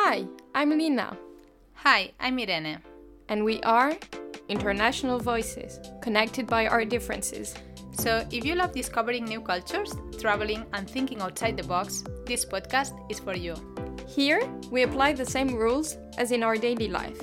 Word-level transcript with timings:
Hi, 0.00 0.24
I'm 0.54 0.70
Lina. 0.70 1.18
Hi, 1.74 2.12
I'm 2.20 2.38
Irene. 2.38 2.78
And 3.28 3.44
we 3.44 3.60
are 3.62 3.96
International 4.48 5.18
Voices, 5.18 5.80
connected 6.00 6.46
by 6.46 6.68
our 6.68 6.84
differences. 6.84 7.52
So, 7.90 8.24
if 8.30 8.44
you 8.44 8.54
love 8.54 8.72
discovering 8.72 9.24
new 9.24 9.40
cultures, 9.40 9.92
traveling, 10.20 10.64
and 10.72 10.88
thinking 10.88 11.20
outside 11.20 11.56
the 11.56 11.64
box, 11.64 12.04
this 12.26 12.44
podcast 12.44 12.92
is 13.10 13.18
for 13.18 13.34
you. 13.36 13.56
Here, 14.06 14.40
we 14.70 14.84
apply 14.84 15.14
the 15.14 15.26
same 15.26 15.56
rules 15.56 15.98
as 16.16 16.30
in 16.30 16.44
our 16.44 16.56
daily 16.56 16.88
life. 16.88 17.20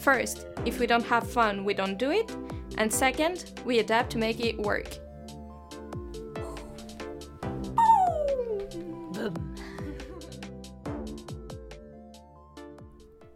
First, 0.00 0.46
if 0.66 0.78
we 0.78 0.86
don't 0.86 1.06
have 1.06 1.32
fun, 1.32 1.64
we 1.64 1.72
don't 1.72 1.98
do 1.98 2.10
it. 2.10 2.30
And 2.76 2.92
second, 2.92 3.52
we 3.64 3.78
adapt 3.78 4.10
to 4.12 4.18
make 4.18 4.38
it 4.38 4.58
work. 4.58 4.98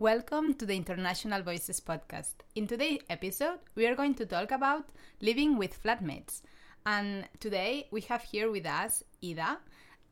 Welcome 0.02 0.54
to 0.54 0.66
the 0.66 0.74
International 0.74 1.42
Voices 1.44 1.78
podcast. 1.78 2.34
In 2.56 2.66
today's 2.66 2.98
episode, 3.08 3.60
we 3.76 3.86
are 3.86 3.94
going 3.94 4.16
to 4.16 4.26
talk 4.26 4.50
about 4.50 4.88
living 5.20 5.56
with 5.56 5.80
flatmates. 5.80 6.42
And 6.84 7.28
today 7.38 7.86
we 7.92 8.00
have 8.10 8.24
here 8.24 8.50
with 8.50 8.66
us 8.66 9.04
Ida. 9.24 9.58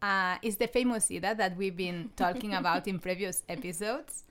Uh, 0.01 0.37
it's 0.43 0.59
the 0.59 0.69
famous 0.69 1.11
Ida 1.11 1.35
that 1.35 1.57
we've 1.57 1.77
been 1.77 2.11
talking 2.17 2.55
about 2.55 2.87
in 2.87 3.01
previous 3.01 3.43
episodes. 3.49 4.23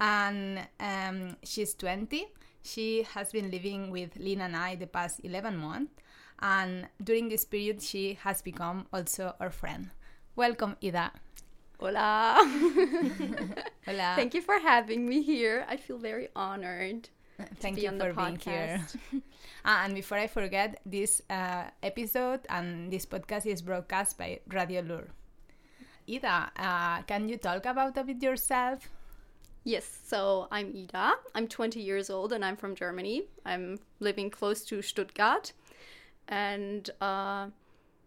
And 0.00 0.66
um, 0.80 1.36
she's 1.44 1.74
20. 1.74 2.26
She 2.64 3.04
has 3.14 3.30
been 3.30 3.52
living 3.52 3.92
with 3.92 4.16
Lina 4.16 4.46
and 4.46 4.56
I 4.56 4.74
the 4.74 4.88
past 4.88 5.20
11 5.22 5.56
months. 5.56 5.92
And 6.40 6.88
during 7.00 7.28
this 7.28 7.44
period, 7.44 7.80
she 7.80 8.14
has 8.24 8.42
become 8.42 8.88
also 8.92 9.36
our 9.38 9.50
friend. 9.50 9.90
Welcome, 10.34 10.74
Ida. 10.82 11.12
Hola. 11.84 12.40
Hola. 13.84 14.14
Thank 14.16 14.32
you 14.32 14.40
for 14.40 14.58
having 14.58 15.06
me 15.06 15.20
here. 15.20 15.66
I 15.68 15.76
feel 15.76 15.98
very 15.98 16.28
honored. 16.34 17.10
Thank 17.60 17.76
be 17.76 17.82
you 17.82 17.88
on 17.90 17.98
for 17.98 18.08
the 18.08 18.14
being 18.14 18.38
here. 18.38 18.80
Ah, 19.66 19.84
and 19.84 19.94
before 19.94 20.16
I 20.16 20.26
forget, 20.26 20.80
this 20.86 21.20
uh, 21.28 21.64
episode 21.82 22.40
and 22.48 22.90
this 22.90 23.04
podcast 23.04 23.44
is 23.44 23.60
broadcast 23.60 24.16
by 24.16 24.40
Radio 24.48 24.80
Lur. 24.80 25.08
Ida, 26.08 26.52
uh, 26.56 27.02
can 27.02 27.28
you 27.28 27.36
talk 27.36 27.66
about 27.66 27.98
a 27.98 28.04
bit 28.04 28.22
yourself? 28.22 28.88
Yes, 29.64 29.84
so 30.06 30.48
I'm 30.50 30.72
Ida. 30.74 31.12
I'm 31.34 31.48
20 31.48 31.80
years 31.80 32.08
old 32.08 32.32
and 32.32 32.42
I'm 32.42 32.56
from 32.56 32.74
Germany. 32.74 33.24
I'm 33.44 33.78
living 34.00 34.30
close 34.30 34.64
to 34.66 34.80
Stuttgart. 34.80 35.52
And 36.28 36.88
uh, 37.02 37.48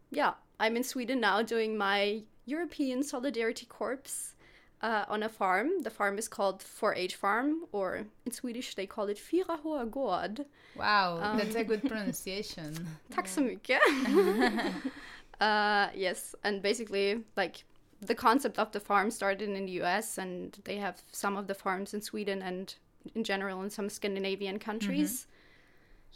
yeah, 0.09 0.33
I'm 0.59 0.77
in 0.77 0.83
Sweden 0.83 1.19
now 1.19 1.43
doing 1.43 1.77
my 1.77 2.23
European 2.47 3.03
Solidarity 3.03 3.65
Corps 3.65 4.33
uh, 4.81 5.05
on 5.09 5.21
a 5.21 5.29
farm. 5.29 5.83
The 5.83 5.89
farm 5.89 6.17
is 6.17 6.27
called 6.27 6.63
4-H 6.63 7.15
Farm, 7.15 7.65
or 7.71 8.05
in 8.25 8.31
Swedish 8.31 8.73
they 8.75 8.87
call 8.87 9.07
it 9.07 9.17
Fyrahoa 9.17 9.89
Gård. 9.89 10.45
Wow, 10.75 11.19
um, 11.21 11.37
that's 11.37 11.55
a 11.55 11.63
good 11.63 11.83
pronunciation. 11.89 12.73
Tack 13.11 13.27
så 13.27 13.41
mycket. 13.41 13.81
uh, 15.41 15.89
yes, 15.93 16.35
and 16.43 16.61
basically, 16.61 17.23
like, 17.35 17.65
the 18.01 18.15
concept 18.15 18.57
of 18.59 18.71
the 18.71 18.79
farm 18.79 19.11
started 19.11 19.49
in 19.49 19.65
the 19.65 19.71
US, 19.83 20.17
and 20.17 20.57
they 20.63 20.77
have 20.77 21.01
some 21.11 21.35
of 21.35 21.47
the 21.47 21.55
farms 21.55 21.93
in 21.93 22.01
Sweden 22.01 22.41
and 22.41 22.75
in 23.15 23.23
general 23.23 23.61
in 23.61 23.69
some 23.69 23.89
Scandinavian 23.89 24.59
countries. 24.59 25.11
Mm-hmm. 25.11 25.31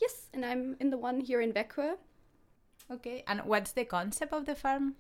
Yes, 0.02 0.30
and 0.34 0.45
I'm 0.45 0.78
in 0.80 0.90
the 0.90 0.98
one 0.98 1.20
here 1.20 1.42
in 1.42 1.52
Växjö. 1.52 1.98
Okay, 2.90 3.23
and 3.28 3.42
what's 3.45 3.72
the 3.72 3.86
concept 3.86 4.34
of 4.34 4.45
the 4.45 4.56
farm? 4.56 4.95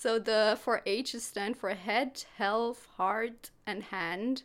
So 0.00 0.18
the 0.18 0.58
4-H 0.64 1.14
stand 1.16 1.58
for 1.58 1.68
head, 1.68 2.24
health, 2.38 2.88
heart, 2.96 3.50
and 3.66 3.82
hand, 3.82 4.44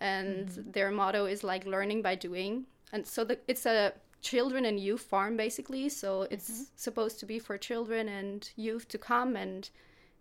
and 0.00 0.48
mm-hmm. 0.48 0.72
their 0.72 0.90
motto 0.90 1.26
is 1.26 1.44
like 1.44 1.64
learning 1.64 2.02
by 2.02 2.16
doing. 2.16 2.66
And 2.92 3.06
so 3.06 3.22
the, 3.22 3.38
it's 3.46 3.66
a 3.66 3.92
children 4.20 4.64
and 4.64 4.80
youth 4.80 5.02
farm 5.02 5.36
basically. 5.36 5.90
So 5.90 6.22
it's 6.28 6.50
mm-hmm. 6.50 6.62
supposed 6.74 7.20
to 7.20 7.26
be 7.26 7.38
for 7.38 7.56
children 7.56 8.08
and 8.08 8.50
youth 8.56 8.88
to 8.88 8.98
come 8.98 9.36
and 9.36 9.70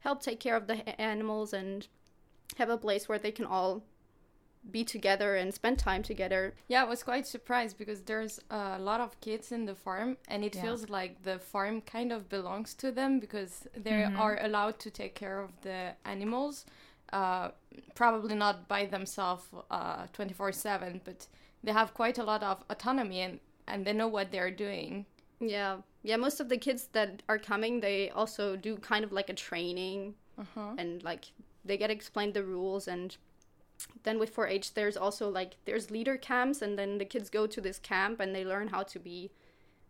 help 0.02 0.22
take 0.22 0.40
care 0.40 0.56
of 0.56 0.68
the 0.68 1.02
animals 1.02 1.52
and 1.52 1.88
have 2.58 2.69
a 2.69 2.78
place 2.78 3.09
where 3.09 3.18
they 3.18 3.31
can 3.31 3.46
all 3.46 3.81
be 4.72 4.84
together 4.84 5.36
and 5.36 5.53
spend 5.53 5.80
time 5.80 6.03
together. 6.03 6.53
Yeah, 6.68 6.81
I 6.81 6.86
was 6.86 7.03
quite 7.03 7.25
surprised 7.25 7.78
because 7.78 8.02
there's 8.02 8.40
a 8.50 8.78
lot 8.80 9.02
of 9.02 9.20
kids 9.22 9.52
in 9.52 9.66
the 9.66 9.75
farm 9.75 10.18
and 10.28 10.44
it 10.44 10.56
yeah. 10.56 10.62
feels 10.62 10.90
like 10.90 11.24
the 11.24 11.40
farm 11.40 11.81
kind 11.81 12.12
of 12.12 12.30
belongs 12.30 12.74
to 12.75 12.92
them 12.92 13.20
because 13.20 13.68
they 13.75 13.92
mm-hmm. 13.92 14.20
are 14.20 14.38
allowed 14.42 14.80
to 14.80 14.90
take 14.92 15.16
care 15.16 15.40
of 15.40 15.52
the 15.62 15.94
animals. 16.06 16.66
Uh, 17.12 17.50
probably 17.96 18.36
not 18.36 18.68
by 18.68 18.86
themselves 18.86 19.44
uh, 19.72 20.06
24 20.14 20.52
7, 20.52 21.02
but 21.03 21.26
they 21.64 21.72
have 21.72 21.94
quite 21.94 22.18
a 22.18 22.24
lot 22.24 22.44
of 22.44 22.64
autonomy 22.70 23.22
and, 23.22 23.40
and 23.68 23.86
they 23.86 23.94
know 23.94 24.08
what 24.08 24.31
they're 24.31 24.52
doing. 24.52 25.06
Yeah. 25.40 25.78
Yeah, 26.03 26.18
most 26.18 26.40
of 26.40 26.50
the 26.50 26.58
kids 26.58 26.90
that 26.94 27.24
are 27.28 27.40
coming, 27.40 27.80
they 27.80 28.09
also 28.12 28.56
do 28.56 28.78
kind 28.78 29.03
of 29.03 29.12
like 29.12 29.30
a 29.30 29.34
training 29.34 30.16
uh-huh. 30.38 30.76
and 30.78 31.03
like 31.03 31.26
they 31.66 31.78
get 31.78 31.90
explained 31.90 32.34
the 32.34 32.44
rules 32.44 32.88
and 32.88 33.18
then 34.03 34.19
with 34.19 34.35
4-H 34.35 34.73
there's 34.73 34.97
also 34.97 35.29
like 35.29 35.56
there's 35.66 35.91
leader 35.91 36.17
camps 36.17 36.62
and 36.62 36.78
then 36.78 36.97
the 36.97 37.06
kids 37.06 37.29
go 37.29 37.47
to 37.47 37.62
this 37.62 37.79
camp 37.79 38.19
and 38.19 38.35
they 38.35 38.45
learn 38.45 38.67
how 38.67 38.84
to 38.84 39.00
be 39.00 39.31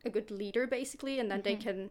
a 0.05 0.09
good 0.09 0.31
leader 0.31 0.67
basically 0.67 1.19
and 1.19 1.29
then 1.29 1.39
mm-hmm. 1.39 1.50
they 1.50 1.55
can 1.55 1.89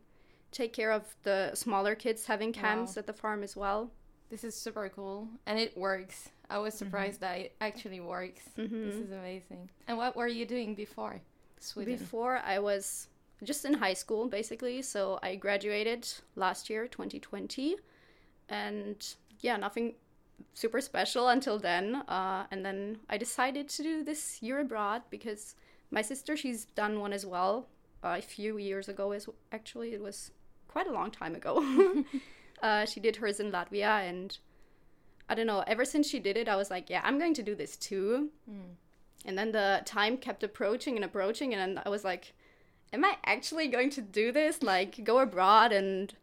take 0.50 0.72
care 0.72 0.90
of 0.90 1.14
the 1.24 1.50
smaller 1.54 1.94
kids 1.94 2.26
having 2.26 2.52
camps 2.52 2.96
wow. 2.96 3.00
at 3.00 3.06
the 3.06 3.12
farm 3.12 3.42
as 3.42 3.56
well 3.56 3.90
this 4.30 4.44
is 4.44 4.54
super 4.54 4.88
cool 4.88 5.28
and 5.46 5.58
it 5.58 5.76
works 5.76 6.30
i 6.48 6.58
was 6.58 6.74
mm-hmm. 6.74 6.84
surprised 6.86 7.20
mm-hmm. 7.20 7.32
that 7.32 7.40
it 7.40 7.56
actually 7.60 8.00
works 8.00 8.42
mm-hmm. 8.56 8.86
this 8.86 8.94
is 8.94 9.10
amazing 9.10 9.68
and 9.86 9.96
what 9.96 10.16
were 10.16 10.28
you 10.28 10.46
doing 10.46 10.74
before 10.74 11.20
Sweden? 11.60 11.96
before 11.96 12.40
i 12.44 12.58
was 12.58 13.08
just 13.44 13.64
in 13.64 13.74
high 13.74 13.94
school 13.94 14.26
basically 14.26 14.80
so 14.80 15.18
i 15.22 15.34
graduated 15.34 16.08
last 16.34 16.70
year 16.70 16.86
2020 16.88 17.76
and 18.48 19.14
yeah 19.40 19.56
nothing 19.56 19.94
super 20.54 20.80
special 20.80 21.28
until 21.28 21.58
then. 21.58 21.96
Uh, 22.08 22.46
and 22.50 22.64
then 22.64 22.98
I 23.08 23.16
decided 23.16 23.68
to 23.70 23.82
do 23.82 24.04
this 24.04 24.42
year 24.42 24.60
abroad 24.60 25.02
because 25.10 25.54
my 25.90 26.02
sister, 26.02 26.36
she's 26.36 26.66
done 26.66 27.00
one 27.00 27.12
as 27.12 27.24
well 27.24 27.68
uh, 28.04 28.16
a 28.18 28.22
few 28.22 28.58
years 28.58 28.88
ago. 28.88 29.12
As 29.12 29.28
actually, 29.52 29.92
it 29.92 30.02
was 30.02 30.32
quite 30.68 30.86
a 30.86 30.92
long 30.92 31.10
time 31.10 31.34
ago. 31.34 32.04
uh, 32.62 32.84
she 32.84 33.00
did 33.00 33.16
hers 33.16 33.40
in 33.40 33.50
Latvia, 33.50 34.08
and 34.08 34.38
I 35.28 35.34
don't 35.34 35.46
know. 35.46 35.64
Ever 35.66 35.84
since 35.84 36.08
she 36.08 36.18
did 36.18 36.36
it, 36.36 36.48
I 36.48 36.56
was 36.56 36.70
like, 36.70 36.90
yeah, 36.90 37.00
I'm 37.04 37.18
going 37.18 37.34
to 37.34 37.42
do 37.42 37.54
this 37.54 37.76
too. 37.76 38.30
Mm. 38.50 38.74
And 39.24 39.38
then 39.38 39.52
the 39.52 39.82
time 39.84 40.16
kept 40.16 40.42
approaching 40.44 40.96
and 40.96 41.04
approaching, 41.04 41.54
and 41.54 41.80
I 41.84 41.88
was 41.88 42.04
like, 42.04 42.34
am 42.92 43.04
I 43.04 43.16
actually 43.24 43.68
going 43.68 43.90
to 43.90 44.00
do 44.00 44.32
this? 44.32 44.62
Like, 44.62 45.02
go 45.04 45.18
abroad 45.18 45.72
and 45.72 46.14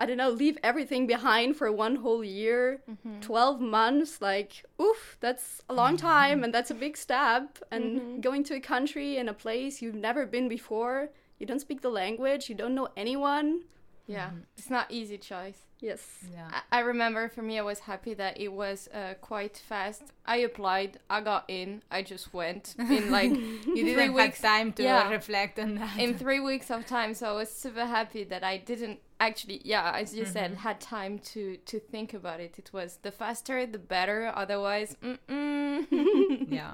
I 0.00 0.06
don't 0.06 0.16
know, 0.16 0.30
leave 0.30 0.56
everything 0.62 1.06
behind 1.06 1.56
for 1.56 1.70
one 1.70 1.96
whole 1.96 2.24
year, 2.24 2.80
mm-hmm. 2.90 3.20
12 3.20 3.60
months, 3.60 4.22
like, 4.22 4.64
oof, 4.80 5.18
that's 5.20 5.60
a 5.68 5.74
long 5.74 5.98
time 5.98 6.42
and 6.42 6.54
that's 6.54 6.70
a 6.70 6.74
big 6.74 6.96
step. 6.96 7.58
And 7.70 8.00
mm-hmm. 8.00 8.20
going 8.20 8.42
to 8.44 8.54
a 8.54 8.60
country 8.60 9.18
and 9.18 9.28
a 9.28 9.34
place 9.34 9.82
you've 9.82 9.94
never 9.94 10.24
been 10.24 10.48
before, 10.48 11.10
you 11.38 11.44
don't 11.44 11.60
speak 11.60 11.82
the 11.82 11.90
language, 11.90 12.48
you 12.48 12.54
don't 12.54 12.74
know 12.74 12.88
anyone. 12.96 13.64
Yeah, 14.06 14.26
mm-hmm. 14.26 14.40
it's 14.56 14.70
not 14.70 14.90
easy 14.90 15.18
choice. 15.18 15.58
Yes. 15.80 16.02
Yeah. 16.32 16.48
I, 16.52 16.78
I 16.78 16.80
remember 16.80 17.28
for 17.28 17.42
me, 17.42 17.58
I 17.58 17.62
was 17.62 17.80
happy 17.80 18.14
that 18.14 18.38
it 18.40 18.52
was 18.52 18.88
uh, 18.92 19.14
quite 19.20 19.56
fast. 19.56 20.02
I 20.26 20.36
applied, 20.38 20.98
I 21.08 21.20
got 21.20 21.44
in, 21.48 21.82
I 21.90 22.02
just 22.02 22.34
went 22.34 22.74
in 22.78 23.10
like 23.18 23.30
you 23.30 23.84
didn't 23.84 24.16
have 24.16 24.38
time 24.38 24.72
to 24.74 24.82
yeah, 24.82 25.08
reflect 25.10 25.58
on 25.58 25.76
that. 25.76 25.98
In 25.98 26.18
three 26.18 26.40
weeks 26.40 26.70
of 26.70 26.86
time, 26.86 27.14
so 27.14 27.30
I 27.30 27.32
was 27.32 27.50
super 27.50 27.86
happy 27.86 28.24
that 28.24 28.44
I 28.44 28.58
didn't 28.58 29.00
actually 29.22 29.60
yeah 29.66 29.92
as 29.94 30.14
you 30.14 30.22
mm-hmm. 30.22 30.32
said 30.32 30.54
had 30.54 30.80
time 30.80 31.18
to 31.18 31.58
to 31.66 31.78
think 31.78 32.14
about 32.14 32.40
it 32.40 32.58
it 32.58 32.70
was 32.72 33.00
the 33.02 33.12
faster 33.12 33.66
the 33.66 33.78
better 33.78 34.32
otherwise 34.34 34.96
yeah 35.28 36.72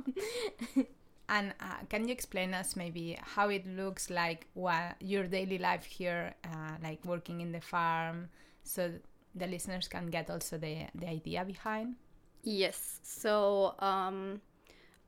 and 1.28 1.55
uh, 1.61 1.78
can 1.88 2.06
you 2.06 2.12
explain 2.12 2.55
us 2.55 2.76
maybe 2.76 3.19
how 3.23 3.49
it 3.49 3.67
looks 3.67 4.11
like 4.11 4.46
what 4.55 4.94
your 5.00 5.25
daily 5.25 5.58
life 5.58 5.84
here 5.84 6.34
uh, 6.44 6.76
like 6.82 7.05
working 7.05 7.40
in 7.40 7.52
the 7.52 7.61
farm 7.61 8.28
so 8.62 8.93
the 9.34 9.46
listeners 9.46 9.88
can 9.88 10.06
get 10.06 10.31
also 10.31 10.56
the 10.58 10.87
the 10.94 11.08
idea 11.08 11.44
behind 11.44 11.96
yes 12.43 13.00
so 13.02 13.75
um 13.81 14.40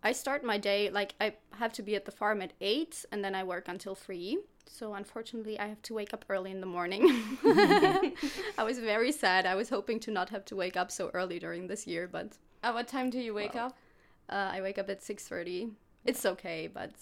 i 0.02 0.12
start 0.12 0.44
my 0.44 0.58
day 0.58 0.90
like 0.90 1.14
i 1.20 1.32
have 1.58 1.72
to 1.72 1.82
be 1.82 1.94
at 1.94 2.04
the 2.04 2.12
farm 2.12 2.42
at 2.42 2.52
8 2.60 3.04
and 3.12 3.24
then 3.24 3.34
i 3.34 3.44
work 3.44 3.68
until 3.68 3.94
3 3.94 4.38
so 4.70 4.94
unfortunately, 4.94 5.58
I 5.58 5.66
have 5.66 5.82
to 5.82 5.94
wake 5.94 6.12
up 6.12 6.24
early 6.28 6.50
in 6.50 6.60
the 6.60 6.66
morning. 6.66 7.02
I 7.44 8.64
was 8.64 8.78
very 8.78 9.12
sad. 9.12 9.46
I 9.46 9.54
was 9.54 9.68
hoping 9.68 9.98
to 10.00 10.10
not 10.10 10.28
have 10.30 10.44
to 10.46 10.56
wake 10.56 10.76
up 10.76 10.90
so 10.90 11.10
early 11.14 11.38
during 11.38 11.66
this 11.66 11.86
year, 11.86 12.06
but 12.06 12.36
at 12.62 12.74
what 12.74 12.86
time 12.86 13.10
do 13.10 13.18
you 13.18 13.34
wake 13.34 13.54
well, 13.54 13.66
up? 13.66 13.78
Uh, 14.28 14.50
I 14.52 14.60
wake 14.60 14.78
up 14.78 14.90
at 14.90 15.02
six 15.02 15.26
thirty. 15.26 15.70
It's 16.04 16.24
okay, 16.24 16.68
but 16.72 16.92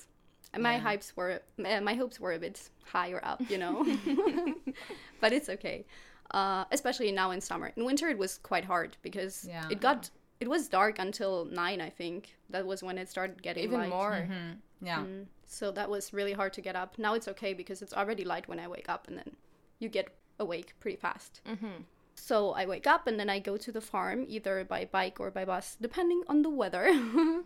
my 0.59 0.75
yeah. 0.75 0.81
hopes 0.81 1.17
were 1.17 1.41
my 1.59 1.95
hopes 1.95 2.21
were 2.21 2.33
a 2.33 2.39
bit 2.39 2.69
higher 2.85 3.21
up, 3.23 3.41
you 3.51 3.59
know. 3.59 3.85
but 5.21 5.33
it's 5.33 5.49
okay. 5.49 5.85
Uh, 6.33 6.65
especially 6.73 7.13
now 7.13 7.31
in 7.31 7.41
summer. 7.41 7.73
In 7.77 7.85
winter, 7.85 8.09
it 8.09 8.19
was 8.19 8.39
quite 8.39 8.65
hard 8.65 8.97
because 9.03 9.47
yeah. 9.49 9.69
it 9.71 9.81
got 9.81 10.11
it 10.41 10.49
was 10.49 10.69
dark 10.69 10.99
until 10.99 11.45
nine, 11.47 11.81
I 11.81 11.91
think. 11.91 12.35
That 12.51 12.67
was 12.67 12.83
when 12.83 12.99
it 12.99 13.09
started 13.09 13.43
getting 13.43 13.65
even 13.65 13.81
light. 13.81 13.91
more. 13.91 14.29
Mhm. 14.29 14.57
Yeah. 14.83 14.99
Mm, 14.99 15.27
so 15.47 15.71
that 15.73 15.89
was 15.89 16.13
really 16.13 16.33
hard 16.33 16.53
to 16.55 16.61
get 16.61 16.77
up. 16.77 16.99
Now 16.99 17.15
it's 17.15 17.29
okay 17.29 17.55
because 17.55 17.81
it's 17.83 17.95
already 17.95 18.25
light 18.25 18.49
when 18.49 18.59
I 18.59 18.69
wake 18.69 18.89
up, 18.89 19.09
and 19.09 19.17
then 19.17 19.37
you 19.79 19.89
get 19.89 20.09
awake 20.39 20.75
pretty 20.81 20.97
fast. 20.97 21.41
Mm-hmm. 21.49 21.83
So 22.15 22.53
I 22.53 22.67
wake 22.67 22.87
up 22.87 23.07
and 23.07 23.21
then 23.21 23.29
I 23.29 23.39
go 23.39 23.57
to 23.59 23.71
the 23.71 23.81
farm 23.81 24.25
either 24.27 24.65
by 24.65 24.87
bike 24.87 25.21
or 25.21 25.31
by 25.31 25.45
bus, 25.45 25.77
depending 25.81 26.23
on 26.29 26.43
the 26.43 26.51
weather. 26.51 26.87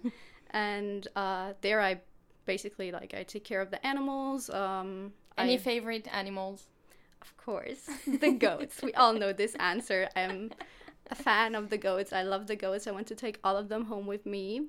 and 0.50 1.06
uh, 1.16 1.52
there 1.60 1.80
I 1.80 2.00
basically 2.46 2.90
like 2.92 3.14
I 3.14 3.22
take 3.22 3.44
care 3.44 3.60
of 3.60 3.70
the 3.70 3.84
animals. 3.86 4.50
Um, 4.50 5.12
Any 5.38 5.54
I- 5.54 5.58
favorite 5.58 6.08
animals? 6.12 6.66
of 7.22 7.36
course, 7.36 7.88
the 8.06 8.32
goats. 8.32 8.80
we 8.82 8.92
all 8.94 9.12
know 9.12 9.32
this 9.32 9.54
answer. 9.56 10.08
I'm 10.16 10.50
a 11.10 11.14
fan 11.14 11.54
of 11.54 11.68
the 11.68 11.76
goats. 11.76 12.12
I 12.12 12.22
love 12.22 12.46
the 12.46 12.56
goats. 12.56 12.86
I 12.86 12.92
want 12.92 13.06
to 13.08 13.14
take 13.14 13.38
all 13.44 13.56
of 13.56 13.68
them 13.68 13.84
home 13.84 14.06
with 14.06 14.24
me. 14.24 14.68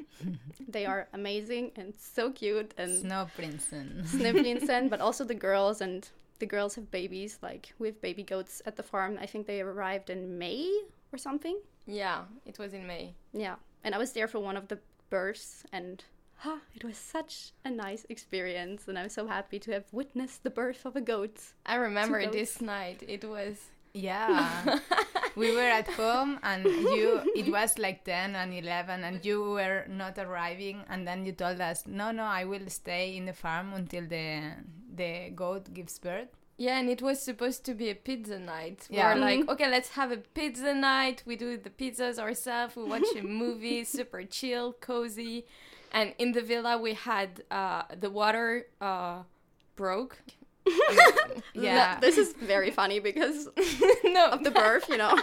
they 0.68 0.84
are 0.86 1.08
amazing 1.12 1.72
and 1.76 1.94
so 1.98 2.30
cute 2.30 2.74
and 2.76 3.00
Snow 3.00 3.28
Princess. 3.34 4.10
snippy 4.10 4.50
and 4.50 4.62
sen, 4.62 4.88
but 4.88 5.00
also 5.00 5.24
the 5.24 5.34
girls 5.34 5.80
and 5.80 6.08
the 6.38 6.46
girls 6.46 6.74
have 6.74 6.90
babies. 6.90 7.38
Like 7.42 7.72
we 7.78 7.88
have 7.88 8.00
baby 8.00 8.22
goats 8.22 8.60
at 8.66 8.76
the 8.76 8.82
farm. 8.82 9.18
I 9.20 9.26
think 9.26 9.46
they 9.46 9.60
arrived 9.60 10.10
in 10.10 10.38
May 10.38 10.70
or 11.12 11.18
something. 11.18 11.58
Yeah, 11.86 12.22
it 12.44 12.58
was 12.58 12.74
in 12.74 12.86
May. 12.86 13.14
Yeah, 13.32 13.56
and 13.84 13.94
I 13.94 13.98
was 13.98 14.12
there 14.12 14.28
for 14.28 14.38
one 14.40 14.56
of 14.56 14.68
the 14.68 14.78
births, 15.10 15.64
and 15.72 16.04
ah, 16.44 16.60
it 16.74 16.84
was 16.84 16.96
such 16.96 17.52
a 17.64 17.70
nice 17.70 18.06
experience. 18.08 18.88
And 18.88 18.98
I'm 18.98 19.08
so 19.08 19.26
happy 19.26 19.58
to 19.60 19.72
have 19.72 19.84
witnessed 19.92 20.42
the 20.42 20.50
birth 20.50 20.84
of 20.84 20.96
a 20.96 21.00
goat. 21.00 21.38
I 21.64 21.76
remember 21.76 22.20
goats. 22.20 22.32
this 22.36 22.60
night. 22.60 23.02
It 23.06 23.24
was 23.24 23.56
Yeah. 23.94 24.78
we 25.36 25.54
were 25.54 25.70
at 25.80 25.88
home 25.88 26.38
and 26.42 26.64
you 26.64 27.20
it 27.34 27.50
was 27.50 27.78
like 27.78 28.04
10 28.04 28.36
and 28.36 28.52
11 28.52 29.04
and 29.04 29.24
you 29.24 29.42
were 29.42 29.84
not 29.88 30.18
arriving 30.18 30.84
and 30.88 31.06
then 31.06 31.24
you 31.24 31.32
told 31.32 31.60
us 31.60 31.84
no 31.86 32.10
no 32.10 32.24
I 32.24 32.44
will 32.44 32.68
stay 32.68 33.16
in 33.16 33.26
the 33.26 33.32
farm 33.32 33.72
until 33.72 34.06
the 34.06 34.52
the 34.94 35.30
goat 35.34 35.72
gives 35.72 35.98
birth. 35.98 36.28
Yeah, 36.58 36.78
and 36.78 36.88
it 36.88 37.02
was 37.02 37.20
supposed 37.20 37.64
to 37.66 37.74
be 37.74 37.90
a 37.90 37.94
pizza 37.94 38.38
night. 38.38 38.86
Yeah. 38.88 39.14
We 39.14 39.20
were 39.20 39.26
like, 39.26 39.48
okay, 39.50 39.70
let's 39.70 39.90
have 39.90 40.10
a 40.10 40.16
pizza 40.16 40.74
night. 40.74 41.22
We 41.26 41.36
do 41.36 41.58
the 41.58 41.70
pizzas 41.70 42.18
ourselves. 42.18 42.76
We 42.76 42.84
watch 42.84 43.04
a 43.16 43.22
movie, 43.42 43.84
super 43.84 44.22
chill, 44.24 44.72
cozy. 44.72 45.44
And 45.92 46.14
in 46.18 46.32
the 46.32 46.40
villa, 46.40 46.78
we 46.78 46.94
had 46.94 47.42
uh, 47.50 47.82
the 47.98 48.10
water 48.10 48.66
uh, 48.80 49.22
broke. 49.76 50.18
Yeah. 51.54 51.94
No, 51.94 52.00
this 52.06 52.18
is 52.18 52.34
very 52.34 52.70
funny 52.70 53.00
because 53.00 53.48
no, 54.04 54.26
of 54.26 54.44
the 54.44 54.50
birth, 54.50 54.88
you 54.90 54.98
know. 54.98 55.14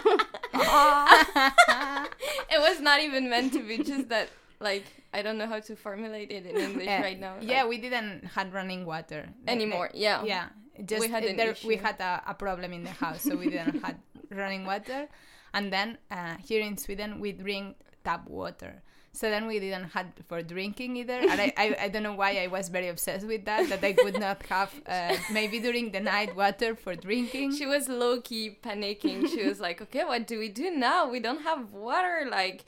it 2.50 2.58
was 2.58 2.80
not 2.80 3.00
even 3.00 3.30
meant 3.30 3.52
to 3.52 3.60
be. 3.60 3.78
Just 3.78 4.08
that, 4.08 4.30
like, 4.58 4.84
I 5.12 5.22
don't 5.22 5.38
know 5.38 5.46
how 5.46 5.60
to 5.60 5.76
formulate 5.76 6.32
it 6.32 6.44
in 6.44 6.56
English 6.56 6.88
right 6.88 7.20
now. 7.20 7.36
Yeah, 7.40 7.62
like, 7.62 7.70
we 7.70 7.78
didn't 7.78 8.24
had 8.24 8.52
running 8.52 8.84
water 8.84 9.28
anymore. 9.46 9.90
Yeah. 9.94 10.24
Yeah, 10.24 10.48
just 10.84 11.00
We 11.00 11.08
had 11.08 11.24
uh, 11.24 11.32
there, 11.36 11.54
we 11.64 11.76
had 11.76 12.00
a, 12.00 12.22
a 12.28 12.34
problem 12.34 12.72
in 12.72 12.84
the 12.84 12.90
house, 12.90 13.22
so 13.22 13.36
we 13.36 13.50
didn't 13.50 13.82
had 13.82 13.96
running 14.30 14.64
water. 14.64 15.08
And 15.52 15.72
then 15.72 15.98
uh, 16.10 16.34
here 16.44 16.62
in 16.62 16.76
Sweden, 16.76 17.20
we 17.20 17.32
drink 17.32 17.76
tap 18.04 18.28
water. 18.28 18.82
So 19.12 19.30
then 19.30 19.46
we 19.46 19.60
didn't 19.60 19.90
had 19.90 20.12
for 20.26 20.42
drinking 20.42 20.96
either. 20.96 21.12
And 21.14 21.40
I, 21.40 21.52
I, 21.56 21.76
I 21.82 21.88
don't 21.88 22.02
know 22.02 22.14
why 22.14 22.42
I 22.42 22.48
was 22.48 22.68
very 22.68 22.88
obsessed 22.88 23.24
with 23.24 23.44
that, 23.44 23.68
that 23.68 23.84
I 23.84 23.92
could 23.92 24.18
not 24.18 24.42
have 24.46 24.74
uh, 24.86 25.14
maybe 25.32 25.60
during 25.60 25.92
the 25.92 26.00
night 26.00 26.34
water 26.34 26.74
for 26.74 26.96
drinking. 26.96 27.54
She 27.54 27.64
was 27.64 27.88
low 27.88 28.20
key 28.20 28.58
panicking. 28.60 29.28
She 29.28 29.46
was 29.46 29.60
like, 29.60 29.80
"Okay, 29.80 30.02
what 30.02 30.26
do 30.26 30.40
we 30.40 30.48
do 30.48 30.72
now? 30.72 31.08
We 31.08 31.20
don't 31.20 31.42
have 31.42 31.70
water. 31.72 32.26
Like, 32.28 32.64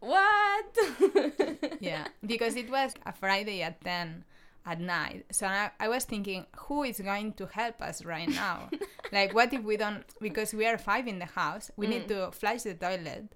what?" 0.00 0.76
yeah, 1.80 2.08
because 2.26 2.56
it 2.56 2.68
was 2.68 2.92
a 3.06 3.12
Friday 3.12 3.62
at 3.62 3.80
10 3.84 4.24
at 4.66 4.80
night. 4.80 5.24
So 5.30 5.46
I, 5.46 5.70
I 5.78 5.88
was 5.88 6.04
thinking, 6.04 6.44
who 6.56 6.82
is 6.82 6.98
going 7.00 7.34
to 7.34 7.46
help 7.46 7.80
us 7.80 8.04
right 8.04 8.28
now? 8.28 8.68
like, 9.12 9.32
what 9.32 9.52
if 9.52 9.62
we 9.62 9.76
don't, 9.76 10.04
because 10.20 10.52
we 10.52 10.66
are 10.66 10.76
five 10.76 11.06
in 11.06 11.20
the 11.20 11.26
house, 11.26 11.70
we 11.76 11.86
need 11.86 12.08
to 12.08 12.32
flush 12.32 12.62
the 12.62 12.74
toilet. 12.74 13.32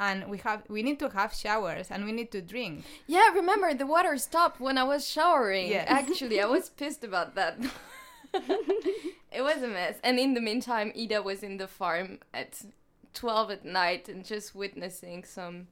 And 0.00 0.30
we 0.30 0.38
have 0.38 0.62
we 0.68 0.84
need 0.84 1.00
to 1.00 1.08
have 1.08 1.34
showers 1.34 1.90
and 1.90 2.04
we 2.04 2.12
need 2.12 2.30
to 2.30 2.40
drink. 2.40 2.84
yeah, 3.08 3.30
remember 3.34 3.74
the 3.74 3.84
water 3.84 4.16
stopped 4.16 4.60
when 4.60 4.78
I 4.78 4.84
was 4.84 5.04
showering. 5.04 5.72
Yeah. 5.72 5.86
Actually, 5.88 6.40
I 6.40 6.46
was 6.46 6.68
pissed 6.76 7.02
about 7.02 7.34
that. 7.34 7.58
it 8.32 9.42
was 9.42 9.60
a 9.60 9.66
mess. 9.66 9.96
And 10.04 10.20
in 10.20 10.34
the 10.34 10.40
meantime, 10.40 10.92
Ida 10.96 11.20
was 11.20 11.42
in 11.42 11.56
the 11.56 11.66
farm 11.66 12.20
at 12.32 12.62
twelve 13.12 13.50
at 13.50 13.64
night 13.64 14.08
and 14.08 14.24
just 14.24 14.54
witnessing 14.54 15.24
some 15.24 15.66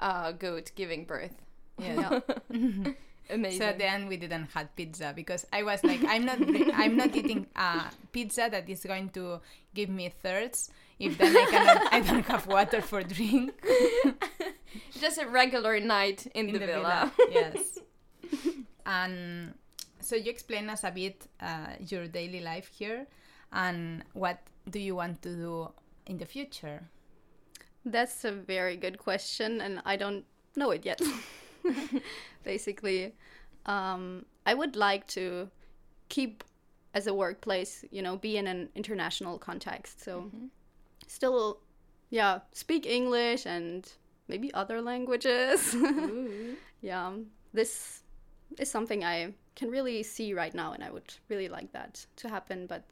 uh, 0.00 0.32
goat 0.32 0.72
giving 0.74 1.04
birth. 1.04 1.36
Yeah. 1.78 2.18
Amazing. 3.30 3.60
So 3.60 3.66
at 3.66 3.78
the 3.78 3.84
end 3.84 4.08
we 4.08 4.16
didn't 4.16 4.48
have 4.54 4.74
pizza 4.74 5.12
because 5.14 5.46
I 5.52 5.62
was 5.62 5.84
like, 5.84 6.00
I'm 6.08 6.24
not 6.24 6.38
I'm 6.74 6.96
not 6.96 7.14
eating 7.14 7.46
a 7.56 7.84
pizza 8.12 8.48
that 8.50 8.68
is 8.68 8.84
going 8.84 9.10
to 9.10 9.40
give 9.74 9.90
me 9.90 10.08
thirst 10.08 10.72
if 10.98 11.18
then 11.18 11.36
I 11.36 11.44
cannot 11.50 11.92
I 11.92 12.00
don't 12.00 12.26
have 12.26 12.46
water 12.46 12.80
for 12.80 13.02
drink. 13.02 13.52
just 15.00 15.18
a 15.18 15.26
regular 15.26 15.78
night 15.80 16.26
in, 16.34 16.52
the, 16.52 16.58
villa. 16.58 17.12
yes. 17.30 17.78
and 18.86 19.54
so 20.00 20.16
you 20.16 20.30
explain 20.30 20.70
us 20.70 20.84
a 20.84 20.90
bit 20.90 21.26
uh, 21.40 21.74
your 21.86 22.06
daily 22.06 22.40
life 22.40 22.70
here 22.72 23.06
and 23.52 24.04
what 24.12 24.38
do 24.70 24.78
you 24.78 24.94
want 24.94 25.22
to 25.22 25.34
do 25.34 25.70
in 26.06 26.18
the 26.18 26.26
future? 26.26 26.82
That's 27.84 28.24
a 28.24 28.32
very 28.32 28.76
good 28.76 28.98
question, 28.98 29.60
and 29.60 29.80
I 29.84 29.96
don't 29.96 30.24
know 30.56 30.70
it 30.70 30.84
yet. 30.84 31.00
Basically, 32.44 33.14
um, 33.66 34.24
I 34.46 34.54
would 34.54 34.76
like 34.76 35.06
to 35.08 35.50
keep 36.08 36.44
as 36.94 37.06
a 37.06 37.14
workplace, 37.14 37.84
you 37.90 38.02
know, 38.02 38.16
be 38.16 38.36
in 38.36 38.46
an 38.46 38.68
international 38.74 39.38
context. 39.38 40.02
So, 40.02 40.30
still, 41.06 41.60
yeah, 42.10 42.40
speak 42.52 42.86
English 42.86 43.46
and 43.46 43.90
maybe 44.28 44.52
other 44.54 44.80
languages. 44.80 45.76
Yeah, 46.80 47.12
this 47.52 48.02
is 48.58 48.70
something 48.70 49.04
I 49.04 49.34
can 49.56 49.68
really 49.70 50.02
see 50.04 50.32
right 50.32 50.54
now, 50.54 50.72
and 50.72 50.84
I 50.84 50.90
would 50.90 51.12
really 51.28 51.48
like 51.48 51.72
that 51.72 52.06
to 52.16 52.28
happen. 52.28 52.66
But 52.66 52.84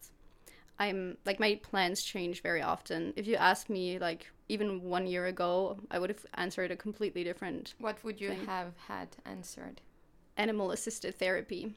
I'm 0.78 1.16
like 1.24 1.38
my 1.38 1.60
plans 1.62 2.02
change 2.02 2.42
very 2.42 2.62
often. 2.62 3.12
If 3.16 3.26
you 3.26 3.36
ask 3.36 3.70
me, 3.70 3.98
like 3.98 4.30
even 4.48 4.82
one 4.82 5.06
year 5.06 5.26
ago, 5.26 5.78
I 5.90 5.98
would 5.98 6.10
have 6.10 6.24
answered 6.34 6.70
a 6.70 6.76
completely 6.76 7.24
different 7.24 7.74
What 7.78 8.02
would 8.04 8.20
you 8.20 8.30
Thing. 8.30 8.46
have 8.46 8.72
had 8.88 9.08
answered? 9.24 9.80
animal 10.38 10.70
assisted 10.70 11.14
therapy. 11.18 11.74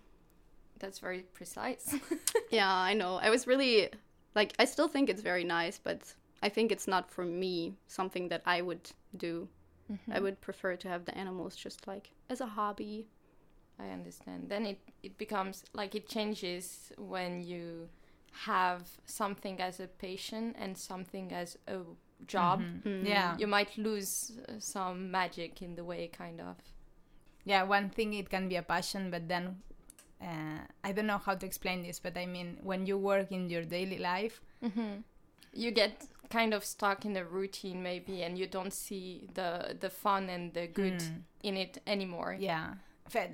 That's 0.80 1.00
very 1.00 1.22
precise. 1.34 1.96
yeah, 2.52 2.74
I 2.74 2.94
know. 2.94 3.16
I 3.16 3.30
was 3.30 3.48
really 3.48 3.90
like 4.36 4.54
I 4.60 4.66
still 4.66 4.88
think 4.88 5.10
it's 5.10 5.22
very 5.22 5.44
nice, 5.44 5.80
but 5.80 6.14
I 6.44 6.50
think 6.50 6.72
it's 6.72 6.88
not 6.88 7.10
for 7.12 7.26
me 7.26 7.76
something 7.88 8.28
that 8.30 8.42
I 8.46 8.62
would 8.62 8.92
do. 9.16 9.48
Mm-hmm. 9.92 10.12
I 10.12 10.20
would 10.20 10.40
prefer 10.42 10.76
to 10.76 10.88
have 10.88 11.06
the 11.06 11.18
animals 11.18 11.56
just 11.56 11.88
like 11.88 12.12
as 12.30 12.42
a 12.42 12.46
hobby. 12.46 13.08
I 13.80 13.90
understand. 13.90 14.50
Then 14.50 14.66
it 14.66 14.80
it 15.04 15.18
becomes 15.18 15.64
like 15.74 15.96
it 15.96 16.08
changes 16.10 16.92
when 16.98 17.44
you 17.44 17.90
have 18.32 18.88
something 19.06 19.60
as 19.62 19.80
a 19.80 19.88
patient 19.88 20.56
and 20.60 20.78
something 20.78 21.32
as 21.34 21.58
a 21.68 21.80
job. 22.28 22.62
Mm. 22.86 23.08
Yeah. 23.08 23.38
You 23.38 23.48
might 23.48 23.78
lose 23.78 24.32
uh, 24.48 24.54
some 24.60 25.10
magic 25.12 25.62
in 25.62 25.76
the 25.76 25.84
way, 25.84 26.08
kind 26.08 26.40
of. 26.42 26.56
Yeah, 27.46 27.64
one 27.64 27.90
thing 27.90 28.14
it 28.14 28.30
can 28.30 28.48
be 28.50 28.58
a 28.58 28.62
passion, 28.62 29.10
but 29.12 29.28
then 29.28 29.58
uh, 30.22 30.60
I 30.84 30.92
don't 30.92 31.08
know 31.08 31.18
how 31.18 31.36
to 31.36 31.46
explain 31.46 31.84
this, 31.84 32.00
but 32.00 32.18
I 32.18 32.26
mean, 32.26 32.58
when 32.62 32.86
you 32.86 32.98
work 32.98 33.32
in 33.32 33.50
your 33.50 33.64
daily 33.64 33.98
life, 33.98 34.42
You 35.54 35.72
get 35.72 36.06
kind 36.30 36.54
of 36.54 36.64
stuck 36.64 37.06
in 37.06 37.18
a 37.18 37.24
routine, 37.24 37.82
maybe, 37.82 38.22
and 38.22 38.38
you 38.38 38.46
don't 38.48 38.72
see 38.74 39.28
the 39.34 39.76
the 39.80 39.90
fun 39.90 40.30
and 40.30 40.54
the 40.54 40.68
good 40.68 41.00
Mm. 41.02 41.24
in 41.44 41.58
it 41.58 41.82
anymore. 41.88 42.36
yeah, 42.40 42.76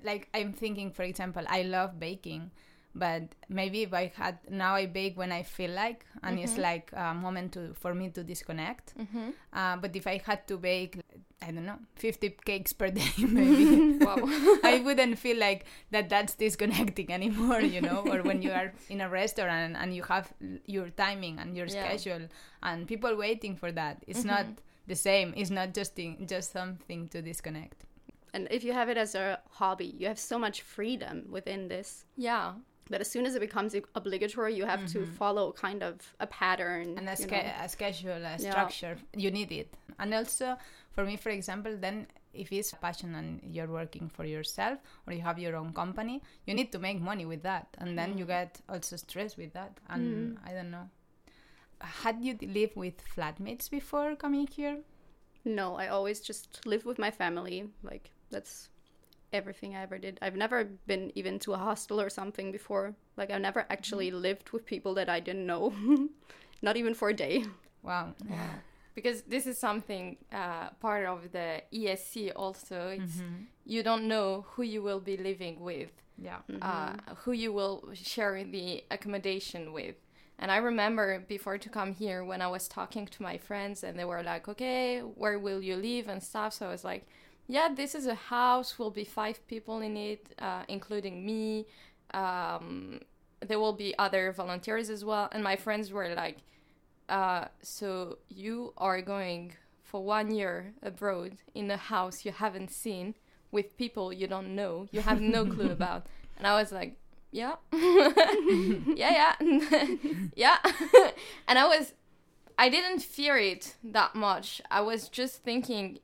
like 0.04 0.30
I'm 0.34 0.54
thinking, 0.54 0.94
for 0.94 1.04
example, 1.04 1.44
I 1.50 1.64
love 1.64 2.00
baking, 2.00 2.52
but 2.96 3.24
maybe 3.50 3.84
if 3.84 3.94
I 3.94 4.12
had 4.16 4.40
now 4.50 4.76
I 4.76 4.86
bake 4.88 5.18
when 5.18 5.32
I 5.32 5.44
feel 5.44 5.72
like, 5.72 6.06
and 6.24 6.40
it's 6.40 6.58
like 6.58 6.92
a 6.94 7.14
moment 7.14 7.52
to 7.54 7.74
for 7.74 7.94
me 7.94 8.10
to 8.10 8.24
disconnect. 8.24 8.94
Mm-hmm. 8.98 9.30
Uh, 9.54 9.76
but 9.78 9.96
if 9.96 10.08
I 10.08 10.22
had 10.26 10.48
to 10.48 10.58
bake, 10.58 10.98
I 11.42 11.52
don't 11.52 11.66
know, 11.66 11.78
50 11.96 12.38
cakes 12.46 12.72
per 12.74 12.90
day, 12.90 13.12
maybe. 13.20 14.00
I 14.64 14.82
wouldn't 14.84 15.20
feel 15.20 15.38
like 15.38 15.66
that 15.92 16.10
that's 16.10 16.36
disconnecting 16.36 17.12
anymore, 17.12 17.60
you 17.60 17.82
know, 17.82 18.00
or 18.08 18.24
when 18.24 18.42
you 18.42 18.52
are 18.52 18.74
in 18.90 19.02
a 19.02 19.10
restaurant 19.10 19.76
and 19.78 19.94
you 19.94 20.04
have 20.04 20.32
your 20.66 20.90
timing 20.90 21.38
and 21.40 21.56
your 21.56 21.68
Yeah. 21.68 21.84
schedule 21.98 22.30
and 22.64 22.88
people 22.88 23.16
waiting 23.16 23.56
for 23.58 23.72
that. 23.74 24.04
It's 24.08 24.24
not 24.24 24.46
the 24.88 24.96
same. 24.96 25.34
It's 25.36 25.50
not 25.52 25.74
just 25.74 25.96
thing, 25.96 26.26
just 26.28 26.54
something 26.54 27.10
to 27.10 27.22
disconnect. 27.22 27.84
And 28.34 28.48
if 28.52 28.64
you 28.64 28.74
have 28.74 28.90
it 28.90 28.98
as 28.98 29.16
a 29.16 29.40
hobby, 29.50 29.96
you 29.98 30.08
have 30.08 30.20
so 30.20 30.38
much 30.38 30.62
freedom 30.62 31.26
within 31.30 31.68
this. 31.70 32.06
Yeah. 32.18 32.54
But 32.90 33.02
as 33.02 33.10
soon 33.10 33.26
as 33.26 33.36
it 33.36 33.40
becomes 33.40 33.76
obligatory 33.96 34.56
you 34.56 34.66
have 34.66 34.82
mm-hmm. 34.82 35.06
to 35.06 35.06
follow 35.06 35.52
kind 35.52 35.84
of 35.84 35.96
a 36.20 36.28
pattern 36.28 36.98
and 36.98 37.10
a, 37.10 37.16
ske- 37.16 37.52
a 37.64 37.68
schedule 37.68 38.24
a 38.26 38.40
structure 38.40 38.98
yeah. 39.14 39.20
you 39.20 39.32
need 39.32 39.52
it 39.52 39.74
and 40.00 40.14
also 40.14 40.56
for 40.92 41.04
me 41.04 41.16
for 41.16 41.30
example 41.30 41.76
then 41.80 42.08
if 42.34 42.52
it's 42.52 42.74
passion 42.74 43.16
and 43.16 43.40
you're 43.44 43.68
working 43.68 44.10
for 44.10 44.26
yourself 44.26 44.80
or 45.08 45.14
you 45.14 45.22
have 45.22 45.40
your 45.40 45.56
own 45.56 45.72
company 45.74 46.22
you 46.46 46.54
need 46.54 46.72
to 46.72 46.80
make 46.80 47.00
money 47.00 47.26
with 47.26 47.44
that 47.44 47.68
and 47.80 47.98
then 47.98 48.14
mm. 48.14 48.20
you 48.20 48.26
get 48.26 48.60
also 48.70 48.96
stressed 48.96 49.38
with 49.38 49.54
that 49.54 49.78
and 49.90 50.36
mm. 50.38 50.38
i 50.46 50.54
don't 50.54 50.72
know 50.72 50.90
had 51.80 52.22
you 52.22 52.38
lived 52.42 52.76
with 52.76 52.96
flatmates 53.16 53.70
before 53.70 54.16
coming 54.16 54.48
here 54.48 54.78
no 55.44 55.76
i 55.76 55.88
always 55.88 56.20
just 56.20 56.66
lived 56.66 56.86
with 56.86 57.00
my 57.00 57.12
family 57.12 57.70
like 57.84 58.12
that's 58.32 58.70
everything 59.34 59.76
i 59.76 59.82
ever 59.82 59.98
did 59.98 60.18
i've 60.22 60.36
never 60.36 60.64
been 60.88 61.12
even 61.16 61.38
to 61.40 61.54
a 61.54 61.58
hostel 61.58 62.00
or 62.00 62.10
something 62.10 62.52
before 62.52 62.94
like 63.18 63.32
i've 63.32 63.42
never 63.42 63.66
actually 63.70 64.12
mm. 64.12 64.22
lived 64.22 64.50
with 64.52 64.66
people 64.66 64.94
that 64.94 65.10
i 65.10 65.20
didn't 65.20 65.46
know 65.46 65.74
not 66.62 66.78
even 66.78 66.94
for 66.94 67.10
a 67.10 67.14
day 67.14 67.44
wow 67.84 68.14
yeah 68.30 68.50
because 68.96 69.24
this 69.24 69.46
is 69.46 69.58
something 69.60 70.18
uh, 70.32 70.70
part 70.80 71.06
of 71.06 71.32
the 71.34 71.62
ESC 71.72 72.32
also. 72.36 72.88
It's 72.88 73.18
mm-hmm. 73.18 73.44
you 73.66 73.84
don't 73.84 74.08
know 74.08 74.46
who 74.52 74.64
you 74.64 74.82
will 74.82 75.02
be 75.02 75.18
living 75.18 75.60
with, 75.60 75.92
yeah, 76.18 76.38
mm-hmm. 76.50 76.60
uh, 76.62 77.16
who 77.18 77.34
you 77.34 77.52
will 77.52 77.90
share 77.94 78.44
the 78.44 78.84
accommodation 78.90 79.74
with. 79.74 79.96
And 80.40 80.52
I 80.52 80.58
remember 80.58 81.24
before 81.28 81.58
to 81.58 81.70
come 81.70 81.94
here 81.94 82.24
when 82.24 82.42
I 82.42 82.48
was 82.48 82.68
talking 82.68 83.06
to 83.06 83.24
my 83.24 83.38
friends 83.38 83.84
and 83.84 84.00
they 84.00 84.06
were 84.06 84.24
like, 84.24 84.48
"Okay, 84.48 85.00
where 85.00 85.38
will 85.38 85.62
you 85.62 85.76
live 85.76 86.08
and 86.08 86.24
stuff?" 86.24 86.54
So 86.54 86.68
I 86.68 86.72
was 86.72 86.84
like, 86.84 87.06
"Yeah, 87.48 87.70
this 87.74 87.96
is 87.96 88.08
a 88.08 88.16
house. 88.16 88.80
Will 88.80 88.92
be 88.92 89.06
five 89.06 89.46
people 89.48 89.80
in 89.82 89.98
it, 89.98 90.34
uh, 90.40 90.64
including 90.68 91.26
me. 91.26 91.66
Um, 92.14 93.02
there 93.40 93.60
will 93.60 93.74
be 93.74 93.94
other 93.98 94.32
volunteers 94.32 94.90
as 94.90 95.04
well." 95.06 95.30
And 95.32 95.44
my 95.44 95.56
friends 95.56 95.92
were 95.92 96.14
like 96.16 96.38
uh, 97.10 97.46
so 97.62 98.18
you 98.30 98.74
are 98.78 99.02
going 99.02 99.54
for 99.84 100.04
one 100.04 100.34
year 100.34 100.74
abroad 100.82 101.38
in 101.54 101.70
a 101.70 101.78
house 101.78 102.26
you 102.26 102.32
haven't 102.32 102.72
seen 102.72 103.16
with 103.52 103.78
people 103.78 104.12
you 104.12 104.28
don't 104.28 104.56
know, 104.56 104.88
you 104.92 105.02
have 105.02 105.22
no 105.22 105.46
clue 105.46 105.70
about. 105.80 106.08
And 106.38 106.48
I 106.48 106.60
was 106.60 106.72
like, 106.72 106.98
yeah, 107.32 107.56
yeah, 107.74 108.86
yeah, 108.96 109.36
yeah. 110.36 110.58
and 111.48 111.60
I 111.60 111.66
was, 111.68 111.94
I 112.58 112.70
didn't 112.70 113.02
fear 113.02 113.38
it 113.38 113.76
that 113.84 114.16
much. 114.16 114.62
I 114.72 114.82
was 114.82 115.10
just 115.10 115.44
thinking, 115.44 116.00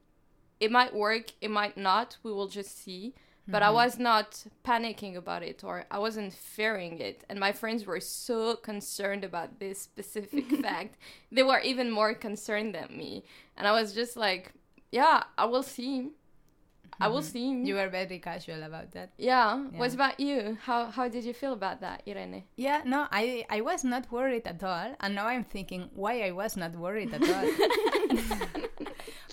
it 0.61 0.71
might 0.71 0.93
work, 0.93 1.33
it 1.41 1.51
might 1.51 1.75
not. 1.75 2.17
We 2.23 2.31
will 2.31 2.47
just 2.47 2.81
see 2.81 3.13
but 3.47 3.63
mm-hmm. 3.63 3.69
I 3.69 3.71
was 3.71 3.99
not 3.99 4.45
panicking 4.63 5.17
about 5.17 5.43
it 5.43 5.63
or 5.63 5.85
I 5.89 5.99
wasn't 5.99 6.33
fearing 6.33 6.99
it. 6.99 7.23
And 7.29 7.39
my 7.39 7.51
friends 7.51 7.85
were 7.85 7.99
so 7.99 8.55
concerned 8.55 9.23
about 9.23 9.59
this 9.59 9.81
specific 9.81 10.49
fact. 10.61 10.97
They 11.31 11.43
were 11.43 11.59
even 11.59 11.89
more 11.89 12.13
concerned 12.13 12.75
than 12.75 12.95
me. 12.95 13.23
And 13.57 13.67
I 13.67 13.71
was 13.71 13.93
just 13.93 14.15
like, 14.15 14.53
yeah, 14.91 15.23
I 15.37 15.45
will 15.45 15.63
see. 15.63 16.11
I 16.99 17.07
will 17.07 17.21
mm-hmm. 17.21 17.63
see. 17.63 17.67
You 17.67 17.75
were 17.75 17.89
very 17.89 18.19
casual 18.19 18.61
about 18.63 18.91
that. 18.91 19.11
Yeah. 19.17 19.57
yeah. 19.57 19.79
What 19.79 19.93
about 19.93 20.19
you? 20.19 20.57
How 20.61 20.85
how 20.85 21.07
did 21.07 21.23
you 21.23 21.33
feel 21.33 21.53
about 21.53 21.81
that, 21.81 22.03
Irene? 22.07 22.43
Yeah, 22.57 22.81
no, 22.85 23.07
I 23.11 23.43
I 23.49 23.61
was 23.61 23.83
not 23.83 24.11
worried 24.11 24.45
at 24.45 24.61
all, 24.63 24.95
and 24.99 25.15
now 25.15 25.25
I'm 25.25 25.45
thinking 25.45 25.89
why 25.95 26.21
I 26.21 26.31
was 26.31 26.55
not 26.55 26.75
worried 26.75 27.11
at 27.13 27.23
all. 27.27 28.61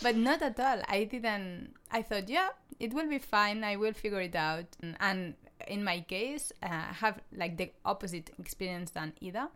but 0.03 0.17
not 0.17 0.43
at 0.43 0.59
all. 0.61 0.83
I 0.89 1.05
didn't. 1.05 1.75
I 1.91 2.03
thought, 2.03 2.29
yeah, 2.29 2.51
it 2.79 2.93
will 2.93 3.09
be 3.09 3.19
fine. 3.19 3.65
I 3.65 3.77
will 3.77 3.93
figure 3.93 4.21
it 4.21 4.37
out. 4.37 4.67
And 5.01 5.35
in 5.67 5.85
my 5.85 6.01
case, 6.01 6.53
uh, 6.63 6.69
have 6.69 7.21
like 7.37 7.57
the 7.57 7.71
opposite 7.85 8.31
experience 8.39 8.91
than 8.91 9.13
Ida 9.23 9.49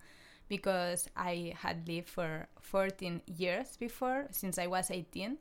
because 0.49 1.08
I 1.16 1.54
had 1.56 1.88
lived 1.88 2.08
for 2.08 2.46
14 2.61 3.22
years 3.38 3.76
before, 3.78 4.26
since 4.30 4.58
I 4.58 4.66
was 4.66 4.90
18. 4.90 5.38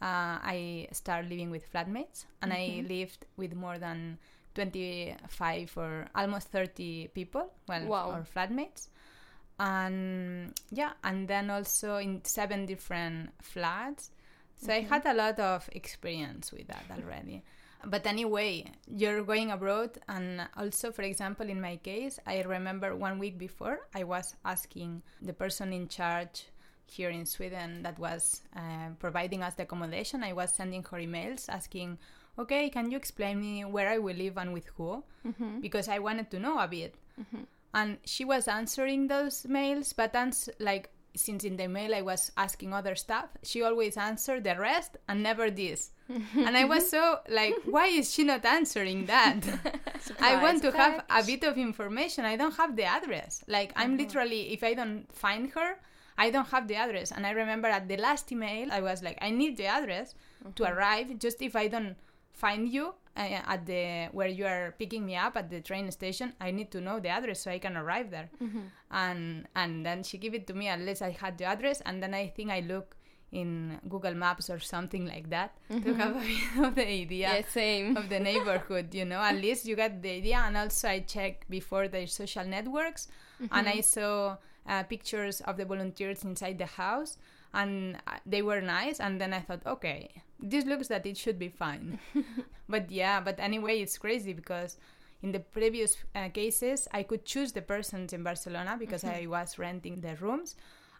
Uh, 0.00 0.38
I 0.42 0.88
started 0.92 1.28
living 1.30 1.50
with 1.50 1.70
flatmates 1.72 2.24
and 2.40 2.52
mm-hmm. 2.52 2.86
I 2.86 2.88
lived 2.88 3.26
with 3.36 3.54
more 3.54 3.78
than 3.78 4.18
25 4.54 5.72
or 5.76 6.06
almost 6.14 6.48
30 6.48 7.08
people, 7.14 7.52
well, 7.68 7.84
wow. 7.86 8.10
or 8.10 8.26
flatmates. 8.34 8.88
And 9.60 10.54
yeah, 10.70 10.92
and 11.02 11.26
then 11.26 11.50
also 11.50 11.96
in 11.96 12.24
seven 12.24 12.66
different 12.66 13.30
flats 13.42 14.10
so 14.58 14.68
mm-hmm. 14.68 14.92
I 14.92 14.96
had 14.96 15.06
a 15.06 15.14
lot 15.14 15.38
of 15.38 15.68
experience 15.72 16.52
with 16.52 16.66
that 16.68 16.84
already. 16.90 17.42
But 17.84 18.06
anyway, 18.06 18.64
you're 18.88 19.22
going 19.22 19.52
abroad, 19.52 19.98
and 20.08 20.48
also, 20.56 20.90
for 20.90 21.02
example, 21.02 21.48
in 21.48 21.60
my 21.60 21.76
case, 21.76 22.18
I 22.26 22.42
remember 22.42 22.96
one 22.96 23.20
week 23.20 23.38
before 23.38 23.86
I 23.94 24.02
was 24.02 24.34
asking 24.44 25.02
the 25.22 25.32
person 25.32 25.72
in 25.72 25.86
charge 25.86 26.46
here 26.86 27.10
in 27.10 27.24
Sweden 27.24 27.82
that 27.82 27.98
was 27.98 28.42
uh, 28.56 28.90
providing 28.98 29.42
us 29.42 29.54
the 29.54 29.62
accommodation. 29.62 30.24
I 30.24 30.32
was 30.32 30.54
sending 30.54 30.82
her 30.90 30.98
emails 30.98 31.48
asking, 31.48 31.98
"Okay, 32.36 32.68
can 32.68 32.90
you 32.90 32.96
explain 32.96 33.40
me 33.40 33.64
where 33.64 33.88
I 33.88 33.98
will 33.98 34.16
live 34.16 34.38
and 34.38 34.52
with 34.52 34.66
who?" 34.76 35.04
Mm-hmm. 35.24 35.60
Because 35.60 35.88
I 35.88 36.00
wanted 36.00 36.30
to 36.32 36.40
know 36.40 36.58
a 36.58 36.66
bit. 36.66 36.96
Mm-hmm. 37.20 37.44
And 37.74 37.98
she 38.04 38.24
was 38.24 38.48
answering 38.48 39.06
those 39.06 39.46
mails, 39.46 39.92
but 39.92 40.16
ans- 40.16 40.48
like 40.58 40.90
since 41.18 41.44
in 41.44 41.56
the 41.56 41.68
mail 41.68 41.94
I 41.94 42.02
was 42.02 42.32
asking 42.36 42.72
other 42.72 42.94
stuff, 42.94 43.28
she 43.42 43.62
always 43.62 43.96
answered 43.96 44.44
the 44.44 44.56
rest 44.56 44.96
and 45.08 45.22
never 45.22 45.50
this. 45.50 45.90
and 46.08 46.56
I 46.56 46.64
was 46.64 46.88
so 46.88 47.20
like, 47.28 47.54
why 47.64 47.86
is 47.86 48.12
she 48.12 48.24
not 48.24 48.44
answering 48.44 49.06
that? 49.06 49.40
I 50.20 50.42
want 50.42 50.62
to 50.62 50.70
have 50.72 51.04
a 51.10 51.22
bit 51.24 51.44
of 51.44 51.58
information. 51.58 52.24
I 52.24 52.36
don't 52.36 52.56
have 52.56 52.76
the 52.76 52.84
address. 52.84 53.44
Like, 53.46 53.72
I'm 53.76 53.90
mm-hmm. 53.90 54.02
literally, 54.02 54.52
if 54.52 54.62
I 54.62 54.74
don't 54.74 55.12
find 55.12 55.50
her, 55.50 55.78
I 56.16 56.30
don't 56.30 56.48
have 56.48 56.66
the 56.66 56.76
address. 56.76 57.12
And 57.12 57.26
I 57.26 57.30
remember 57.30 57.68
at 57.68 57.88
the 57.88 57.96
last 57.96 58.30
email, 58.32 58.68
I 58.72 58.80
was 58.80 59.02
like, 59.02 59.18
I 59.20 59.30
need 59.30 59.56
the 59.56 59.66
address 59.66 60.14
mm-hmm. 60.42 60.52
to 60.52 60.64
arrive. 60.64 61.18
Just 61.18 61.42
if 61.42 61.54
I 61.54 61.68
don't 61.68 61.96
find 62.32 62.68
you, 62.68 62.94
at 63.18 63.66
the 63.66 64.08
where 64.12 64.28
you 64.28 64.46
are 64.46 64.74
picking 64.78 65.04
me 65.04 65.16
up 65.16 65.36
at 65.36 65.50
the 65.50 65.60
train 65.60 65.90
station 65.90 66.32
i 66.40 66.50
need 66.50 66.70
to 66.70 66.80
know 66.80 67.00
the 67.00 67.08
address 67.08 67.40
so 67.40 67.50
i 67.50 67.58
can 67.58 67.76
arrive 67.76 68.10
there 68.10 68.30
mm-hmm. 68.42 68.60
and 68.90 69.46
and 69.56 69.84
then 69.84 70.02
she 70.02 70.18
gave 70.18 70.34
it 70.34 70.46
to 70.46 70.54
me 70.54 70.68
unless 70.68 71.02
i 71.02 71.10
had 71.10 71.36
the 71.38 71.44
address 71.44 71.82
and 71.84 72.02
then 72.02 72.14
i 72.14 72.26
think 72.28 72.50
i 72.50 72.60
look 72.60 72.96
in 73.30 73.78
google 73.88 74.14
maps 74.14 74.48
or 74.48 74.58
something 74.58 75.06
like 75.06 75.28
that 75.28 75.54
mm-hmm. 75.70 75.82
to 75.82 75.94
have 75.94 76.16
a 76.16 76.20
bit 76.20 76.64
of 76.64 76.74
the 76.74 76.88
idea 76.88 77.28
yeah, 77.28 77.42
same. 77.46 77.96
of 77.96 78.08
the 78.08 78.18
neighborhood 78.18 78.94
you 78.94 79.04
know 79.04 79.20
at 79.20 79.34
least 79.44 79.66
you 79.66 79.76
get 79.76 80.00
the 80.00 80.10
idea 80.10 80.38
and 80.38 80.56
also 80.56 80.88
i 80.88 81.00
check 81.00 81.44
before 81.50 81.88
the 81.88 82.06
social 82.06 82.44
networks 82.44 83.08
mm-hmm. 83.42 83.54
and 83.54 83.68
i 83.68 83.80
saw 83.80 84.36
uh, 84.66 84.82
pictures 84.84 85.40
of 85.42 85.56
the 85.56 85.64
volunteers 85.64 86.24
inside 86.24 86.58
the 86.58 86.66
house 86.66 87.18
and 87.52 87.96
uh, 88.06 88.16
they 88.24 88.42
were 88.42 88.60
nice 88.60 89.00
and 89.00 89.20
then 89.20 89.34
i 89.34 89.40
thought 89.40 89.60
okay 89.66 90.22
this 90.40 90.64
looks 90.64 90.88
that 90.88 91.06
it 91.06 91.16
should 91.16 91.38
be 91.38 91.48
fine 91.48 91.98
but 92.68 92.90
yeah 92.90 93.20
but 93.20 93.38
anyway 93.40 93.80
it's 93.80 93.98
crazy 93.98 94.32
because 94.32 94.76
in 95.22 95.32
the 95.32 95.40
previous 95.40 95.96
uh, 96.14 96.28
cases 96.28 96.86
i 96.92 97.02
could 97.02 97.24
choose 97.24 97.52
the 97.52 97.62
persons 97.62 98.12
in 98.12 98.22
barcelona 98.22 98.76
because 98.78 99.02
mm-hmm. 99.02 99.22
i 99.22 99.26
was 99.26 99.58
renting 99.58 100.00
the 100.00 100.14
rooms 100.16 100.54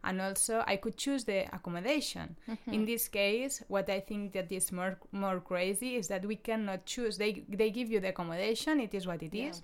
and 0.05 0.21
also 0.21 0.63
i 0.67 0.77
could 0.77 0.97
choose 0.97 1.25
the 1.25 1.45
accommodation 1.55 2.37
mm-hmm. 2.49 2.73
in 2.73 2.85
this 2.85 3.09
case 3.09 3.63
what 3.69 3.89
i 3.89 4.01
think 4.01 4.33
that 4.33 4.51
is 4.51 4.73
more 4.73 4.97
more 5.13 5.41
crazy 5.41 5.97
is 5.97 6.09
that 6.09 6.25
we 6.25 6.37
cannot 6.37 6.85
choose 6.85 7.19
they 7.19 7.45
they 7.49 7.71
give 7.71 7.91
you 7.91 8.01
the 8.01 8.09
accommodation 8.09 8.81
it 8.81 8.95
is 8.95 9.07
what 9.07 9.23
it 9.23 9.35
yeah. 9.35 9.49
is, 9.49 9.63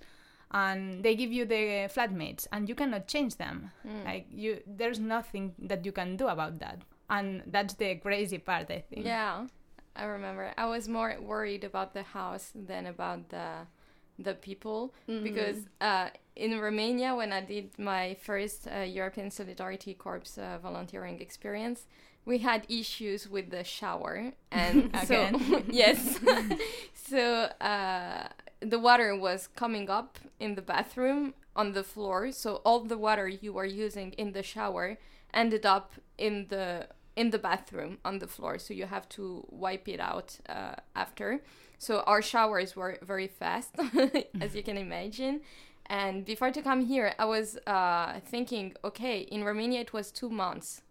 and 0.51 1.03
they 1.03 1.15
give 1.15 1.31
you 1.31 1.45
the 1.45 1.89
flatmates 1.93 2.47
and 2.51 2.69
you 2.69 2.75
cannot 2.75 3.07
change 3.07 3.35
them 3.37 3.71
mm. 3.85 4.05
like 4.05 4.27
you 4.29 4.61
there's 4.67 4.99
nothing 4.99 5.53
that 5.57 5.85
you 5.85 5.91
can 5.91 6.15
do 6.15 6.27
about 6.27 6.59
that 6.59 6.81
and 7.09 7.43
that's 7.47 7.73
the 7.75 7.95
crazy 7.95 8.37
part 8.37 8.69
i 8.69 8.79
think 8.79 9.05
yeah 9.05 9.45
I 9.95 10.05
remember. 10.05 10.51
I 10.57 10.65
was 10.65 10.87
more 10.87 11.15
worried 11.21 11.63
about 11.63 11.93
the 11.93 12.03
house 12.03 12.51
than 12.53 12.85
about 12.85 13.29
the 13.29 13.67
the 14.17 14.33
people 14.33 14.93
mm-hmm. 15.09 15.23
because 15.23 15.57
uh, 15.81 16.09
in 16.35 16.59
Romania, 16.59 17.15
when 17.15 17.33
I 17.33 17.41
did 17.41 17.77
my 17.77 18.15
first 18.21 18.67
uh, 18.67 18.79
European 18.79 19.29
Solidarity 19.29 19.93
Corps 19.93 20.37
uh, 20.37 20.57
volunteering 20.59 21.19
experience, 21.19 21.87
we 22.25 22.39
had 22.39 22.65
issues 22.69 23.29
with 23.29 23.51
the 23.51 23.63
shower, 23.63 24.33
and 24.51 24.95
so 25.05 25.29
yes, 25.69 26.19
so 26.93 27.49
uh, 27.61 28.27
the 28.59 28.79
water 28.79 29.15
was 29.15 29.47
coming 29.47 29.89
up 29.89 30.17
in 30.39 30.55
the 30.55 30.61
bathroom 30.61 31.33
on 31.55 31.73
the 31.73 31.83
floor, 31.83 32.31
so 32.31 32.61
all 32.65 32.81
the 32.81 32.97
water 32.97 33.27
you 33.27 33.53
were 33.53 33.65
using 33.65 34.11
in 34.13 34.31
the 34.31 34.43
shower 34.43 34.97
ended 35.33 35.65
up 35.65 35.93
in 36.17 36.47
the 36.49 36.87
in 37.15 37.29
the 37.31 37.39
bathroom 37.39 37.97
on 38.03 38.19
the 38.19 38.27
floor 38.27 38.59
so 38.59 38.73
you 38.73 38.85
have 38.85 39.07
to 39.09 39.45
wipe 39.49 39.87
it 39.87 39.99
out 39.99 40.37
uh, 40.49 40.75
after 40.95 41.41
so 41.77 42.01
our 42.01 42.21
showers 42.21 42.75
were 42.75 42.97
very 43.01 43.27
fast 43.27 43.71
as 44.41 44.55
you 44.55 44.63
can 44.63 44.77
imagine 44.77 45.41
and 45.87 46.25
before 46.25 46.51
to 46.51 46.61
come 46.61 46.85
here 46.85 47.13
i 47.19 47.25
was 47.25 47.57
uh, 47.67 48.19
thinking 48.25 48.73
okay 48.83 49.19
in 49.19 49.43
romania 49.43 49.81
it 49.81 49.93
was 49.93 50.11
two 50.11 50.29
months 50.29 50.81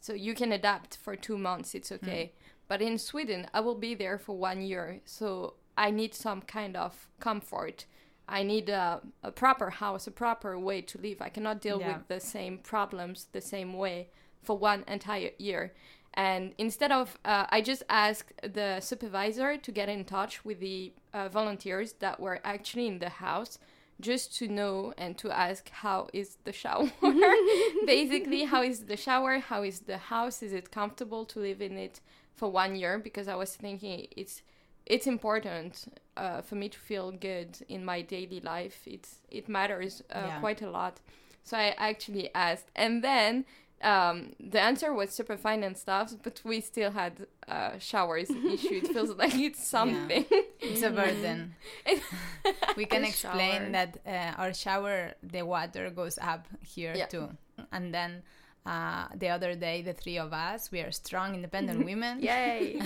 so 0.00 0.12
you 0.12 0.34
can 0.34 0.52
adapt 0.52 0.96
for 0.96 1.14
two 1.14 1.38
months 1.38 1.74
it's 1.74 1.92
okay 1.92 2.32
mm. 2.32 2.52
but 2.68 2.82
in 2.82 2.98
sweden 2.98 3.46
i 3.54 3.60
will 3.60 3.74
be 3.74 3.94
there 3.94 4.18
for 4.18 4.36
one 4.36 4.62
year 4.62 5.00
so 5.04 5.54
i 5.76 5.90
need 5.90 6.14
some 6.14 6.42
kind 6.42 6.76
of 6.76 7.08
comfort 7.20 7.86
I 8.32 8.44
need 8.44 8.68
a, 8.68 9.00
a 9.24 9.32
proper 9.32 9.70
house, 9.70 10.06
a 10.06 10.12
proper 10.12 10.56
way 10.56 10.82
to 10.82 10.98
live. 10.98 11.20
I 11.20 11.30
cannot 11.30 11.60
deal 11.60 11.80
Yeah. 11.80 11.96
with 11.98 12.06
the 12.06 12.20
same 12.20 12.58
problems 12.58 13.26
the 13.32 13.40
same 13.40 13.72
way 13.74 14.10
for 14.42 14.56
one 14.58 14.84
entire 14.88 15.30
year. 15.38 15.72
And 16.14 16.54
instead 16.58 16.90
of, 16.90 17.16
uh, 17.24 17.46
I 17.50 17.60
just 17.60 17.84
asked 17.88 18.32
the 18.42 18.80
supervisor 18.80 19.56
to 19.56 19.72
get 19.72 19.88
in 19.88 20.04
touch 20.04 20.44
with 20.44 20.58
the 20.60 20.92
uh, 21.14 21.28
volunteers 21.28 21.92
that 22.00 22.18
were 22.18 22.40
actually 22.44 22.88
in 22.88 22.98
the 22.98 23.10
house 23.10 23.58
just 24.00 24.34
to 24.38 24.48
know 24.48 24.92
and 24.98 25.16
to 25.18 25.30
ask 25.30 25.68
how 25.70 26.08
is 26.12 26.38
the 26.44 26.52
shower. 26.52 26.90
Basically 27.86 28.44
how 28.44 28.62
is 28.62 28.86
the 28.86 28.96
shower? 28.96 29.38
How 29.38 29.62
is 29.62 29.80
the 29.80 29.98
house? 29.98 30.42
Is 30.42 30.52
it 30.52 30.70
comfortable 30.70 31.24
to 31.26 31.38
live 31.38 31.60
in 31.62 31.76
it 31.78 32.00
for 32.34 32.50
one 32.50 32.74
year? 32.76 32.98
Because 32.98 33.28
i 33.28 33.34
was 33.34 33.54
thinking 33.54 34.06
it's 34.16 34.42
it's 34.86 35.06
important 35.06 35.92
uh, 36.16 36.40
for 36.40 36.56
me 36.56 36.68
to 36.68 36.78
feel 36.78 37.12
good 37.12 37.58
in 37.68 37.84
my 37.84 38.00
daily 38.02 38.40
life. 38.40 38.80
It's 38.86 39.20
it 39.30 39.48
matters 39.48 40.02
uh, 40.10 40.24
Yeah. 40.26 40.40
quite 40.40 40.62
a 40.62 40.70
lot. 40.70 41.00
So 41.44 41.56
i 41.56 41.74
actually 41.78 42.34
asked. 42.34 42.70
And 42.74 43.04
then 43.04 43.44
um, 43.82 44.32
the 44.38 44.60
answer 44.60 44.92
was 44.92 45.10
super 45.10 45.36
fine 45.36 45.62
and 45.62 45.76
stuff 45.76 46.12
but 46.22 46.40
we 46.44 46.60
still 46.60 46.90
had 46.90 47.26
uh, 47.48 47.78
showers 47.78 48.28
issue 48.30 48.76
it 48.82 48.88
feels 48.88 49.10
like 49.16 49.34
it's 49.34 49.66
something 49.76 50.24
It's 50.60 50.82
a 50.82 50.90
burden. 50.90 51.54
we 52.76 52.84
can 52.84 53.04
explain 53.04 53.60
shower. 53.62 53.70
that 53.72 53.90
uh, 54.06 54.40
our 54.42 54.52
shower, 54.54 55.12
the 55.22 55.42
water 55.42 55.90
goes 55.90 56.18
up 56.20 56.46
here 56.74 56.94
Yeah. 56.94 57.06
too. 57.06 57.28
And 57.72 57.92
then 57.94 58.22
uh, 58.66 59.06
the 59.16 59.28
other 59.28 59.54
day, 59.54 59.80
the 59.82 59.94
three 59.94 60.18
of 60.18 60.32
us, 60.32 60.70
we 60.70 60.80
are 60.80 60.92
strong, 60.92 61.34
independent 61.34 61.84
women. 61.90 62.20
Yay! 62.20 62.78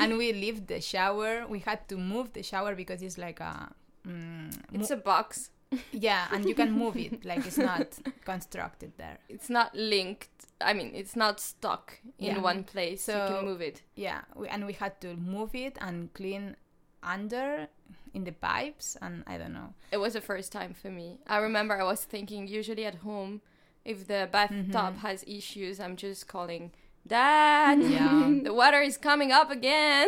and 0.00 0.16
we 0.16 0.32
leave 0.32 0.66
the 0.66 0.80
shower. 0.80 1.46
We 1.48 1.58
had 1.60 1.86
to 1.90 1.96
move 1.98 2.32
the 2.32 2.42
shower 2.42 2.74
because 2.74 3.02
it's 3.02 3.18
like 3.18 3.40
a. 3.40 3.72
Mm, 4.08 4.56
it's 4.72 4.90
a 4.90 4.96
box 4.96 5.50
yeah, 5.92 6.26
and 6.32 6.48
you 6.48 6.54
can 6.54 6.72
move 6.72 6.96
it. 6.96 7.24
Like 7.24 7.46
it's 7.46 7.58
not 7.58 7.98
constructed 8.24 8.92
there. 8.98 9.18
it's 9.28 9.48
not 9.50 9.74
linked 9.74 10.28
i 10.60 10.72
mean 10.74 10.90
it's 10.94 11.16
not 11.16 11.40
stuck 11.40 11.98
in 12.18 12.26
Yeah. 12.34 12.40
one 12.40 12.64
place 12.64 13.02
So 13.04 13.12
you 13.12 13.34
can 13.34 13.44
move 13.46 13.60
it 13.62 13.82
Yeah, 13.96 14.20
we, 14.36 14.46
and 14.48 14.66
we 14.66 14.74
had 14.74 15.00
to 15.00 15.14
move 15.16 15.54
it 15.54 15.78
and 15.80 16.12
clean 16.12 16.56
under 17.02 17.68
in 18.12 18.24
the 18.24 18.32
pipes, 18.32 18.96
and 19.00 19.22
I 19.26 19.38
don't 19.38 19.52
know. 19.54 19.72
it 19.90 19.96
was 19.96 20.12
the 20.12 20.20
first 20.20 20.52
time 20.52 20.74
for 20.74 20.90
me 20.90 21.18
i 21.26 21.36
remember 21.38 21.80
i 21.80 21.84
was 21.84 22.04
thinking 22.04 22.46
usually 22.48 22.84
at 22.84 22.96
home 22.96 23.40
if 23.84 24.06
the 24.06 24.28
bathtub 24.30 24.94
Mhm. 24.96 24.98
has 24.98 25.24
issues 25.26 25.80
i'm 25.80 25.96
just 25.96 26.26
calling 26.28 26.72
dad 27.06 27.82
Yeah. 27.82 28.30
the 28.44 28.52
water 28.54 28.80
is 28.82 28.96
coming 28.96 29.32
up 29.32 29.50
again 29.50 30.06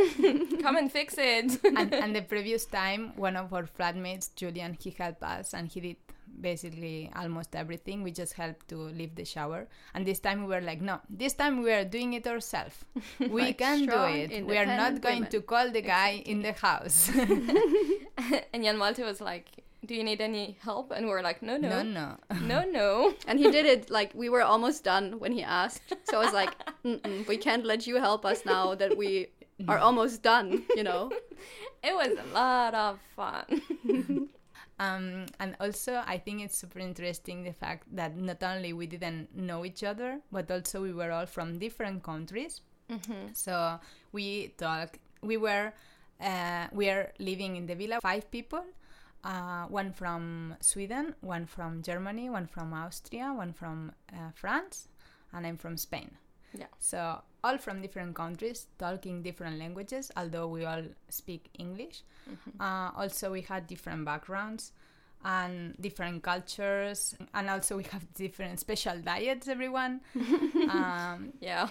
come 0.62 0.76
and 0.76 0.90
fix 0.90 1.14
it 1.18 1.58
and, 1.64 1.92
and 2.04 2.14
the 2.14 2.22
previous 2.22 2.64
time, 2.66 3.12
one 3.16 3.36
of 3.36 3.52
our 3.52 3.64
flatmates, 3.64 4.30
Julian, 4.36 4.76
he 4.80 4.90
helped 4.90 5.22
us 5.22 5.54
and 5.54 5.68
he 5.68 5.80
did 5.80 5.96
basically 6.40 7.10
almost 7.14 7.54
everything. 7.54 8.02
We 8.02 8.10
just 8.10 8.32
helped 8.32 8.66
to 8.68 8.76
leave 8.76 9.14
the 9.14 9.24
shower. 9.24 9.68
And 9.94 10.06
this 10.06 10.18
time 10.18 10.40
we 10.44 10.48
were 10.54 10.62
like, 10.62 10.80
no, 10.80 11.00
this 11.10 11.34
time 11.34 11.62
we 11.62 11.70
are 11.72 11.84
doing 11.84 12.14
it 12.14 12.26
ourselves. 12.26 12.74
We 13.20 13.42
Like 13.42 13.58
can 13.58 13.84
do 13.86 14.02
it. 14.04 14.46
We 14.46 14.56
are 14.56 14.64
not 14.66 15.00
going 15.02 15.16
women. 15.16 15.30
to 15.30 15.40
call 15.42 15.70
the 15.70 15.82
guy 15.82 16.22
in 16.24 16.40
the 16.42 16.52
house. 16.52 17.10
and 18.52 18.64
jan 18.64 18.78
malte 18.78 19.02
was 19.04 19.20
like 19.20 19.46
do 19.84 19.94
you 19.94 20.04
need 20.04 20.20
any 20.20 20.56
help 20.60 20.92
and 20.92 21.06
we 21.06 21.10
were 21.12 21.22
like 21.22 21.42
no 21.42 21.56
no 21.56 21.82
no, 21.82 21.82
no. 21.82 22.16
no 22.42 22.64
no 22.64 23.14
and 23.26 23.38
he 23.38 23.50
did 23.50 23.66
it 23.66 23.90
like 23.90 24.12
we 24.14 24.28
were 24.28 24.42
almost 24.42 24.84
done 24.84 25.18
when 25.18 25.32
he 25.32 25.42
asked. 25.42 25.92
So 26.04 26.20
I 26.20 26.24
was 26.24 26.32
like, 26.32 26.54
Mm-mm, 26.84 27.26
we 27.26 27.36
can't 27.36 27.64
let 27.64 27.86
you 27.86 27.96
help 27.96 28.24
us 28.24 28.44
now 28.44 28.74
that 28.74 28.96
we 28.96 29.28
are 29.68 29.78
almost 29.78 30.22
done. 30.22 30.64
You 30.76 30.84
know. 30.84 31.10
it 31.82 31.94
was 31.94 32.16
a 32.18 32.34
lot 32.34 32.74
of 32.74 32.98
fun 33.16 34.28
Um, 34.78 35.26
and 35.38 35.54
also, 35.60 36.02
I 36.06 36.18
think 36.18 36.42
it's 36.42 36.56
super 36.58 36.80
interesting 36.80 37.44
the 37.44 37.52
fact 37.52 37.86
that 37.94 38.16
not 38.16 38.42
only 38.42 38.72
we 38.72 38.86
didn't 38.86 39.34
know 39.36 39.64
each 39.64 39.84
other, 39.84 40.18
but 40.32 40.50
also 40.50 40.82
we 40.82 40.92
were 40.92 41.12
all 41.12 41.26
from 41.26 41.58
different 41.58 42.02
countries. 42.02 42.62
So 43.32 43.78
we 44.12 44.48
talk. 44.58 44.98
We 45.22 45.36
were 45.36 45.72
uh, 46.20 46.66
we 46.72 46.90
are 46.90 47.12
living 47.18 47.56
in 47.56 47.66
the 47.66 47.74
villa. 47.74 48.00
Five 48.02 48.30
people. 48.30 48.64
Uh, 49.24 49.66
one 49.66 49.92
from 49.92 50.56
Sweden, 50.60 51.14
one 51.20 51.46
from 51.46 51.82
Germany, 51.82 52.28
one 52.28 52.46
from 52.46 52.72
Austria, 52.72 53.32
one 53.32 53.52
from 53.52 53.92
uh, 54.12 54.30
France, 54.34 54.88
and 55.32 55.46
I'm 55.46 55.56
from 55.56 55.76
Spain. 55.76 56.10
Yeah. 56.58 56.66
So 56.78 57.22
all 57.44 57.56
from 57.58 57.80
different 57.80 58.14
countries, 58.14 58.66
talking 58.78 59.22
different 59.22 59.58
languages, 59.58 60.10
although 60.16 60.48
we 60.48 60.64
all 60.64 60.82
speak 61.08 61.48
English. 61.58 62.02
Uh, 62.60 62.90
also, 62.96 63.32
we 63.32 63.42
had 63.42 63.66
different 63.66 64.04
backgrounds 64.04 64.72
and 65.24 65.76
different 65.80 66.22
cultures, 66.22 67.14
and 67.32 67.48
also 67.48 67.76
we 67.76 67.84
have 67.84 68.12
different 68.14 68.58
special 68.58 68.98
diets. 68.98 69.46
Everyone. 69.48 70.00
um, 70.68 71.32
yeah 71.40 71.68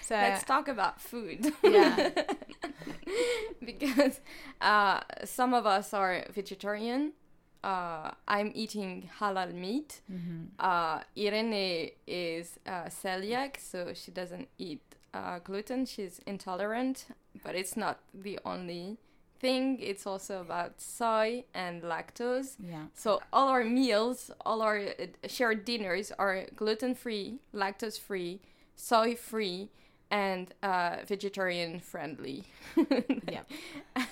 so 0.00 0.14
let's 0.14 0.44
talk 0.44 0.68
about 0.68 1.00
food 1.00 1.52
yeah, 1.62 2.10
because 3.64 4.20
uh, 4.60 5.00
some 5.24 5.54
of 5.54 5.66
us 5.66 5.92
are 5.94 6.24
vegetarian. 6.32 7.12
Uh, 7.62 8.10
I'm 8.26 8.50
eating 8.54 9.08
halal 9.20 9.54
meat. 9.54 10.00
Mm-hmm. 10.12 10.46
Uh, 10.58 11.00
Irene 11.16 11.90
is 12.06 12.58
uh, 12.66 12.84
celiac, 12.88 13.58
so 13.60 13.92
she 13.94 14.10
doesn't 14.10 14.48
eat 14.58 14.82
uh, 15.14 15.38
gluten. 15.38 15.86
She's 15.86 16.20
intolerant, 16.26 17.06
but 17.44 17.54
it's 17.54 17.76
not 17.76 18.00
the 18.12 18.38
only 18.44 18.98
thing. 19.38 19.78
It's 19.80 20.06
also 20.06 20.40
about 20.40 20.80
soy 20.80 21.44
and 21.54 21.82
lactose. 21.82 22.56
yeah, 22.58 22.86
So 22.94 23.20
all 23.32 23.48
our 23.48 23.64
meals, 23.64 24.30
all 24.44 24.60
our 24.62 24.78
uh, 24.78 25.06
shared 25.28 25.64
dinners 25.64 26.10
are 26.18 26.46
gluten 26.56 26.94
free, 26.94 27.38
lactose 27.54 27.98
free, 27.98 28.40
soy 28.74 29.14
free, 29.14 29.70
and 30.12 30.54
uh, 30.62 30.98
vegetarian 31.08 31.80
friendly. 31.80 32.44
yeah. 33.28 33.42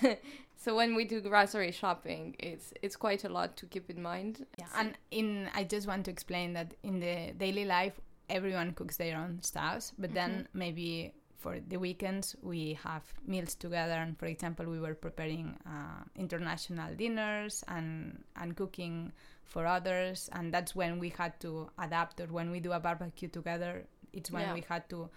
so 0.57 0.75
when 0.75 0.95
we 0.95 1.05
do 1.05 1.21
grocery 1.21 1.71
shopping, 1.71 2.35
it's 2.39 2.73
it's 2.81 2.95
quite 2.97 3.23
a 3.23 3.29
lot 3.29 3.55
to 3.57 3.65
keep 3.67 3.89
in 3.89 4.01
mind. 4.01 4.45
Yeah, 4.59 4.67
and 4.77 4.97
in 5.11 5.49
I 5.55 5.63
just 5.63 5.87
want 5.87 6.05
to 6.05 6.11
explain 6.11 6.53
that 6.53 6.73
in 6.83 6.99
the 6.99 7.33
daily 7.37 7.65
life, 7.65 7.99
everyone 8.29 8.73
cooks 8.73 8.97
their 8.97 9.17
own 9.17 9.41
stuff, 9.41 9.91
but 9.97 10.13
then 10.13 10.47
maybe 10.53 11.13
for 11.37 11.59
the 11.69 11.77
weekends 11.77 12.35
we 12.43 12.77
have 12.83 13.03
meals 13.25 13.55
together. 13.55 13.93
And 13.93 14.17
for 14.17 14.25
example, 14.27 14.65
we 14.67 14.79
were 14.79 14.93
preparing 14.95 15.57
uh, 15.65 16.03
international 16.15 16.93
dinners 16.95 17.63
and 17.67 18.23
and 18.35 18.55
cooking 18.55 19.11
for 19.43 19.65
others, 19.67 20.29
and 20.33 20.53
that's 20.53 20.75
when 20.75 20.97
we 20.99 21.09
had 21.09 21.39
to 21.41 21.69
adapt. 21.77 22.19
Or 22.21 22.27
when 22.27 22.49
we 22.51 22.59
do 22.59 22.71
a 22.71 22.79
barbecue 22.79 23.27
together, 23.29 23.85
it's 24.13 24.31
when 24.31 24.43
Yeah. 24.43 24.53
we 24.53 24.63
had 24.67 24.89
to 24.89 25.09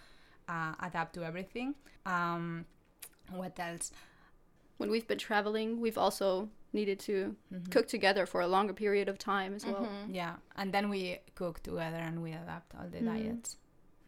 uh, 0.48 0.74
adapt 0.80 1.14
to 1.14 1.24
everything. 1.24 1.74
Um, 2.06 2.66
what 3.30 3.58
else? 3.58 3.92
When 4.78 4.90
we've 4.90 5.06
been 5.06 5.18
traveling, 5.18 5.80
we've 5.80 5.98
also 5.98 6.48
needed 6.72 6.98
to 7.00 7.36
Mhm. 7.52 7.70
cook 7.70 7.86
together 7.88 8.26
for 8.26 8.40
a 8.40 8.46
longer 8.48 8.72
period 8.74 9.08
of 9.08 9.16
time 9.18 9.54
as 9.54 9.64
well. 9.64 9.86
Mhm. 9.86 10.14
Yeah, 10.14 10.36
and 10.56 10.72
then 10.74 10.88
we 10.90 11.18
cook 11.34 11.62
together 11.62 11.96
and 11.98 12.22
we 12.22 12.32
adapt 12.32 12.74
all 12.74 12.88
the 12.90 12.98
Mhm. 12.98 13.06
diets. 13.06 13.56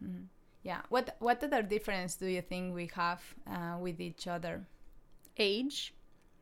Mhm. 0.03 0.27
Yeah. 0.63 0.81
What 0.89 1.15
What 1.19 1.43
other 1.43 1.63
difference 1.63 2.17
do 2.17 2.25
you 2.27 2.41
think 2.41 2.75
we 2.75 2.87
have 2.93 3.21
uh, 3.47 3.77
with 3.79 4.01
each 4.01 4.27
other? 4.27 4.65
Age. 5.37 5.93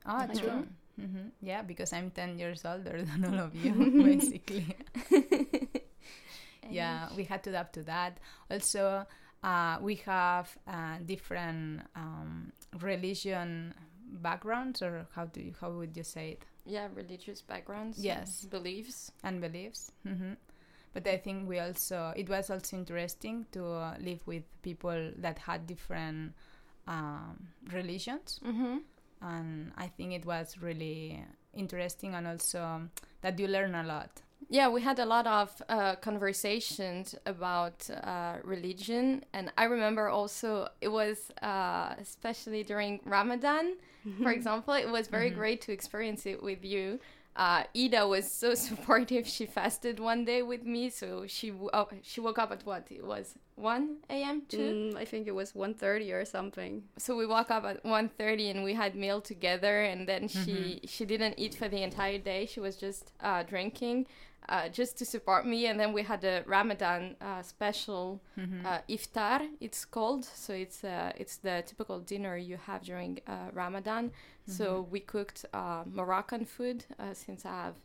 Oh, 0.05 0.25
true. 0.27 0.35
think. 0.35 0.67
hmm 1.11 1.27
Yeah, 1.41 1.61
because 1.61 1.93
I'm 1.93 2.09
ten 2.11 2.39
years 2.39 2.65
older 2.65 3.01
than 3.09 3.25
all 3.25 3.39
of 3.39 3.53
you, 3.55 3.73
basically. 4.11 4.75
yeah, 6.69 7.09
we 7.15 7.23
had 7.25 7.43
to 7.43 7.49
adapt 7.49 7.73
to 7.73 7.83
that. 7.83 8.19
Also, 8.49 9.05
uh, 9.45 9.77
we 9.81 9.95
have 10.05 10.47
uh, 10.67 10.97
different 11.05 11.81
um, 11.95 12.51
religion 12.81 13.73
backgrounds, 14.21 14.81
or 14.81 15.05
how 15.15 15.25
do 15.25 15.39
you, 15.41 15.53
how 15.61 15.69
would 15.71 15.95
you 15.95 16.03
say 16.03 16.31
it? 16.31 16.43
Yeah, 16.65 16.87
religious 16.95 17.41
backgrounds. 17.41 17.99
Yes. 18.03 18.45
Beliefs. 18.45 19.11
and 19.23 19.39
beliefs. 19.39 19.91
hmm 20.03 20.33
But 20.93 21.05
I 21.07 21.17
think 21.17 21.47
we 21.47 21.59
also 21.59 22.13
it 22.15 22.27
was 22.29 22.49
also 22.49 22.77
interesting 22.77 23.45
to 23.51 23.61
uh, 23.65 23.95
live 23.99 24.21
with 24.25 24.43
people 24.63 25.11
that 25.21 25.37
had 25.39 25.67
different 25.67 26.33
um, 26.87 27.47
religions, 27.73 28.39
Mm-hmm. 28.43 28.77
and 29.21 29.71
I 29.77 29.87
think 29.87 30.13
it 30.13 30.25
was 30.25 30.57
really 30.61 31.23
interesting 31.53 32.15
and 32.15 32.25
also 32.27 32.89
that 33.21 33.37
you 33.39 33.47
learn 33.47 33.75
a 33.75 33.83
lot. 33.83 34.21
Yeah, 34.47 34.69
we 34.69 34.81
had 34.81 34.99
a 34.99 35.05
lot 35.05 35.25
of 35.25 35.61
uh, 35.69 35.95
conversations 35.95 37.15
about 37.25 37.89
uh, 37.89 38.37
religion, 38.43 39.23
and 39.33 39.51
I 39.57 39.63
remember 39.65 40.07
also 40.07 40.67
it 40.81 40.89
was 40.89 41.31
uh, 41.41 41.95
especially 41.99 42.63
during 42.63 42.99
Ramadan, 43.05 43.75
for 44.21 44.31
example, 44.31 44.75
it 44.75 44.87
was 44.89 45.07
very 45.07 45.31
Mhm. 45.31 45.35
great 45.35 45.61
to 45.61 45.71
experience 45.71 46.25
it 46.27 46.43
with 46.43 46.63
you. 46.63 46.99
uh, 47.37 47.63
Ida 47.75 48.07
was 48.07 48.31
so 48.31 48.53
supportive. 48.67 49.27
She 49.27 49.45
fasted 49.45 49.99
one 49.99 50.23
day 50.25 50.41
with 50.41 50.63
me, 50.63 50.89
so 50.89 51.25
she 51.27 51.51
oh, 51.73 51.89
she 52.01 52.21
woke 52.21 52.39
up 52.39 52.51
at 52.51 52.65
what 52.65 52.87
it 52.89 53.03
was 53.05 53.35
1 53.55 53.97
a.m. 54.09 54.43
too. 54.47 54.71
Mm, 54.93 54.95
I 54.95 55.03
think 55.05 55.27
it 55.27 55.35
was 55.35 55.51
1.30 55.53 56.13
or 56.13 56.23
something. 56.23 56.83
So 56.97 57.17
we 57.17 57.25
woke 57.25 57.51
up 57.51 57.65
at 57.65 57.83
1.30 57.83 58.51
and 58.51 58.63
we 58.63 58.73
had 58.75 58.95
meal 58.95 59.19
together. 59.21 59.81
And 59.83 60.07
then 60.07 60.29
she 60.29 60.53
mm-hmm. 60.53 60.87
she 60.87 61.03
didn't 61.05 61.35
eat 61.37 61.55
for 61.55 61.67
the 61.67 61.81
entire 61.83 62.19
day. 62.19 62.45
She 62.45 62.61
was 62.61 62.77
just 62.77 63.11
uh, 63.19 63.43
drinking. 63.43 64.05
Uh, 64.47 64.69
just 64.69 64.95
to 64.95 65.05
support 65.05 65.43
me. 65.47 65.65
And 65.65 65.79
then 65.79 65.91
we 65.91 66.03
had 66.03 66.23
a 66.23 66.43
Ramadan 66.45 67.15
uh, 67.19 67.41
special 67.41 68.21
mm-hmm. 68.37 68.63
uh, 68.63 68.77
iftar. 68.87 69.47
It's 69.59 69.85
called 69.85 70.23
so 70.23 70.53
it's 70.53 70.83
uh, 70.83 71.11
it's 71.17 71.37
the 71.37 71.63
typical 71.65 71.99
dinner 71.99 72.37
you 72.37 72.57
have 72.67 72.83
during 72.83 73.21
uh, 73.25 73.49
Ramadan. 73.53 74.09
Mm-hmm. 74.09 74.51
So 74.51 74.87
we 74.91 74.99
cooked 74.99 75.45
uh, 75.51 75.83
Moroccan 75.91 76.45
food 76.45 76.85
since 77.13 77.43
I 77.43 77.49
have 77.49 77.75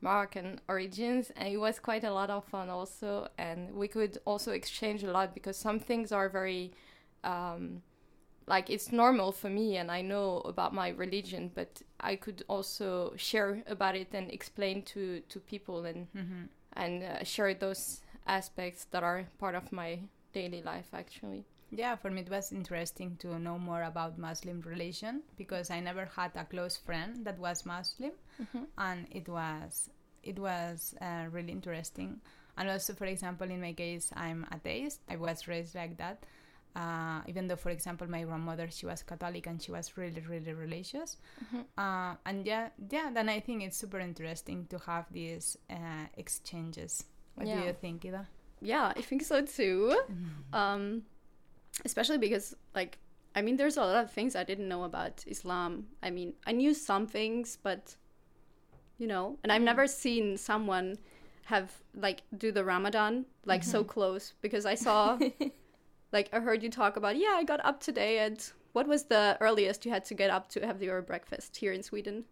Moroccan 0.00 0.60
origins, 0.68 1.30
and 1.36 1.54
it 1.54 1.58
was 1.58 1.78
quite 1.78 2.02
a 2.02 2.12
lot 2.12 2.30
of 2.30 2.44
fun 2.44 2.68
also. 2.68 3.28
And 3.38 3.72
we 3.72 3.86
could 3.86 4.18
also 4.24 4.50
exchange 4.50 5.04
a 5.04 5.12
lot 5.12 5.34
because 5.34 5.56
some 5.56 5.78
things 5.78 6.10
are 6.10 6.28
very 6.28 6.72
um, 7.22 7.82
like 8.48 8.70
it's 8.70 8.90
normal 8.90 9.32
for 9.32 9.50
me 9.50 9.76
and 9.76 9.90
I 9.90 10.02
know 10.02 10.38
about 10.40 10.74
my 10.74 10.88
religion, 10.88 11.50
but 11.54 11.82
I 12.00 12.16
could 12.16 12.42
also 12.48 13.12
share 13.16 13.62
about 13.66 13.94
it 13.94 14.08
and 14.12 14.30
explain 14.30 14.82
to 14.94 15.20
to 15.28 15.40
people 15.40 15.84
and 15.84 16.06
mm-hmm. 16.12 16.42
and 16.72 17.02
uh, 17.02 17.24
share 17.24 17.54
those 17.54 18.00
aspects 18.26 18.86
that 18.90 19.02
are 19.02 19.26
part 19.38 19.54
of 19.54 19.70
my 19.72 20.00
daily 20.32 20.62
life 20.62 20.88
actually. 20.92 21.44
Yeah, 21.70 21.96
for 21.96 22.10
me 22.10 22.22
it 22.22 22.30
was 22.30 22.50
interesting 22.50 23.16
to 23.18 23.38
know 23.38 23.58
more 23.58 23.82
about 23.82 24.18
Muslim 24.18 24.62
religion 24.62 25.22
because 25.36 25.70
I 25.70 25.80
never 25.80 26.06
had 26.16 26.30
a 26.34 26.44
close 26.44 26.76
friend 26.78 27.24
that 27.26 27.38
was 27.38 27.66
Muslim, 27.66 28.12
mm-hmm. 28.40 28.64
and 28.78 29.06
it 29.10 29.28
was 29.28 29.90
it 30.22 30.38
was 30.38 30.94
uh, 31.00 31.26
really 31.30 31.52
interesting. 31.52 32.20
And 32.56 32.68
also, 32.68 32.92
for 32.92 33.04
example, 33.04 33.48
in 33.48 33.60
my 33.60 33.72
case, 33.72 34.10
I'm 34.16 34.44
atheist. 34.52 35.00
I 35.08 35.14
was 35.14 35.46
raised 35.46 35.76
like 35.76 35.96
that, 35.98 36.24
uh, 36.76 37.20
even 37.26 37.48
though, 37.48 37.56
for 37.56 37.70
example, 37.70 38.08
my 38.08 38.22
grandmother 38.22 38.68
she 38.70 38.86
was 38.86 39.02
Catholic 39.02 39.46
and 39.46 39.60
she 39.60 39.70
was 39.70 39.96
really, 39.96 40.22
really 40.28 40.52
religious. 40.52 41.16
Mm-hmm. 41.44 41.60
Uh, 41.76 42.14
and 42.26 42.46
yeah, 42.46 42.68
yeah. 42.90 43.10
Then 43.12 43.28
I 43.28 43.40
think 43.40 43.62
it's 43.62 43.76
super 43.76 43.98
interesting 43.98 44.66
to 44.70 44.78
have 44.78 45.06
these 45.12 45.56
uh, 45.70 46.06
exchanges. 46.16 47.04
What 47.34 47.46
yeah. 47.46 47.60
do 47.60 47.66
you 47.66 47.72
think, 47.72 48.04
Ida? 48.04 48.26
Yeah, 48.60 48.92
I 48.96 49.00
think 49.00 49.22
so 49.22 49.42
too. 49.42 49.98
Mm-hmm. 50.10 50.54
Um, 50.54 51.02
especially 51.84 52.18
because, 52.18 52.54
like, 52.74 52.98
I 53.34 53.42
mean, 53.42 53.56
there's 53.56 53.76
a 53.76 53.80
lot 53.80 54.04
of 54.04 54.10
things 54.12 54.34
I 54.34 54.44
didn't 54.44 54.68
know 54.68 54.84
about 54.84 55.24
Islam. 55.26 55.86
I 56.02 56.10
mean, 56.10 56.34
I 56.46 56.52
knew 56.52 56.74
some 56.74 57.06
things, 57.06 57.58
but 57.62 57.96
you 58.98 59.06
know, 59.06 59.38
and 59.42 59.52
I've 59.52 59.58
mm-hmm. 59.58 59.66
never 59.66 59.86
seen 59.86 60.36
someone 60.36 60.98
have 61.44 61.72
like 61.94 62.22
do 62.36 62.52
the 62.52 62.62
Ramadan 62.62 63.24
like 63.46 63.62
mm-hmm. 63.62 63.70
so 63.70 63.84
close 63.84 64.34
because 64.42 64.66
I 64.66 64.74
saw 64.74 65.18
like 66.12 66.28
I 66.32 66.40
heard 66.40 66.62
you 66.62 66.70
talk 66.70 66.96
about 66.96 67.16
yeah 67.16 67.34
I 67.36 67.44
got 67.44 67.64
up 67.64 67.80
today 67.80 68.18
at 68.18 68.52
what 68.72 68.86
was 68.86 69.04
the 69.04 69.36
earliest 69.40 69.84
you 69.84 69.90
had 69.90 70.04
to 70.04 70.14
get 70.14 70.30
up 70.30 70.48
to 70.50 70.64
have 70.64 70.82
your 70.82 71.02
breakfast 71.02 71.56
here 71.56 71.72
in 71.72 71.82
Sweden? 71.82 72.24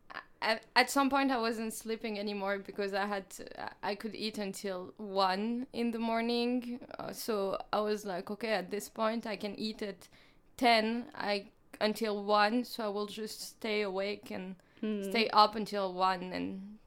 At, 0.43 0.63
at 0.77 0.91
some 0.91 1.09
point, 1.09 1.33
I 1.33 1.39
wasn't 1.39 1.73
sleeping 1.73 2.19
anymore 2.19 2.59
because 2.59 2.95
I 2.95 3.07
had 3.07 3.29
to, 3.31 3.45
I 3.83 3.95
could 3.95 4.15
eat 4.15 4.39
until 4.39 4.93
one 4.99 5.67
in 5.73 5.91
the 5.91 5.99
morning. 5.99 6.79
Uh, 6.99 7.13
so 7.13 7.59
I 7.73 7.81
was 7.81 8.05
like, 8.05 8.31
okay, 8.31 8.53
at 8.53 8.71
this 8.71 8.89
point, 8.89 9.27
I 9.27 9.37
can 9.37 9.59
eat 9.59 9.83
at 9.83 10.09
ten. 10.57 11.07
I 11.15 11.47
until 11.81 12.25
one, 12.25 12.65
so 12.65 12.85
I 12.85 12.89
will 12.89 13.07
just 13.07 13.41
stay 13.57 13.83
awake 13.83 14.31
and 14.31 14.57
mm. 14.83 15.09
stay 15.11 15.29
up 15.31 15.57
until 15.57 15.93
one 15.93 16.33
and 16.33 16.79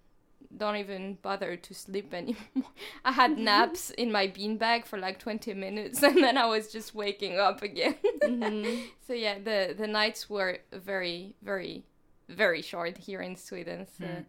don't 0.60 0.76
even 0.76 1.18
bother 1.22 1.56
to 1.56 1.74
sleep 1.74 2.14
anymore. 2.14 2.72
I 3.04 3.12
had 3.12 3.38
naps 3.38 3.90
in 3.92 4.12
my 4.12 4.28
beanbag 4.28 4.86
for 4.86 5.00
like 5.00 5.20
20 5.20 5.54
minutes 5.54 6.04
and 6.08 6.18
then 6.18 6.38
I 6.38 6.46
was 6.46 6.72
just 6.72 6.94
waking 6.94 7.40
up 7.40 7.64
again. 7.64 7.96
Mm-hmm. 8.24 8.82
so 9.08 9.14
yeah, 9.14 9.40
the 9.40 9.74
the 9.78 9.88
nights 9.88 10.30
were 10.30 10.60
very 10.72 11.36
very 11.42 11.86
very 12.28 12.62
short 12.62 12.98
here 12.98 13.22
in 13.22 13.36
Sweden. 13.36 13.88
So 13.98 14.06
mm. 14.06 14.26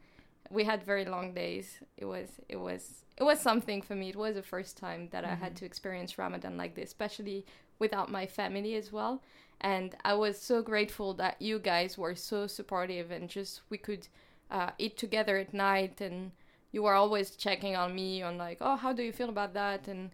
we 0.49 0.65
had 0.65 0.83
very 0.85 1.05
long 1.05 1.35
days. 1.35 1.79
It 1.97 2.07
was 2.07 2.29
it 2.49 2.57
was 2.57 3.05
it 3.19 3.25
was 3.25 3.41
something 3.41 3.83
for 3.83 3.95
me. 3.95 4.11
It 4.11 4.17
was 4.17 4.37
the 4.37 4.43
first 4.43 4.79
time 4.79 5.09
that 5.11 5.25
mm-hmm. 5.25 5.33
I 5.33 5.37
had 5.37 5.53
mm-hmm. 5.53 5.57
to 5.57 5.65
experience 5.67 6.17
Ramadan 6.17 6.57
like 6.57 6.75
this, 6.75 6.89
especially 6.89 7.45
without 7.79 8.11
my 8.11 8.27
family 8.27 8.75
as 8.77 8.93
well. 8.93 9.23
And 9.61 9.95
I 10.05 10.15
was 10.15 10.41
so 10.41 10.63
grateful 10.63 11.13
that 11.15 11.43
you 11.43 11.59
guys 11.59 11.99
were 11.99 12.15
so 12.15 12.47
supportive 12.47 13.11
and 13.11 13.29
just 13.29 13.61
we 13.69 13.77
could 13.77 14.09
uh, 14.51 14.71
eat 14.79 14.97
together 14.97 15.37
at 15.39 15.55
night 15.55 16.01
and 16.01 16.33
you 16.73 16.83
were 16.83 16.95
always 16.95 17.37
checking 17.37 17.77
on 17.77 17.95
me 17.95 18.23
on 18.23 18.39
like 18.39 18.59
oh 18.61 18.77
how 18.77 18.93
do 18.93 19.03
you 19.03 19.13
feel 19.13 19.29
about 19.29 19.55
that? 19.55 19.89
and 19.89 20.11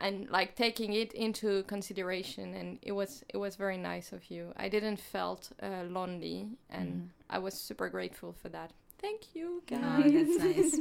and 0.00 0.28
like 0.30 0.54
taking 0.56 0.92
it 0.92 1.12
into 1.12 1.62
consideration 1.64 2.54
and 2.54 2.78
it 2.82 2.92
was 2.92 3.24
it 3.28 3.38
was 3.38 3.56
very 3.56 3.78
nice 3.78 4.12
of 4.12 4.30
you. 4.30 4.52
I 4.56 4.68
didn't 4.68 5.00
felt 5.00 5.50
uh, 5.62 5.84
lonely 5.88 6.48
and 6.70 6.88
mm. 6.88 7.08
i 7.30 7.38
was 7.38 7.54
super 7.54 7.88
grateful 7.88 8.32
for 8.32 8.48
that. 8.50 8.72
Thank 8.98 9.34
you 9.34 9.62
guys. 9.66 9.80
oh, 9.82 10.10
that's 10.10 10.38
nice. 10.38 10.80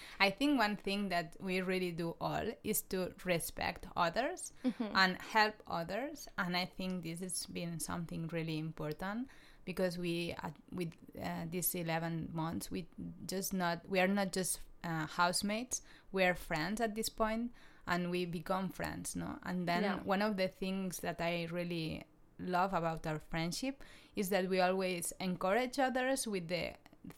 I 0.20 0.30
think 0.30 0.58
one 0.58 0.76
thing 0.76 1.10
that 1.10 1.36
we 1.38 1.60
really 1.60 1.90
do 1.92 2.16
all 2.18 2.44
is 2.64 2.80
to 2.92 3.12
respect 3.24 3.86
others 3.94 4.52
mm-hmm. 4.64 4.96
and 4.96 5.18
help 5.18 5.54
others 5.68 6.28
and 6.38 6.56
i 6.56 6.64
think 6.64 7.02
this 7.02 7.20
has 7.20 7.46
been 7.46 7.78
something 7.78 8.28
really 8.32 8.58
important 8.58 9.28
because 9.64 9.98
we 9.98 10.34
uh, 10.42 10.48
with 10.74 10.92
uh, 11.22 11.44
these 11.50 11.74
11 11.74 12.30
months 12.32 12.70
we 12.70 12.86
just 13.26 13.52
not 13.52 13.80
we 13.88 14.00
are 14.00 14.08
not 14.08 14.32
just 14.32 14.60
uh, 14.84 15.06
housemates 15.06 15.82
we 16.12 16.24
are 16.24 16.34
friends 16.34 16.80
at 16.80 16.94
this 16.94 17.08
point 17.08 17.50
and 17.86 18.10
we 18.10 18.24
become 18.24 18.68
friends 18.68 19.16
no? 19.16 19.38
And 19.44 19.66
then 19.66 19.82
yeah. 19.82 19.98
one 20.04 20.22
of 20.22 20.36
the 20.36 20.48
things 20.48 20.98
that 20.98 21.20
i 21.20 21.48
really 21.50 22.04
love 22.38 22.74
about 22.74 23.06
our 23.06 23.20
friendship 23.30 23.82
is 24.16 24.28
that 24.28 24.48
we 24.48 24.60
always 24.60 25.12
encourage 25.20 25.78
others 25.78 26.26
with 26.26 26.48
the 26.48 26.72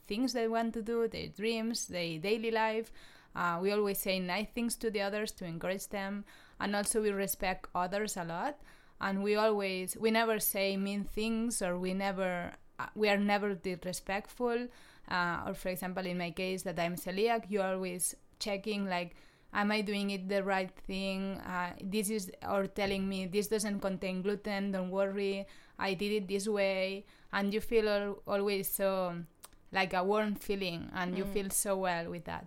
things 0.06 0.32
they 0.32 0.48
want 0.48 0.72
to 0.74 0.82
do 0.82 1.08
their 1.08 1.28
dreams 1.28 1.86
their 1.86 2.18
daily 2.18 2.50
life. 2.50 2.90
Uh, 3.34 3.58
we 3.60 3.72
always 3.72 3.98
say 3.98 4.20
nice 4.20 4.46
things 4.54 4.76
to 4.76 4.90
the 4.90 5.00
others 5.00 5.32
to 5.32 5.44
encourage 5.44 5.88
them 5.88 6.24
and 6.60 6.76
also 6.76 7.02
we 7.02 7.10
respect 7.10 7.66
others 7.74 8.16
a 8.16 8.24
lot 8.24 8.60
and 9.00 9.22
we 9.22 9.36
always 9.36 9.96
we 9.96 10.10
never 10.10 10.38
say 10.38 10.76
mean 10.76 11.04
things 11.04 11.60
or 11.62 11.78
we 11.78 11.94
never 11.94 12.52
uh, 12.78 12.86
we 12.94 13.08
are 13.08 13.18
never 13.18 13.54
disrespectful. 13.54 14.68
Uh, 15.10 15.42
or 15.46 15.54
for 15.54 15.68
example 15.68 16.06
in 16.06 16.16
my 16.16 16.30
case 16.30 16.62
that 16.62 16.78
i'm 16.78 16.96
celiac 16.96 17.44
you're 17.50 17.62
always 17.62 18.14
checking 18.38 18.86
like 18.86 19.14
am 19.52 19.70
i 19.70 19.82
doing 19.82 20.10
it 20.10 20.28
the 20.28 20.42
right 20.42 20.70
thing? 20.86 21.38
Uh, 21.40 21.72
this 21.82 22.08
is 22.08 22.30
or 22.48 22.66
telling 22.66 23.06
me 23.08 23.26
this 23.26 23.48
doesn't 23.48 23.80
contain 23.80 24.22
gluten 24.22 24.72
don't 24.72 24.90
worry 24.90 25.46
i 25.78 25.94
did 25.94 26.12
it 26.12 26.28
this 26.28 26.48
way. 26.48 27.04
And 27.32 27.52
you 27.52 27.60
feel 27.60 27.88
al- 27.88 28.22
always 28.26 28.68
so 28.68 29.16
like 29.72 29.92
a 29.92 30.04
warm 30.04 30.36
feeling 30.36 30.88
and 30.94 31.14
mm. 31.14 31.18
you 31.18 31.24
feel 31.24 31.50
so 31.50 31.76
well 31.76 32.08
with 32.08 32.24
that. 32.26 32.46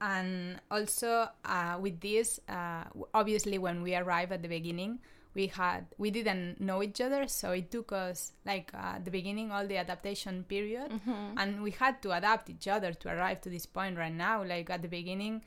And 0.00 0.60
also 0.70 1.28
uh, 1.44 1.76
with 1.80 2.00
this 2.00 2.40
uh, 2.48 2.84
obviously 3.14 3.58
when 3.58 3.82
we 3.82 3.94
arrive 3.94 4.32
at 4.32 4.42
the 4.42 4.48
beginning 4.48 5.00
we 5.34 5.46
had 5.46 5.86
we 5.98 6.10
didn't 6.10 6.60
know 6.60 6.82
each 6.82 7.00
other 7.00 7.26
so 7.26 7.52
it 7.52 7.70
took 7.70 7.92
us 7.92 8.32
like 8.44 8.70
uh, 8.74 8.98
the 9.02 9.10
beginning 9.10 9.50
all 9.50 9.66
the 9.66 9.76
adaptation 9.76 10.44
period. 10.44 10.90
Mm-hmm. 10.90 11.38
and 11.38 11.62
we 11.62 11.70
had 11.70 12.02
to 12.02 12.12
adapt 12.12 12.50
each 12.50 12.68
other 12.68 12.92
to 12.92 13.08
arrive 13.08 13.40
to 13.42 13.50
this 13.50 13.66
point 13.66 13.96
right 13.96 14.12
now. 14.12 14.44
Like 14.44 14.70
at 14.70 14.82
the 14.82 14.88
beginning 14.88 15.42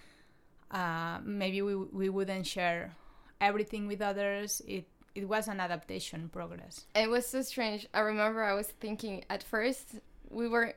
uh, 0.71 1.19
maybe 1.23 1.61
we, 1.61 1.75
we 1.75 2.09
wouldn't 2.09 2.47
share 2.47 2.95
everything 3.39 3.87
with 3.87 4.01
others. 4.01 4.61
It 4.67 4.87
it 5.13 5.29
was 5.29 5.47
an 5.47 5.59
adaptation 5.61 6.29
progress. 6.29 6.85
It 6.93 7.09
was 7.09 7.25
so 7.25 7.41
strange. 7.41 7.87
I 7.93 7.99
remember 7.99 8.43
i 8.43 8.53
was 8.53 8.67
thinking 8.67 9.23
at 9.29 9.43
first 9.43 9.95
we 10.29 10.47
were 10.47 10.73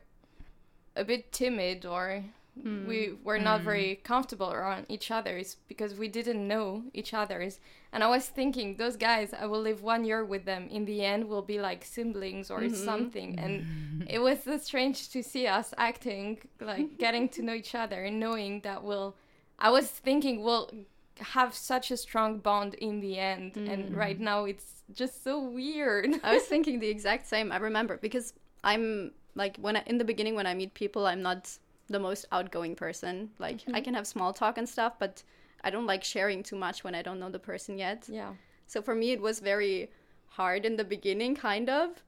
a 0.96 1.04
bit 1.04 1.32
timid 1.32 1.86
or 1.86 2.24
mm. 2.64 2.86
we 2.86 3.14
were 3.24 3.38
not 3.38 3.60
mm. 3.60 3.64
very 3.64 4.00
comfortable 4.04 4.52
around 4.52 4.86
each 4.88 5.10
other's 5.10 5.56
because 5.68 5.94
we 5.94 6.08
didn't 6.08 6.46
know 6.46 6.82
each 6.92 7.14
other's 7.14 7.60
and 7.92 8.02
i 8.04 8.08
was 8.08 8.26
thinking 8.26 8.76
those 8.76 8.96
guys 8.96 9.32
i 9.38 9.46
will 9.46 9.60
live 9.60 9.82
one 9.82 10.04
year 10.04 10.24
with 10.24 10.44
them 10.44 10.68
in 10.70 10.84
the 10.84 11.04
end 11.04 11.28
we'll 11.28 11.42
be 11.42 11.60
like 11.60 11.84
siblings 11.84 12.50
or 12.50 12.60
mm-hmm. 12.60 12.74
something 12.74 13.38
and 13.38 14.06
it 14.08 14.18
was 14.18 14.42
so 14.42 14.56
strange 14.58 15.08
to 15.10 15.22
see 15.22 15.46
us 15.46 15.72
acting 15.78 16.38
like 16.60 16.98
getting 16.98 17.28
to 17.28 17.42
know 17.42 17.54
each 17.54 17.74
other 17.74 18.04
and 18.04 18.18
knowing 18.18 18.60
that 18.60 18.82
we'll 18.82 19.14
i 19.58 19.70
was 19.70 19.86
thinking 19.86 20.42
we'll 20.42 20.70
have 21.18 21.54
such 21.54 21.90
a 21.90 21.96
strong 21.96 22.38
bond 22.38 22.74
in 22.74 23.00
the 23.00 23.18
end 23.18 23.54
mm. 23.54 23.68
and 23.68 23.96
right 23.96 24.20
now 24.20 24.44
it's 24.44 24.82
just 24.92 25.24
so 25.24 25.42
weird 25.42 26.08
i 26.22 26.34
was 26.34 26.42
thinking 26.52 26.78
the 26.78 26.88
exact 26.88 27.26
same 27.26 27.50
i 27.52 27.56
remember 27.56 27.96
because 27.96 28.34
i'm 28.64 29.12
like 29.34 29.56
when 29.58 29.76
I, 29.76 29.82
in 29.86 29.98
the 29.98 30.04
beginning 30.04 30.34
when 30.34 30.46
i 30.46 30.54
meet 30.54 30.74
people 30.74 31.06
i'm 31.06 31.22
not 31.22 31.58
the 31.88 31.98
most 31.98 32.26
outgoing 32.32 32.74
person. 32.74 33.30
Like 33.38 33.58
mm-hmm. 33.58 33.74
I 33.74 33.80
can 33.80 33.94
have 33.94 34.06
small 34.06 34.32
talk 34.32 34.58
and 34.58 34.68
stuff, 34.68 34.94
but 34.98 35.22
I 35.62 35.70
don't 35.70 35.86
like 35.86 36.04
sharing 36.04 36.42
too 36.42 36.56
much 36.56 36.84
when 36.84 36.94
I 36.94 37.02
don't 37.02 37.18
know 37.18 37.30
the 37.30 37.38
person 37.38 37.78
yet. 37.78 38.06
Yeah. 38.08 38.32
So 38.66 38.82
for 38.82 38.94
me, 38.94 39.12
it 39.12 39.20
was 39.20 39.40
very 39.40 39.90
hard 40.28 40.64
in 40.64 40.76
the 40.76 40.84
beginning, 40.84 41.34
kind 41.34 41.68
of. 41.68 42.02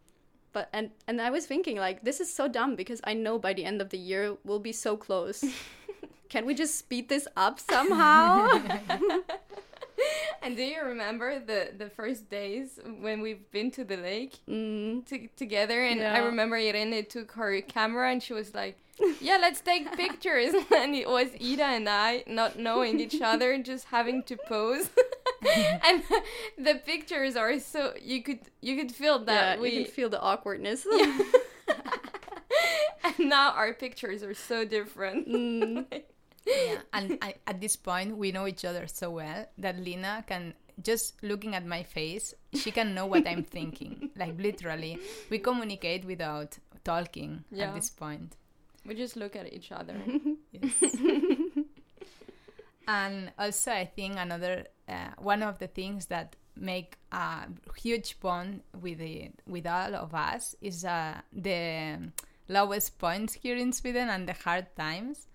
but 0.53 0.69
and 0.73 0.91
and 1.07 1.21
I 1.21 1.31
was 1.31 1.47
thinking 1.47 1.77
like 1.77 2.03
this 2.05 2.21
is 2.21 2.33
so 2.33 2.49
dumb 2.49 2.77
because 2.77 3.01
I 3.05 3.15
know 3.15 3.39
by 3.39 3.53
the 3.55 3.65
end 3.65 3.81
of 3.81 3.91
the 3.91 3.99
year 3.99 4.37
we'll 4.45 4.59
be 4.61 4.73
so 4.73 4.97
close. 4.97 5.45
Can 6.29 6.47
we 6.47 6.55
just 6.55 6.77
speed 6.79 7.09
this 7.09 7.27
up 7.37 7.59
somehow? 7.59 8.49
and 10.43 10.57
do 10.57 10.63
you 10.63 10.83
remember 10.83 11.39
the 11.39 11.71
the 11.77 11.91
first 11.91 12.31
days 12.31 12.79
when 13.01 13.21
we've 13.21 13.51
been 13.51 13.71
to 13.73 13.85
the 13.85 13.97
lake 13.97 14.39
mm. 14.49 15.05
to, 15.07 15.29
together? 15.37 15.83
And 15.83 16.01
yeah. 16.01 16.15
I 16.15 16.19
remember 16.19 16.57
Irene 16.57 17.05
took 17.07 17.33
her 17.33 17.61
camera 17.61 18.11
and 18.11 18.23
she 18.23 18.33
was 18.33 18.55
like, 18.55 18.77
"Yeah, 19.21 19.39
let's 19.41 19.61
take 19.61 19.97
pictures." 19.97 20.55
and 20.77 20.95
it 20.95 21.09
was 21.09 21.29
Ida 21.41 21.65
and 21.65 21.89
I 21.89 22.25
not 22.27 22.59
knowing 22.59 23.01
each 23.01 23.21
other, 23.21 23.57
just 23.59 23.87
having 23.87 24.23
to 24.25 24.37
pose. 24.37 24.91
and 25.87 26.03
the 26.59 26.75
pictures 26.85 27.37
are 27.37 27.59
so 27.59 27.95
you 28.01 28.23
could 28.23 28.41
you 28.61 28.77
could 28.77 28.93
feel 28.93 29.19
that 29.25 29.57
yeah, 29.57 29.63
we 29.63 29.71
you 29.71 29.85
could 29.85 29.93
feel 29.93 30.09
the 30.09 30.21
awkwardness. 30.21 30.87
Yeah. 30.91 31.19
and 33.05 33.29
now 33.29 33.53
our 33.53 33.73
pictures 33.73 34.23
are 34.23 34.35
so 34.35 34.65
different. 34.65 35.29
Mm. 35.29 36.03
Yeah, 36.47 36.77
and 36.93 37.19
I, 37.23 37.35
at 37.47 37.61
this 37.61 37.77
point 37.77 38.17
we 38.17 38.33
know 38.33 38.47
each 38.47 38.65
other 38.65 38.87
so 38.87 39.11
well 39.11 39.47
that 39.59 39.79
Lina 39.79 40.25
can 40.27 40.55
just 40.83 41.23
looking 41.23 41.55
at 41.55 41.67
my 41.67 41.83
face, 41.83 42.35
she 42.55 42.71
can 42.71 42.95
know 42.95 43.07
what 43.07 43.27
I'm 43.27 43.45
thinking. 43.45 44.11
Like 44.17 44.39
literally, 44.39 44.99
we 45.31 45.39
communicate 45.39 46.05
without 46.05 46.59
talking 46.85 47.45
yeah. 47.51 47.69
at 47.69 47.75
this 47.75 47.91
point. 47.91 48.37
We 48.87 48.95
just 48.95 49.17
look 49.17 49.37
at 49.37 49.53
each 49.53 49.73
other. 49.73 49.95
yes. 50.53 50.97
and 52.89 53.33
also, 53.39 53.73
I 53.73 53.85
think 53.85 54.17
another 54.19 54.67
uh, 54.89 55.11
one 55.19 55.43
of 55.43 55.59
the 55.59 55.69
things 55.69 56.07
that 56.07 56.37
make 56.57 56.97
a 57.13 57.47
huge 57.77 58.19
bond 58.21 58.63
with 58.81 58.99
the 58.99 59.31
with 59.47 59.67
all 59.67 59.95
of 59.95 60.15
us 60.15 60.55
is 60.61 60.85
uh, 60.85 61.21
the 61.33 62.11
lowest 62.49 62.99
points 62.99 63.35
here 63.35 63.57
in 63.57 63.73
Sweden 63.73 64.09
and 64.09 64.29
the 64.29 64.35
hard 64.35 64.67
times 64.77 65.27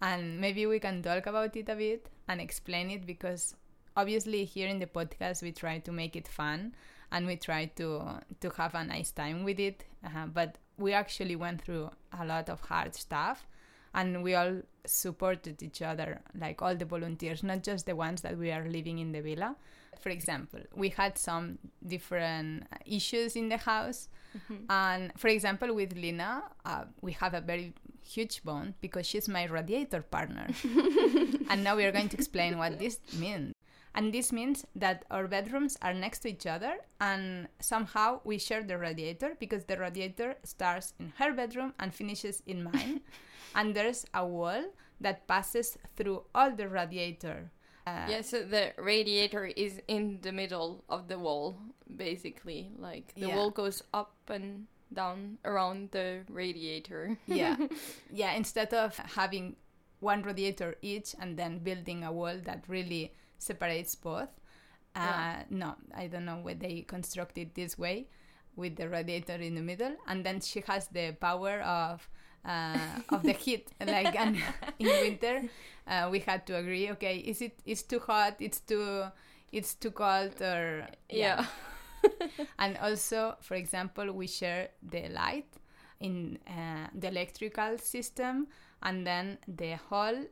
and 0.00 0.40
maybe 0.40 0.66
we 0.66 0.78
can 0.78 1.02
talk 1.02 1.26
about 1.26 1.56
it 1.56 1.68
a 1.68 1.74
bit 1.74 2.08
and 2.28 2.40
explain 2.40 2.90
it 2.90 3.06
because 3.06 3.54
obviously 3.96 4.44
here 4.44 4.68
in 4.68 4.78
the 4.78 4.86
podcast 4.86 5.42
we 5.42 5.52
try 5.52 5.78
to 5.78 5.92
make 5.92 6.14
it 6.14 6.28
fun 6.28 6.74
and 7.10 7.26
we 7.26 7.36
try 7.36 7.64
to 7.64 8.02
to 8.40 8.50
have 8.50 8.74
a 8.74 8.84
nice 8.84 9.10
time 9.10 9.44
with 9.44 9.58
it 9.58 9.84
uh, 10.04 10.26
but 10.26 10.56
we 10.76 10.92
actually 10.92 11.34
went 11.34 11.60
through 11.62 11.90
a 12.20 12.24
lot 12.24 12.48
of 12.48 12.60
hard 12.60 12.94
stuff 12.94 13.46
and 13.94 14.22
we 14.22 14.34
all 14.34 14.60
supported 14.86 15.62
each 15.62 15.82
other 15.82 16.20
like 16.38 16.62
all 16.62 16.74
the 16.74 16.84
volunteers 16.84 17.42
not 17.42 17.62
just 17.62 17.86
the 17.86 17.96
ones 17.96 18.20
that 18.20 18.38
we 18.38 18.50
are 18.50 18.68
living 18.68 18.98
in 18.98 19.12
the 19.12 19.20
villa 19.20 19.56
for 19.98 20.10
example 20.10 20.60
we 20.74 20.90
had 20.90 21.18
some 21.18 21.58
different 21.86 22.64
issues 22.86 23.34
in 23.34 23.48
the 23.48 23.56
house 23.56 24.08
mm-hmm. 24.36 24.62
and 24.70 25.12
for 25.16 25.28
example 25.28 25.74
with 25.74 25.92
lina 25.94 26.42
uh, 26.64 26.84
we 27.00 27.12
have 27.12 27.34
a 27.34 27.40
very 27.40 27.74
huge 28.08 28.42
bond 28.44 28.74
because 28.80 29.06
she's 29.06 29.28
my 29.28 29.44
radiator 29.44 30.02
partner. 30.02 30.46
and 31.50 31.62
now 31.62 31.76
we 31.76 31.84
are 31.84 31.92
going 31.92 32.08
to 32.08 32.16
explain 32.16 32.58
what 32.58 32.78
this 32.78 32.98
means. 33.18 33.52
And 33.94 34.12
this 34.12 34.32
means 34.32 34.64
that 34.76 35.04
our 35.10 35.26
bedrooms 35.26 35.76
are 35.82 35.94
next 35.94 36.20
to 36.20 36.28
each 36.28 36.46
other 36.46 36.78
and 37.00 37.48
somehow 37.60 38.20
we 38.24 38.38
share 38.38 38.62
the 38.62 38.78
radiator 38.78 39.36
because 39.40 39.64
the 39.64 39.76
radiator 39.76 40.36
starts 40.44 40.94
in 41.00 41.12
her 41.18 41.32
bedroom 41.32 41.74
and 41.80 41.94
finishes 41.94 42.42
in 42.46 42.64
mine. 42.64 43.00
and 43.54 43.74
there's 43.74 44.06
a 44.14 44.24
wall 44.24 44.62
that 45.00 45.26
passes 45.26 45.78
through 45.96 46.22
all 46.34 46.54
the 46.54 46.68
radiator. 46.68 47.50
Uh, 47.86 48.06
yeah, 48.08 48.20
so 48.20 48.44
the 48.44 48.72
radiator 48.76 49.46
is 49.46 49.80
in 49.88 50.18
the 50.20 50.32
middle 50.32 50.84
of 50.88 51.08
the 51.08 51.18
wall, 51.18 51.56
basically. 51.96 52.70
Like 52.78 53.14
the 53.14 53.28
yeah. 53.28 53.36
wall 53.36 53.50
goes 53.50 53.82
up 53.94 54.14
and 54.28 54.66
down 54.92 55.38
around 55.44 55.90
the 55.92 56.20
radiator. 56.28 57.18
yeah. 57.26 57.56
Yeah, 58.12 58.32
instead 58.32 58.72
of 58.74 58.96
having 58.96 59.56
one 60.00 60.22
radiator 60.22 60.76
each 60.82 61.14
and 61.20 61.36
then 61.36 61.58
building 61.58 62.04
a 62.04 62.12
wall 62.12 62.36
that 62.44 62.64
really 62.68 63.12
separates 63.38 63.94
both. 63.94 64.28
Uh, 64.94 65.00
yeah. 65.00 65.42
No, 65.50 65.74
I 65.94 66.06
don't 66.06 66.24
know 66.24 66.38
why 66.42 66.54
they 66.54 66.82
constructed 66.82 67.54
this 67.54 67.78
way 67.78 68.08
with 68.56 68.76
the 68.76 68.88
radiator 68.88 69.34
in 69.34 69.54
the 69.54 69.62
middle. 69.62 69.94
And 70.06 70.24
then 70.24 70.40
she 70.40 70.62
has 70.66 70.88
the 70.88 71.12
power 71.12 71.60
of 71.60 72.08
uh, 72.44 72.78
of 73.10 73.22
the 73.22 73.32
heat. 73.44 73.68
Like 73.80 74.18
and 74.18 74.36
in 74.78 74.86
winter, 74.86 75.42
uh, 75.86 76.08
we 76.10 76.20
had 76.20 76.46
to 76.46 76.56
agree. 76.56 76.90
Okay, 76.92 77.18
is 77.18 77.40
it? 77.42 77.58
It's 77.64 77.82
too 77.82 78.00
hot. 78.00 78.36
It's 78.40 78.60
too. 78.60 79.04
It's 79.52 79.74
too 79.74 79.90
cold. 79.92 80.40
Or 80.40 80.86
yeah. 81.10 81.42
yeah. 81.42 81.46
and 82.58 82.76
also, 82.78 83.36
for 83.40 83.54
example, 83.54 84.12
we 84.12 84.26
share 84.26 84.68
the 84.82 85.08
light 85.08 85.48
in 86.00 86.38
uh, 86.46 86.88
the 86.94 87.08
electrical 87.08 87.78
system, 87.78 88.46
and 88.82 89.06
then 89.06 89.38
the 89.46 89.76
whole 89.88 90.26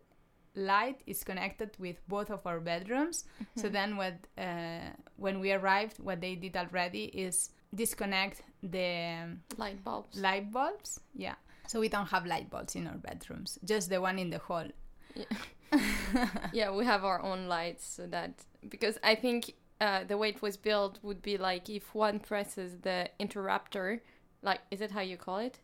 light 0.55 1.03
is 1.07 1.23
connected 1.25 1.71
with 1.79 1.97
both 2.09 2.31
of 2.31 2.47
our 2.47 2.61
bedrooms. 2.61 3.25
Mm-hmm. 3.43 3.61
So 3.61 3.69
then, 3.69 3.97
what 3.97 4.15
uh, 4.39 4.91
when 5.17 5.41
we 5.41 5.53
arrived, 5.53 5.99
what 5.99 6.21
they 6.21 6.35
did 6.35 6.57
already 6.57 7.05
is 7.07 7.51
disconnect 7.75 8.43
the 8.63 9.37
light 9.57 9.83
bulbs. 9.85 10.19
Light 10.19 10.51
bulbs, 10.53 11.01
yeah. 11.15 11.35
So 11.67 11.81
we 11.81 11.89
don't 11.89 12.07
have 12.07 12.27
light 12.27 12.49
bulbs 12.49 12.77
in 12.77 12.87
our 12.87 12.97
bedrooms, 12.97 13.59
just 13.65 13.91
the 13.91 14.01
one 14.01 14.19
in 14.19 14.31
the 14.31 14.39
hall. 14.39 14.69
Yeah. 15.15 15.25
yeah, 16.53 16.71
we 16.71 16.85
have 16.85 17.05
our 17.05 17.21
own 17.23 17.47
lights 17.47 17.87
so 17.87 18.07
that 18.07 18.45
because 18.69 18.99
I 19.03 19.15
think 19.15 19.55
uh, 19.81 20.05
the 20.05 20.17
way 20.17 20.31
it 20.31 20.43
was 20.43 20.57
built 20.57 20.99
would 21.03 21.23
be 21.23 21.37
like 21.37 21.69
if 21.69 21.95
one 21.95 22.19
presses 22.19 22.79
the 22.83 23.11
interrupter, 23.19 24.03
like 24.43 24.61
is 24.71 24.81
it 24.81 24.91
how 24.91 25.01
you 25.01 25.17
call 25.17 25.39
it? 25.39 25.59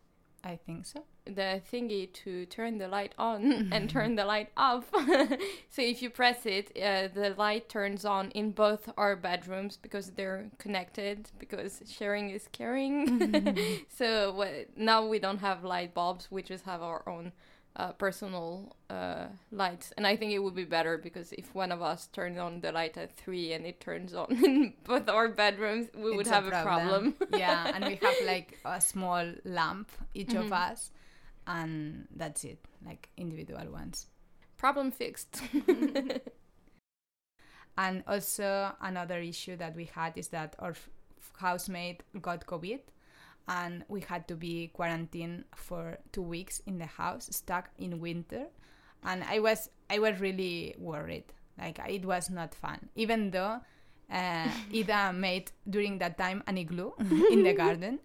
I 0.44 0.57
think 0.57 0.87
so. 0.87 1.05
The 1.25 1.62
thingy 1.72 2.12
to 2.25 2.46
turn 2.46 2.79
the 2.79 2.88
light 2.88 3.14
on 3.16 3.68
and 3.72 3.88
turn 3.88 4.16
the 4.16 4.25
light 4.25 4.51
off. 4.57 4.90
so 5.70 5.83
if 5.83 6.03
you 6.03 6.11
press 6.11 6.46
it, 6.46 6.77
uh, 6.77 7.09
the 7.14 7.35
light 7.38 7.68
turns 7.68 8.05
on 8.05 8.31
in 8.33 8.51
both 8.51 8.88
our 8.96 9.14
bedrooms 9.14 9.79
because 9.81 10.11
they're 10.11 10.51
connected. 10.59 11.31
Because 11.38 11.83
sharing 11.88 12.31
is 12.31 12.48
caring. 12.51 13.85
so 13.88 14.35
what, 14.35 14.77
now 14.77 15.07
we 15.07 15.20
don't 15.20 15.38
have 15.38 15.62
light 15.62 15.94
bulbs; 15.94 16.29
we 16.31 16.42
just 16.42 16.64
have 16.64 16.83
our 16.83 17.09
own 17.09 17.33
uh, 17.77 17.93
personal 17.93 18.77
uh, 18.91 19.27
lights. 19.51 19.93
And 19.97 20.07
I 20.07 20.17
think 20.17 20.33
it 20.33 20.39
would 20.39 20.55
be 20.55 20.65
better 20.65 20.99
because 20.99 21.33
if 21.33 21.55
one 21.55 21.73
of 21.73 21.81
us 21.83 22.07
turns 22.09 22.39
on 22.39 22.61
the 22.61 22.73
light 22.73 22.97
at 22.97 23.17
three 23.17 23.53
and 23.53 23.65
it 23.67 23.81
turns 23.81 24.15
on 24.15 24.27
in 24.45 24.75
both 24.85 25.09
our 25.09 25.29
bedrooms, 25.29 25.89
we 25.95 26.11
it's 26.11 26.17
would 26.17 26.27
have 26.27 26.47
a 26.47 26.51
problem. 26.51 27.13
problem. 27.13 27.31
yeah, 27.41 27.71
and 27.75 27.85
we 27.85 27.97
have 27.97 28.15
like 28.27 28.59
a 28.65 28.81
small 28.81 29.33
lamp, 29.45 29.91
each 30.15 30.29
mm-hmm. 30.29 30.47
of 30.47 30.53
us, 30.53 30.91
and 31.47 32.07
that's 32.15 32.45
it, 32.45 32.59
like 32.85 33.09
individual 33.17 33.71
ones. 33.71 34.07
Problem 34.59 34.91
fixed. 34.93 35.41
and 37.79 38.05
also, 38.07 38.73
another 38.81 39.19
issue 39.19 39.57
that 39.57 39.75
we 39.75 39.87
had 39.87 40.17
is 40.17 40.29
that 40.29 40.55
our 40.59 40.75
housemate 41.39 42.03
got 42.21 42.47
COVID 42.47 42.81
and 43.49 43.85
we 43.89 44.01
had 44.01 44.29
to 44.29 44.37
be 44.37 44.69
quarantined 44.73 45.45
for 45.55 45.99
two 46.13 46.23
weeks 46.23 46.61
in 46.67 46.79
the 46.79 46.87
house, 46.87 47.29
stuck 47.31 47.71
in 47.79 48.01
winter. 48.01 48.47
And 49.05 49.25
I 49.25 49.41
was 49.41 49.69
I 49.91 49.99
was 49.99 50.21
really 50.21 50.75
worried. 50.79 51.25
Like 51.59 51.79
it 51.89 52.05
was 52.05 52.31
not 52.31 52.55
fun, 52.55 52.89
even 52.95 53.31
though 53.31 53.61
uh, 54.11 54.49
Ida 54.75 55.13
made 55.15 55.51
during 55.69 55.99
that 55.99 56.19
time 56.19 56.43
an 56.47 56.59
igloo 56.59 56.93
in 57.31 57.43
the 57.43 57.53
garden. 57.53 57.99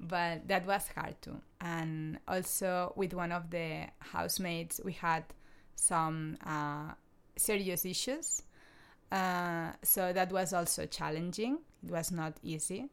but 0.00 0.46
that 0.48 0.66
was 0.66 0.88
hard 0.94 1.20
too. 1.22 1.40
And 1.60 2.18
also 2.28 2.92
with 2.96 3.14
one 3.14 3.32
of 3.32 3.50
the 3.50 3.86
housemates, 3.98 4.80
we 4.84 4.92
had 4.92 5.24
some 5.74 6.36
uh, 6.44 6.92
serious 7.36 7.84
issues. 7.84 8.42
Uh, 9.10 9.70
so 9.82 10.12
that 10.12 10.32
was 10.32 10.52
also 10.52 10.84
challenging. 10.86 11.58
It 11.84 11.90
was 11.90 12.10
not 12.12 12.34
easy 12.42 12.90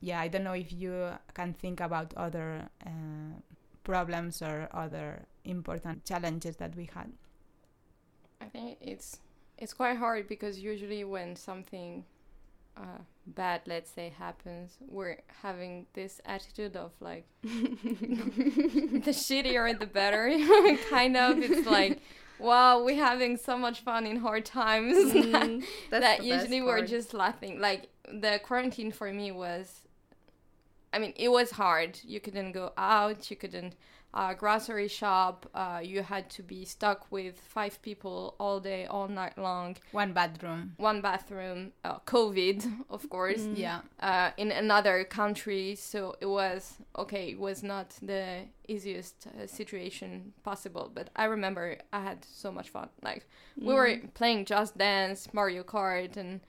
yeah, 0.00 0.20
I 0.20 0.28
don't 0.28 0.44
know 0.44 0.52
if 0.52 0.72
you 0.72 1.10
can 1.34 1.54
think 1.54 1.80
about 1.80 2.14
other 2.16 2.68
uh, 2.86 3.40
problems 3.82 4.42
or 4.42 4.68
other 4.72 5.26
important 5.44 6.04
challenges 6.04 6.56
that 6.56 6.74
we 6.76 6.88
had. 6.94 7.12
I 8.40 8.46
think 8.46 8.78
it's 8.80 9.18
it's 9.58 9.72
quite 9.72 9.96
hard 9.96 10.28
because 10.28 10.58
usually 10.58 11.04
when 11.04 11.36
something 11.36 12.04
uh, 12.76 12.98
bad, 13.26 13.62
let's 13.66 13.90
say, 13.90 14.12
happens, 14.18 14.76
we're 14.80 15.18
having 15.42 15.86
this 15.94 16.20
attitude 16.24 16.76
of 16.76 16.92
like 17.00 17.24
the 17.42 19.12
shittier 19.12 19.78
the 19.78 19.86
better, 19.86 20.28
kind 20.90 21.16
of. 21.16 21.38
It's 21.38 21.66
like, 21.66 22.00
wow, 22.38 22.82
we're 22.82 23.02
having 23.02 23.36
so 23.36 23.56
much 23.56 23.80
fun 23.80 24.06
in 24.06 24.16
hard 24.16 24.44
times 24.44 24.96
mm, 25.12 25.64
that, 25.90 26.00
that 26.00 26.24
usually 26.24 26.62
we're 26.62 26.86
just 26.86 27.14
laughing. 27.14 27.60
Like 27.60 27.88
the 28.12 28.40
quarantine 28.42 28.92
for 28.92 29.12
me 29.12 29.32
was 29.32 29.80
I 30.92 31.00
mean, 31.00 31.12
it 31.16 31.28
was 31.28 31.50
hard. 31.50 31.98
You 32.04 32.20
couldn't 32.20 32.52
go 32.52 32.72
out. 32.78 33.28
You 33.28 33.36
couldn't 33.36 33.74
uh, 34.14 34.32
grocery 34.32 34.88
shop. 34.88 35.46
Uh, 35.54 35.80
you 35.82 36.02
had 36.02 36.30
to 36.30 36.42
be 36.42 36.64
stuck 36.64 37.10
with 37.10 37.38
five 37.38 37.82
people 37.82 38.36
all 38.38 38.60
day, 38.60 38.86
all 38.86 39.08
night 39.08 39.36
long. 39.36 39.76
One 39.92 40.12
bathroom. 40.12 40.74
One 40.76 41.00
bathroom. 41.00 41.72
Uh, 41.84 41.98
COVID, 42.06 42.64
of 42.90 43.08
course. 43.10 43.40
Mm. 43.40 43.58
Yeah. 43.58 43.80
Uh, 44.00 44.30
in 44.36 44.52
another 44.52 45.04
country, 45.04 45.74
so 45.74 46.16
it 46.20 46.26
was 46.26 46.78
okay. 46.96 47.30
It 47.30 47.40
was 47.40 47.62
not 47.62 47.90
the 48.00 48.42
easiest 48.68 49.26
uh, 49.26 49.46
situation 49.46 50.32
possible, 50.44 50.90
but 50.94 51.10
I 51.16 51.24
remember 51.24 51.78
I 51.92 52.00
had 52.00 52.24
so 52.24 52.52
much 52.52 52.70
fun. 52.70 52.88
Like 53.02 53.26
mm. 53.60 53.66
we 53.66 53.74
were 53.74 53.88
mm. 53.88 54.14
playing 54.14 54.44
Just 54.44 54.78
Dance, 54.78 55.28
Mario 55.32 55.64
Kart, 55.64 56.16
and 56.16 56.40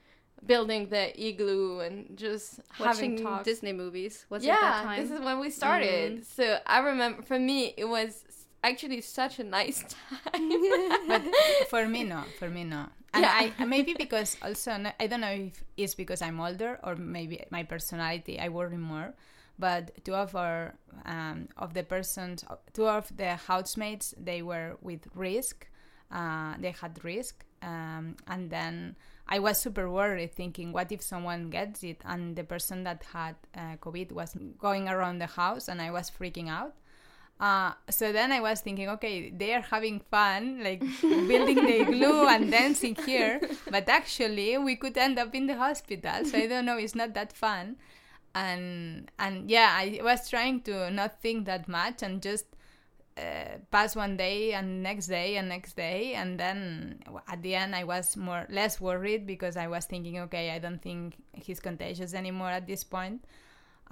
building 0.45 0.87
the 0.89 1.27
igloo 1.27 1.79
and 1.79 2.17
just 2.17 2.59
watching 2.79 3.11
having 3.11 3.23
talks. 3.23 3.45
Disney 3.45 3.73
movies. 3.73 4.25
Was 4.29 4.43
yeah, 4.43 4.57
it 4.57 4.61
that 4.61 4.83
time? 4.83 5.01
this 5.01 5.11
is 5.11 5.19
when 5.19 5.39
we 5.39 5.49
started. 5.49 6.21
Mm. 6.21 6.25
So 6.25 6.59
I 6.65 6.79
remember 6.79 7.21
for 7.21 7.39
me 7.39 7.73
it 7.77 7.85
was 7.85 8.23
actually 8.63 9.01
such 9.01 9.39
a 9.39 9.43
nice 9.43 9.83
time. 10.33 10.49
but 11.07 11.21
for 11.69 11.87
me 11.87 12.03
no, 12.03 12.23
for 12.39 12.49
me 12.49 12.63
no. 12.63 12.87
And 13.13 13.23
yeah. 13.23 13.51
I 13.59 13.65
maybe 13.65 13.93
because 13.93 14.37
also 14.41 14.71
I 14.99 15.07
don't 15.07 15.21
know 15.21 15.31
if 15.31 15.63
it's 15.77 15.95
because 15.95 16.21
I'm 16.21 16.39
older 16.39 16.79
or 16.83 16.95
maybe 16.95 17.43
my 17.49 17.63
personality 17.63 18.39
I 18.39 18.49
worry 18.49 18.77
more. 18.77 19.13
But 19.57 20.03
two 20.03 20.13
of 20.13 20.35
our 20.35 20.75
um, 21.05 21.47
of 21.57 21.73
the 21.73 21.83
persons, 21.83 22.43
two 22.73 22.87
of 22.87 23.15
the 23.15 23.35
housemates, 23.35 24.13
they 24.17 24.41
were 24.41 24.77
with 24.81 25.07
risk. 25.15 25.67
Uh, 26.11 26.55
they 26.59 26.71
had 26.71 27.03
risk, 27.03 27.45
um, 27.63 28.15
and 28.27 28.49
then 28.49 28.95
I 29.27 29.39
was 29.39 29.57
super 29.57 29.89
worried, 29.89 30.35
thinking, 30.35 30.71
what 30.71 30.91
if 30.91 31.01
someone 31.01 31.49
gets 31.49 31.83
it? 31.83 32.01
And 32.05 32.35
the 32.35 32.43
person 32.43 32.83
that 32.83 33.03
had 33.11 33.35
uh, 33.55 33.77
COVID 33.81 34.11
was 34.11 34.35
going 34.59 34.87
around 34.87 35.19
the 35.19 35.27
house, 35.27 35.67
and 35.67 35.81
I 35.81 35.91
was 35.91 36.11
freaking 36.11 36.49
out. 36.49 36.75
Uh, 37.39 37.73
so 37.89 38.13
then 38.13 38.31
I 38.31 38.39
was 38.39 38.61
thinking, 38.61 38.87
okay, 38.89 39.29
they 39.29 39.53
are 39.53 39.61
having 39.61 39.99
fun, 39.99 40.63
like 40.63 40.79
building 41.01 41.65
the 41.65 41.83
glue 41.83 42.27
and 42.27 42.49
dancing 42.49 42.95
here, 43.05 43.41
but 43.69 43.89
actually 43.89 44.57
we 44.57 44.77
could 44.77 44.97
end 44.97 45.19
up 45.19 45.35
in 45.35 45.47
the 45.47 45.55
hospital. 45.55 46.23
So 46.23 46.37
I 46.37 46.47
don't 46.47 46.65
know, 46.65 46.77
it's 46.77 46.95
not 46.95 47.13
that 47.15 47.33
fun. 47.33 47.75
And 48.33 49.11
and 49.19 49.49
yeah, 49.49 49.73
I 49.75 49.99
was 50.01 50.29
trying 50.29 50.61
to 50.61 50.89
not 50.91 51.21
think 51.21 51.45
that 51.45 51.67
much 51.67 52.03
and 52.03 52.21
just 52.21 52.45
uh, 53.17 53.57
pass 53.71 53.95
one 53.95 54.17
day 54.17 54.51
and 54.53 54.83
next 54.83 55.07
day 55.07 55.37
and 55.37 55.47
next 55.47 55.77
day 55.77 56.15
and 56.15 56.37
then 56.37 56.99
at 57.29 57.41
the 57.41 57.55
end 57.55 57.73
i 57.73 57.83
was 57.83 58.17
more 58.17 58.45
less 58.49 58.81
worried 58.81 59.25
because 59.25 59.55
i 59.55 59.67
was 59.67 59.85
thinking 59.85 60.19
okay 60.19 60.51
i 60.51 60.59
don't 60.59 60.81
think 60.81 61.15
he's 61.33 61.59
contagious 61.59 62.13
anymore 62.13 62.49
at 62.49 62.67
this 62.67 62.83
point. 62.83 63.23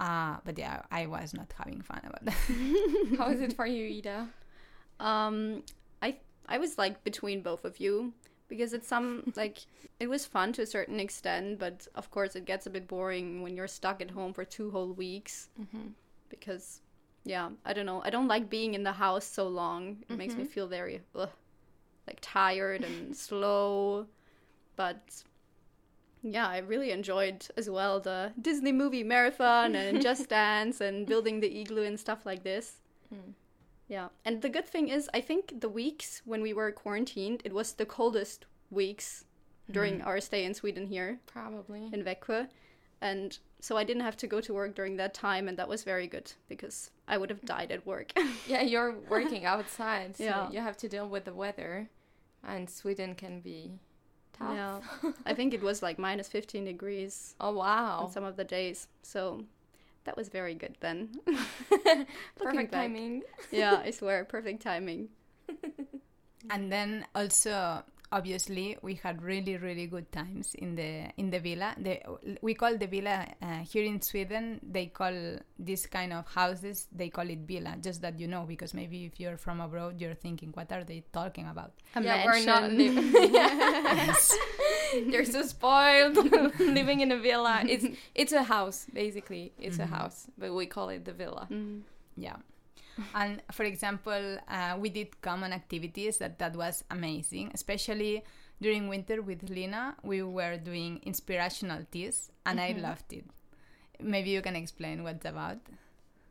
Uh, 0.00 0.36
but 0.44 0.58
yeah 0.58 0.82
i 0.90 1.06
was 1.06 1.32
not 1.32 1.52
having 1.56 1.80
fun 1.80 2.00
about 2.04 2.24
that. 2.24 2.34
How 3.18 3.30
is 3.30 3.40
it 3.40 3.52
for 3.54 3.66
you 3.66 3.98
ida? 3.98 4.28
Um, 5.00 5.62
i 6.02 6.16
i 6.48 6.58
was 6.58 6.76
like 6.76 7.02
between 7.04 7.40
both 7.40 7.64
of 7.64 7.78
you 7.78 8.12
because 8.48 8.72
it's 8.72 8.88
some 8.88 9.32
like 9.36 9.58
it 10.00 10.08
was 10.08 10.26
fun 10.26 10.52
to 10.52 10.62
a 10.62 10.66
certain 10.66 11.00
extent 11.00 11.58
but 11.58 11.86
of 11.94 12.10
course 12.10 12.36
it 12.36 12.44
gets 12.44 12.66
a 12.66 12.70
bit 12.70 12.86
boring 12.88 13.40
when 13.40 13.56
you're 13.56 13.68
stuck 13.68 14.02
at 14.02 14.10
home 14.10 14.32
for 14.34 14.44
two 14.44 14.70
whole 14.70 14.92
weeks 14.92 15.48
mm-hmm. 15.58 15.88
because 16.28 16.80
yeah 17.24 17.48
i 17.64 17.72
don't 17.72 17.86
know 17.86 18.02
i 18.04 18.10
don't 18.10 18.28
like 18.28 18.48
being 18.50 18.74
in 18.74 18.82
the 18.82 18.92
house 18.92 19.24
so 19.24 19.48
long 19.48 19.88
it 19.88 20.08
mm-hmm. 20.08 20.16
makes 20.16 20.34
me 20.34 20.42
mm-hmm. 20.42 20.52
feel 20.52 20.66
very 20.66 21.00
ugh, 21.14 21.30
like 22.06 22.18
tired 22.20 22.84
and 22.84 23.16
slow 23.26 24.06
but 24.76 25.22
yeah 26.22 26.46
i 26.48 26.58
really 26.58 26.90
enjoyed 26.90 27.46
as 27.56 27.68
well 27.68 28.00
the 28.00 28.32
disney 28.40 28.72
movie 28.72 29.02
marathon 29.02 29.74
and 29.74 30.02
just 30.08 30.28
dance 30.28 30.80
and 30.80 31.06
building 31.06 31.40
the 31.40 31.60
igloo 31.60 31.84
and 31.84 31.98
stuff 31.98 32.24
like 32.26 32.44
this 32.44 32.76
mm. 33.14 33.32
yeah 33.88 34.08
and 34.24 34.42
the 34.42 34.48
good 34.48 34.66
thing 34.66 34.88
is 34.88 35.08
i 35.14 35.20
think 35.20 35.60
the 35.60 35.68
weeks 35.68 36.22
when 36.24 36.42
we 36.42 36.52
were 36.52 36.72
quarantined 36.72 37.40
it 37.44 37.52
was 37.52 37.72
the 37.72 37.86
coldest 37.86 38.46
weeks 38.70 39.24
during 39.70 40.00
mm. 40.00 40.06
our 40.06 40.20
stay 40.20 40.44
in 40.44 40.52
sweden 40.52 40.86
here 40.86 41.18
probably 41.26 41.88
in 41.92 42.02
Växjö 42.04 42.46
and 43.00 43.38
so 43.60 43.76
I 43.76 43.84
didn't 43.84 44.02
have 44.02 44.16
to 44.18 44.26
go 44.26 44.40
to 44.40 44.54
work 44.54 44.74
during 44.74 44.96
that 44.96 45.14
time, 45.14 45.48
and 45.48 45.58
that 45.58 45.68
was 45.68 45.84
very 45.84 46.06
good 46.06 46.32
because 46.48 46.90
I 47.06 47.18
would 47.18 47.30
have 47.30 47.42
died 47.42 47.70
at 47.70 47.86
work. 47.86 48.12
yeah, 48.46 48.62
you're 48.62 48.94
working 49.08 49.44
outside, 49.54 50.16
so 50.16 50.24
yeah. 50.24 50.50
you 50.50 50.60
have 50.60 50.76
to 50.78 50.88
deal 50.88 51.08
with 51.08 51.24
the 51.24 51.34
weather, 51.34 51.88
and 52.42 52.68
Sweden 52.68 53.14
can 53.14 53.40
be 53.40 53.72
tough. 54.32 54.54
Yeah, 55.02 55.10
I 55.26 55.34
think 55.34 55.52
it 55.54 55.62
was 55.62 55.82
like 55.82 55.98
minus 55.98 56.28
15 56.28 56.64
degrees. 56.64 57.34
Oh 57.40 57.52
wow! 57.52 58.00
On 58.04 58.10
some 58.10 58.24
of 58.24 58.36
the 58.36 58.44
days, 58.44 58.88
so 59.02 59.44
that 60.04 60.16
was 60.16 60.28
very 60.28 60.54
good 60.54 60.76
then. 60.80 61.10
perfect 62.36 62.72
timing. 62.72 63.22
yeah, 63.50 63.82
I 63.84 63.90
swear, 63.90 64.24
perfect 64.24 64.62
timing. 64.62 65.08
and 66.50 66.72
then 66.72 67.06
also 67.14 67.82
obviously 68.14 68.78
we 68.80 68.94
had 68.94 69.20
really 69.20 69.56
really 69.56 69.86
good 69.86 70.10
times 70.12 70.54
in 70.54 70.76
the 70.76 71.10
in 71.16 71.30
the 71.30 71.40
villa. 71.40 71.74
The, 71.76 72.00
we 72.40 72.54
call 72.54 72.78
the 72.78 72.86
villa 72.86 73.26
uh, 73.42 73.58
here 73.70 73.84
in 73.84 74.00
sweden 74.00 74.60
they 74.62 74.86
call 74.86 75.16
this 75.58 75.86
kind 75.86 76.12
of 76.12 76.26
houses 76.28 76.86
they 76.92 77.08
call 77.08 77.28
it 77.28 77.40
villa 77.40 77.76
just 77.80 78.00
that 78.02 78.18
you 78.20 78.28
know 78.28 78.44
because 78.46 78.72
maybe 78.72 79.04
if 79.04 79.18
you're 79.18 79.36
from 79.36 79.60
abroad 79.60 80.00
you're 80.00 80.14
thinking 80.14 80.50
what 80.54 80.70
are 80.72 80.84
they 80.84 81.02
talking 81.12 81.48
about? 81.48 81.72
A 81.96 82.02
yeah, 82.02 82.24
we're 82.24 82.44
not 82.44 82.72
yes. 83.40 84.36
they're 85.10 85.24
so 85.24 85.42
spoiled 85.42 86.16
living 86.60 87.00
in 87.00 87.10
a 87.10 87.18
villa. 87.18 87.62
It's 87.68 87.86
it's 88.14 88.32
a 88.32 88.44
house 88.44 88.86
basically. 88.92 89.52
It's 89.58 89.78
mm-hmm. 89.78 89.92
a 89.92 89.96
house 89.96 90.28
but 90.38 90.54
we 90.54 90.66
call 90.66 90.88
it 90.90 91.04
the 91.04 91.12
villa. 91.12 91.48
Mm. 91.50 91.82
yeah 92.16 92.36
and 93.14 93.42
for 93.52 93.64
example, 93.64 94.38
uh, 94.48 94.76
we 94.78 94.88
did 94.88 95.20
common 95.20 95.52
activities 95.52 96.18
that 96.18 96.38
that 96.38 96.56
was 96.56 96.84
amazing, 96.90 97.50
especially 97.54 98.24
during 98.60 98.88
winter 98.88 99.22
with 99.22 99.48
Lina. 99.48 99.96
We 100.02 100.22
were 100.22 100.56
doing 100.56 101.00
inspirational 101.02 101.84
teas, 101.90 102.30
and 102.46 102.58
mm-hmm. 102.58 102.78
I 102.78 102.88
loved 102.88 103.12
it. 103.12 103.24
Maybe 104.00 104.30
you 104.30 104.42
can 104.42 104.56
explain 104.56 105.02
what's 105.02 105.24
about. 105.24 105.58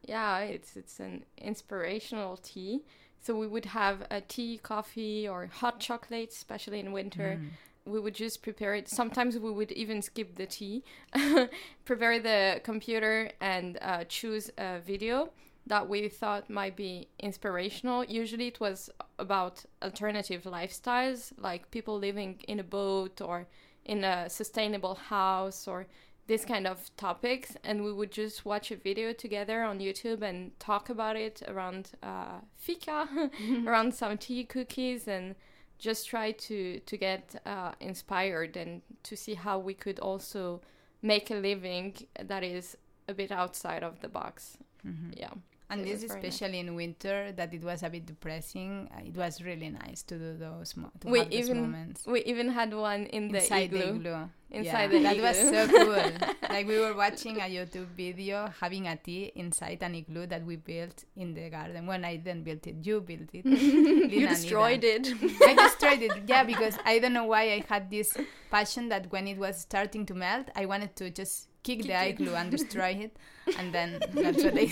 Yeah, 0.05 0.39
it's 0.39 0.75
it's 0.75 0.99
an 0.99 1.25
inspirational 1.37 2.37
tea. 2.37 2.83
So 3.21 3.35
we 3.35 3.47
would 3.47 3.65
have 3.65 4.05
a 4.11 4.19
tea, 4.19 4.59
coffee, 4.61 5.27
or 5.27 5.47
hot 5.47 5.79
chocolate, 5.79 6.31
especially 6.31 6.79
in 6.79 6.91
winter. 6.91 7.39
Mm 7.39 7.49
we 7.85 7.99
would 7.99 8.15
just 8.15 8.41
prepare 8.41 8.75
it. 8.75 8.87
Sometimes 8.87 9.37
we 9.37 9.51
would 9.51 9.71
even 9.71 10.01
skip 10.01 10.35
the 10.35 10.45
tea, 10.45 10.83
prepare 11.85 12.19
the 12.19 12.61
computer, 12.63 13.31
and 13.41 13.77
uh, 13.81 14.05
choose 14.05 14.49
a 14.57 14.79
video 14.79 15.31
that 15.65 15.87
we 15.87 16.09
thought 16.09 16.49
might 16.49 16.75
be 16.75 17.07
inspirational. 17.19 18.03
Usually 18.03 18.47
it 18.47 18.59
was 18.59 18.89
about 19.17 19.63
alternative 19.81 20.43
lifestyles, 20.43 21.31
like 21.37 21.71
people 21.71 21.97
living 21.97 22.39
in 22.47 22.59
a 22.59 22.63
boat 22.63 23.21
or 23.21 23.47
in 23.85 24.03
a 24.03 24.29
sustainable 24.29 24.95
house 24.95 25.67
or 25.67 25.87
this 26.27 26.43
kind 26.43 26.67
of 26.67 26.91
topics. 26.97 27.55
And 27.63 27.83
we 27.83 27.93
would 27.93 28.11
just 28.11 28.45
watch 28.45 28.71
a 28.71 28.75
video 28.75 29.13
together 29.13 29.63
on 29.63 29.79
YouTube 29.79 30.21
and 30.21 30.57
talk 30.59 30.89
about 30.89 31.15
it 31.15 31.41
around 31.47 31.91
uh, 32.01 32.39
fika, 32.57 33.07
around 33.65 33.93
some 33.93 34.17
tea 34.17 34.43
cookies, 34.43 35.07
and 35.07 35.35
just 35.79 36.07
try 36.07 36.31
to, 36.31 36.79
to 36.79 36.97
get 36.97 37.41
uh, 37.45 37.71
inspired 37.79 38.57
and 38.57 38.81
to 39.03 39.15
see 39.15 39.33
how 39.33 39.59
we 39.59 39.73
could 39.73 39.99
also 39.99 40.61
make 41.01 41.31
a 41.31 41.35
living 41.35 41.93
that 42.21 42.43
is 42.43 42.77
a 43.07 43.13
bit 43.13 43.31
outside 43.31 43.83
of 43.83 44.01
the 44.01 44.07
box. 44.09 44.57
Mm-hmm. 44.85 45.11
Yeah 45.15 45.31
and 45.73 45.85
this 45.85 46.03
especially 46.03 46.61
nice. 46.61 46.69
in 46.69 46.75
winter 46.75 47.31
that 47.31 47.53
it 47.53 47.63
was 47.63 47.83
a 47.83 47.89
bit 47.89 48.05
depressing 48.05 48.89
uh, 48.95 49.01
it 49.05 49.15
was 49.15 49.41
really 49.41 49.69
nice 49.69 50.03
to 50.03 50.17
do 50.17 50.37
those 50.37 50.75
mo- 50.77 50.91
to 50.99 51.07
we 51.07 51.21
even 51.31 51.61
moments. 51.61 52.05
we 52.05 52.23
even 52.23 52.49
had 52.49 52.73
one 52.73 53.05
in 53.07 53.31
the 53.31 53.39
inside 53.39 53.73
igloo. 53.73 53.79
the 53.79 53.89
igloo 53.95 54.25
inside 54.51 54.91
yeah. 54.91 54.99
the 54.99 54.99
that 54.99 55.17
was 55.17 55.37
so 55.37 55.67
cool 55.67 56.27
like 56.49 56.67
we 56.67 56.79
were 56.79 56.95
watching 56.95 57.37
a 57.37 57.45
youtube 57.45 57.87
video 57.97 58.51
having 58.59 58.87
a 58.87 58.95
tea 58.95 59.31
inside 59.35 59.79
an 59.81 59.95
igloo 59.95 60.27
that 60.27 60.45
we 60.45 60.55
built 60.55 61.03
in 61.15 61.33
the 61.33 61.49
garden 61.49 61.87
when 61.87 62.05
i 62.05 62.15
didn't 62.15 62.43
build 62.43 62.65
it 62.67 62.75
you 62.85 63.01
built 63.01 63.29
it 63.33 63.45
you 64.13 64.27
destroyed 64.27 64.83
it 64.83 65.07
i 65.47 65.53
destroyed 65.67 66.01
it 66.01 66.23
yeah 66.27 66.43
because 66.43 66.77
i 66.85 66.99
don't 66.99 67.13
know 67.13 67.25
why 67.25 67.43
i 67.43 67.65
had 67.67 67.89
this 67.89 68.15
passion 68.51 68.89
that 68.89 69.11
when 69.11 69.27
it 69.27 69.37
was 69.37 69.59
starting 69.59 70.05
to 70.05 70.13
melt 70.13 70.47
i 70.55 70.65
wanted 70.65 70.95
to 70.95 71.09
just 71.09 71.47
kick, 71.63 71.79
kick 71.79 71.87
the 71.87 72.09
igloo 72.09 72.35
and 72.35 72.51
destroy 72.51 72.89
it, 72.89 73.17
and 73.57 73.73
then 73.73 73.99
that's 74.13 74.43
what 74.43 74.53
they 74.53 74.69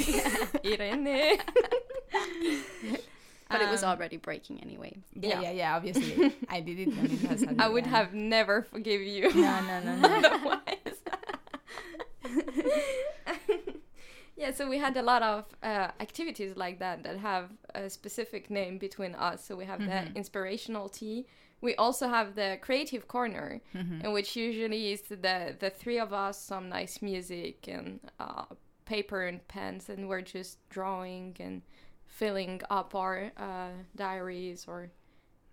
Irene. 0.66 1.04
but 3.50 3.62
um, 3.62 3.68
it 3.68 3.70
was 3.70 3.84
um, 3.84 3.92
already 3.92 4.18
breaking 4.18 4.60
anyway. 4.62 4.98
Yeah, 5.14 5.30
yeah, 5.30 5.42
yeah. 5.42 5.52
yeah 5.52 5.76
obviously, 5.76 6.34
I 6.50 6.60
did 6.60 6.80
it 6.80 6.90
it 6.90 7.30
was. 7.30 7.46
I 7.58 7.68
would 7.68 7.88
have 7.88 8.14
never 8.14 8.64
forgive 8.64 9.02
you. 9.02 9.34
No, 9.34 9.62
no, 9.62 9.80
no, 9.84 9.96
no. 9.96 10.08
Otherwise. 10.08 10.62
yeah, 14.38 14.52
so 14.52 14.70
we 14.70 14.78
had 14.78 14.96
a 14.98 15.02
lot 15.02 15.22
of 15.22 15.46
uh, 15.64 15.90
activities 16.00 16.56
like 16.56 16.80
that 16.80 17.04
that 17.04 17.18
have 17.18 17.50
a 17.76 17.90
specific 17.90 18.50
name 18.50 18.78
between 18.78 19.16
us. 19.16 19.44
So 19.46 19.56
we 19.56 19.66
have 19.66 19.80
mm-hmm. 19.80 20.14
the 20.14 20.18
inspirational 20.18 20.90
tea, 20.90 21.26
we 21.62 21.76
also 21.76 22.08
have 22.08 22.36
the 22.36 22.58
creative 22.62 23.08
corner 23.08 23.62
mm-hmm. 23.76 24.06
in 24.06 24.12
which 24.12 24.36
usually 24.36 24.92
is 24.92 25.02
the 25.02 25.56
the 25.60 25.70
three 25.70 26.00
of 26.00 26.12
us 26.12 26.42
some 26.42 26.70
nice 26.70 27.02
music 27.02 27.68
and 27.68 28.00
uh, 28.20 28.46
paper 28.86 29.26
and 29.26 29.48
pens 29.48 29.90
and 29.90 30.10
we're 30.10 30.22
just 30.22 30.58
drawing 30.70 31.36
and 31.40 31.62
filling 32.08 32.62
up 32.70 32.94
our 32.94 33.32
uh, 33.38 33.70
diaries 33.96 34.66
or 34.68 34.92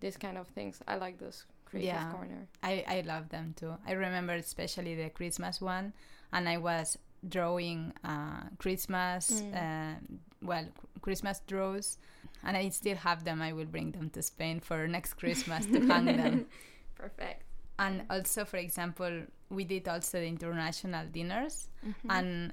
these 0.00 0.16
kind 0.16 0.36
of 0.36 0.46
things. 0.48 0.80
I 0.86 0.96
like 0.96 1.18
those 1.18 1.44
creative 1.64 1.94
yeah, 1.94 2.12
corner. 2.12 2.48
I, 2.62 2.84
I 2.86 3.00
love 3.06 3.28
them 3.28 3.54
too. 3.56 3.74
I 3.86 3.92
remember 3.92 4.34
especially 4.34 4.94
the 4.94 5.11
Christmas 5.11 5.61
one, 5.61 5.92
and 6.32 6.48
I 6.48 6.59
was 6.59 6.98
drawing 7.28 7.92
uh, 8.04 8.42
Christmas, 8.59 9.42
mm. 9.42 9.54
uh, 9.54 9.98
well, 10.42 10.66
Christmas 11.00 11.40
draws, 11.46 11.98
and 12.45 12.57
I 12.57 12.68
still 12.70 12.97
have 12.97 13.24
them. 13.24 13.43
I 13.43 13.53
will 13.53 13.66
bring 13.66 13.93
them 13.93 14.11
to 14.11 14.22
Spain 14.22 14.61
for 14.61 14.86
next 14.89 15.14
Christmas 15.14 15.66
to 15.66 15.80
hang 15.86 16.05
them. 16.05 16.47
Perfect. 16.95 17.43
And 17.78 18.03
also, 18.11 18.45
for 18.45 18.57
example, 18.57 19.22
we 19.51 19.64
did 19.64 19.86
also 19.89 20.18
the 20.18 20.26
international 20.26 21.07
dinners, 21.07 21.68
mm-hmm. 21.86 22.11
and 22.11 22.53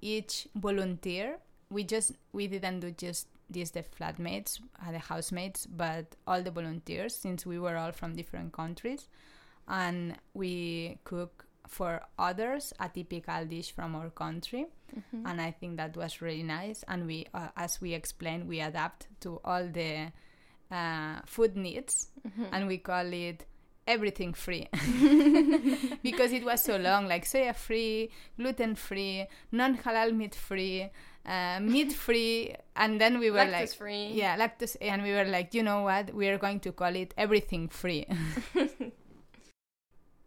each 0.00 0.48
volunteer, 0.54 1.38
we 1.70 1.84
just 1.84 2.12
we 2.32 2.46
didn't 2.46 2.80
do 2.80 2.90
just 2.90 3.28
these 3.48 3.70
the 3.70 3.82
flatmates, 3.82 4.60
uh, 4.84 4.90
the 4.90 4.98
housemates, 4.98 5.66
but 5.66 6.16
all 6.26 6.42
the 6.42 6.50
volunteers 6.50 7.14
since 7.14 7.46
we 7.46 7.58
were 7.58 7.76
all 7.76 7.92
from 7.92 8.14
different 8.14 8.52
countries, 8.52 9.08
and 9.68 10.16
we 10.34 10.98
cook 11.04 11.45
for 11.66 12.00
others 12.18 12.72
a 12.80 12.88
typical 12.88 13.44
dish 13.44 13.72
from 13.72 13.94
our 13.96 14.10
country. 14.10 14.66
Mm-hmm. 14.96 15.26
and 15.26 15.40
i 15.40 15.50
think 15.50 15.76
that 15.78 15.96
was 15.96 16.22
really 16.22 16.44
nice. 16.44 16.84
And 16.86 17.06
we 17.06 17.26
uh, 17.34 17.48
as 17.56 17.80
we 17.80 17.92
explained 17.92 18.46
we 18.48 18.60
adapt 18.60 19.08
to 19.22 19.40
all 19.44 19.66
the 19.68 20.12
uh, 20.70 21.20
food 21.26 21.56
needs. 21.56 22.08
Mm-hmm. 22.26 22.44
and 22.52 22.66
we 22.68 22.78
call 22.78 23.12
it 23.12 23.44
everything 23.86 24.32
free. 24.34 24.68
Because 26.02 26.32
it 26.32 26.44
was 26.44 26.62
so 26.62 26.76
long 26.76 27.06
like 27.08 27.24
soya 27.24 27.54
free 27.54 28.10
gluten 28.36 28.74
free 28.76 29.26
non 29.52 29.76
halal 29.78 30.14
meat 30.14 30.34
free 30.34 30.90
uh, 31.26 31.58
meat 31.60 31.92
free. 31.92 32.54
And 32.76 33.00
then 33.00 33.18
we 33.18 33.30
were 33.30 33.38
lactose 33.38 33.52
like 33.52 33.68
free. 33.70 34.06
yeah 34.14 34.36
lactose 34.38 34.76
and 34.80 35.02
we 35.02 35.12
were 35.12 35.24
like 35.24 35.54
you 35.54 35.62
know 35.62 35.82
what? 35.82 36.14
We 36.14 36.28
are 36.28 36.38
going 36.38 36.60
to 36.60 36.72
call 36.72 36.94
it 36.94 37.14
everything 37.16 37.68
free 37.68 38.06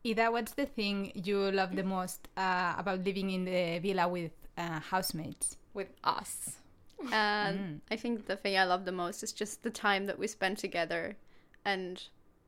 Ida, 0.05 0.31
what's 0.31 0.53
the 0.53 0.65
thing 0.65 1.11
you 1.13 1.51
love 1.51 1.75
the 1.75 1.83
most 1.83 2.29
uh, 2.37 2.75
about 2.77 3.03
living 3.03 3.31
in 3.31 3.45
the 3.45 3.79
villa 3.79 4.07
with 4.07 4.31
uh, 4.57 4.79
housemates? 4.79 5.57
With 5.73 5.93
us. 6.03 6.55
Uh, 7.13 7.53
mm. 7.53 7.79
I 7.89 7.95
think 7.95 8.25
the 8.25 8.35
thing 8.35 8.57
I 8.57 8.65
love 8.65 8.83
the 8.83 8.91
most 8.91 9.23
is 9.23 9.31
just 9.31 9.63
the 9.63 9.69
time 9.69 10.05
that 10.07 10.19
we 10.19 10.27
spend 10.27 10.57
together. 10.57 11.15
And 11.63 12.03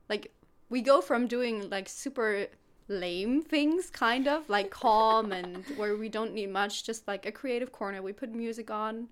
like, 0.09 0.33
we 0.69 0.81
go 0.81 0.99
from 0.99 1.25
doing 1.25 1.69
like 1.69 1.87
super 1.87 2.47
lame 2.89 3.41
things, 3.41 3.89
kind 3.89 4.27
of 4.27 4.49
like 4.49 4.69
calm 4.81 5.31
and 5.31 5.63
where 5.77 5.95
we 5.95 6.09
don't 6.09 6.33
need 6.33 6.51
much, 6.51 6.83
just 6.83 7.07
like 7.07 7.25
a 7.25 7.31
creative 7.31 7.71
corner. 7.71 8.01
We 8.01 8.11
put 8.11 8.33
music 8.33 8.69
on. 8.69 9.07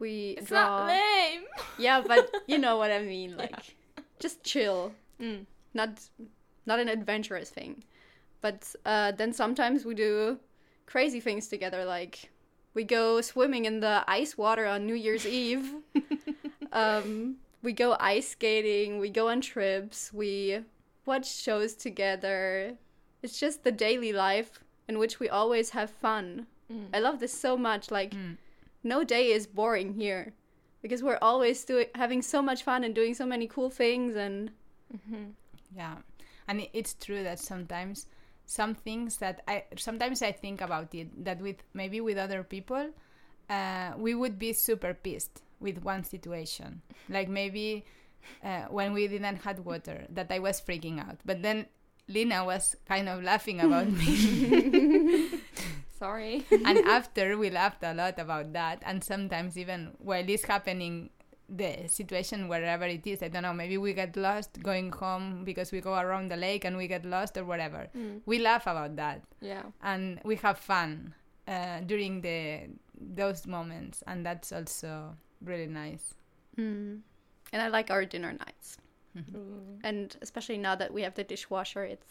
We 0.00 0.34
it's 0.38 0.48
draw. 0.48 0.78
not 0.78 0.86
lame. 0.88 1.44
Yeah, 1.78 2.02
but 2.04 2.34
you 2.48 2.58
know 2.58 2.76
what 2.76 2.90
I 2.90 3.02
mean. 3.02 3.36
Like, 3.38 3.52
yeah. 3.52 4.02
just 4.18 4.42
chill. 4.42 4.92
Mm. 5.20 5.46
Not 5.74 6.00
not 6.66 6.78
an 6.78 6.88
adventurous 6.88 7.50
thing. 7.50 7.84
But 8.40 8.74
uh, 8.84 9.12
then 9.12 9.32
sometimes 9.32 9.84
we 9.84 9.94
do 9.94 10.38
crazy 10.84 11.20
things 11.20 11.48
together, 11.48 11.84
like 11.84 12.30
we 12.74 12.84
go 12.84 13.20
swimming 13.20 13.64
in 13.64 13.80
the 13.80 14.04
ice 14.06 14.36
water 14.36 14.66
on 14.66 14.86
New 14.86 14.94
Year's 14.94 15.26
Eve. 15.26 15.74
Um, 16.72 17.36
we 17.62 17.72
go 17.72 17.96
ice 17.98 18.28
skating. 18.28 18.98
We 18.98 19.08
go 19.08 19.28
on 19.28 19.40
trips. 19.40 20.12
We 20.12 20.60
watch 21.06 21.34
shows 21.34 21.74
together. 21.74 22.74
It's 23.22 23.40
just 23.40 23.64
the 23.64 23.72
daily 23.72 24.12
life 24.12 24.60
in 24.86 24.98
which 24.98 25.18
we 25.18 25.28
always 25.28 25.70
have 25.70 25.88
fun. 25.88 26.46
Mm. 26.70 26.88
I 26.92 26.98
love 26.98 27.18
this 27.18 27.32
so 27.32 27.56
much. 27.56 27.90
Like, 27.90 28.10
mm. 28.10 28.36
no 28.84 29.04
day 29.04 29.32
is 29.32 29.46
boring 29.46 29.94
here 29.94 30.34
because 30.82 31.02
we're 31.02 31.18
always 31.22 31.64
doing 31.64 31.86
having 31.94 32.20
so 32.20 32.42
much 32.42 32.62
fun 32.62 32.84
and 32.84 32.94
doing 32.94 33.14
so 33.14 33.24
many 33.24 33.46
cool 33.46 33.70
things 33.70 34.16
and. 34.16 34.50
Mm-hmm. 34.92 35.30
Yeah 35.74 35.96
and 36.48 36.66
it's 36.72 36.94
true 36.94 37.22
that 37.22 37.38
sometimes 37.38 38.06
some 38.46 38.74
things 38.74 39.18
that 39.18 39.42
I 39.48 39.64
sometimes 39.76 40.22
I 40.22 40.32
think 40.32 40.60
about 40.60 40.94
it 40.94 41.24
that 41.24 41.40
with 41.40 41.56
maybe 41.74 42.00
with 42.00 42.16
other 42.16 42.42
people 42.44 42.90
uh, 43.50 43.92
we 43.96 44.14
would 44.14 44.38
be 44.38 44.52
super 44.52 44.94
pissed 44.94 45.42
with 45.60 45.82
one 45.82 46.04
situation. 46.04 46.82
Like 47.08 47.28
maybe 47.28 47.84
uh, 48.42 48.66
when 48.70 48.92
we 48.92 49.06
didn't 49.08 49.36
have 49.42 49.60
water 49.60 50.04
that 50.10 50.30
I 50.30 50.38
was 50.38 50.60
freaking 50.60 51.00
out. 51.00 51.18
But 51.24 51.42
then 51.42 51.66
Lina 52.08 52.44
was 52.44 52.76
kind 52.86 53.08
of 53.08 53.22
laughing 53.22 53.60
about 53.60 53.88
me. 53.88 55.28
Sorry. 55.98 56.44
And 56.50 56.78
after 56.86 57.38
we 57.38 57.50
laughed 57.50 57.82
a 57.82 57.94
lot 57.94 58.18
about 58.18 58.52
that 58.52 58.82
and 58.84 59.02
sometimes 59.02 59.56
even 59.56 59.92
while 59.98 60.28
it's 60.28 60.44
happening 60.44 61.10
the 61.48 61.86
situation 61.88 62.48
wherever 62.48 62.84
it 62.84 63.06
is. 63.06 63.22
I 63.22 63.28
don't 63.28 63.42
know. 63.42 63.52
Maybe 63.52 63.78
we 63.78 63.92
get 63.92 64.16
lost 64.16 64.62
going 64.62 64.90
home 64.90 65.44
because 65.44 65.72
we 65.72 65.80
go 65.80 65.94
around 65.94 66.30
the 66.30 66.36
lake 66.36 66.64
and 66.64 66.76
we 66.76 66.88
get 66.88 67.04
lost 67.04 67.36
or 67.36 67.44
whatever. 67.44 67.88
Mm. 67.96 68.20
We 68.26 68.38
laugh 68.38 68.66
about 68.66 68.96
that. 68.96 69.22
Yeah. 69.40 69.62
And 69.82 70.20
we 70.24 70.36
have 70.36 70.58
fun 70.58 71.14
uh, 71.46 71.80
during 71.80 72.20
the 72.20 72.68
those 72.98 73.46
moments, 73.46 74.02
and 74.06 74.24
that's 74.24 74.52
also 74.52 75.16
really 75.42 75.66
nice. 75.66 76.14
Mm. 76.58 77.00
And 77.52 77.62
I 77.62 77.68
like 77.68 77.90
our 77.90 78.04
dinner 78.04 78.32
nights. 78.32 78.78
Mm-hmm. 79.16 79.80
And 79.84 80.16
especially 80.22 80.58
now 80.58 80.74
that 80.76 80.92
we 80.92 81.02
have 81.02 81.14
the 81.14 81.24
dishwasher, 81.24 81.84
it's 81.84 82.06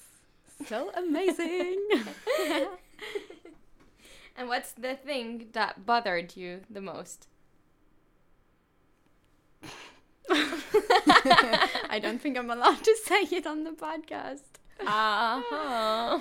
so 0.68 0.92
amazing. 0.96 1.88
and 4.38 4.48
what's 4.48 4.72
the 4.74 4.96
thing 4.96 5.48
that 5.54 5.86
bothered 5.86 6.36
you 6.36 6.62
the 6.70 6.82
most? 6.82 7.28
I 11.90 12.00
don't 12.02 12.20
think 12.22 12.38
I'm 12.38 12.50
allowed 12.50 12.84
to 12.84 12.96
say 13.04 13.22
it 13.32 13.46
on 13.46 13.64
the 13.64 13.72
podcast. 13.72 14.42
Uh-huh. 14.80 16.20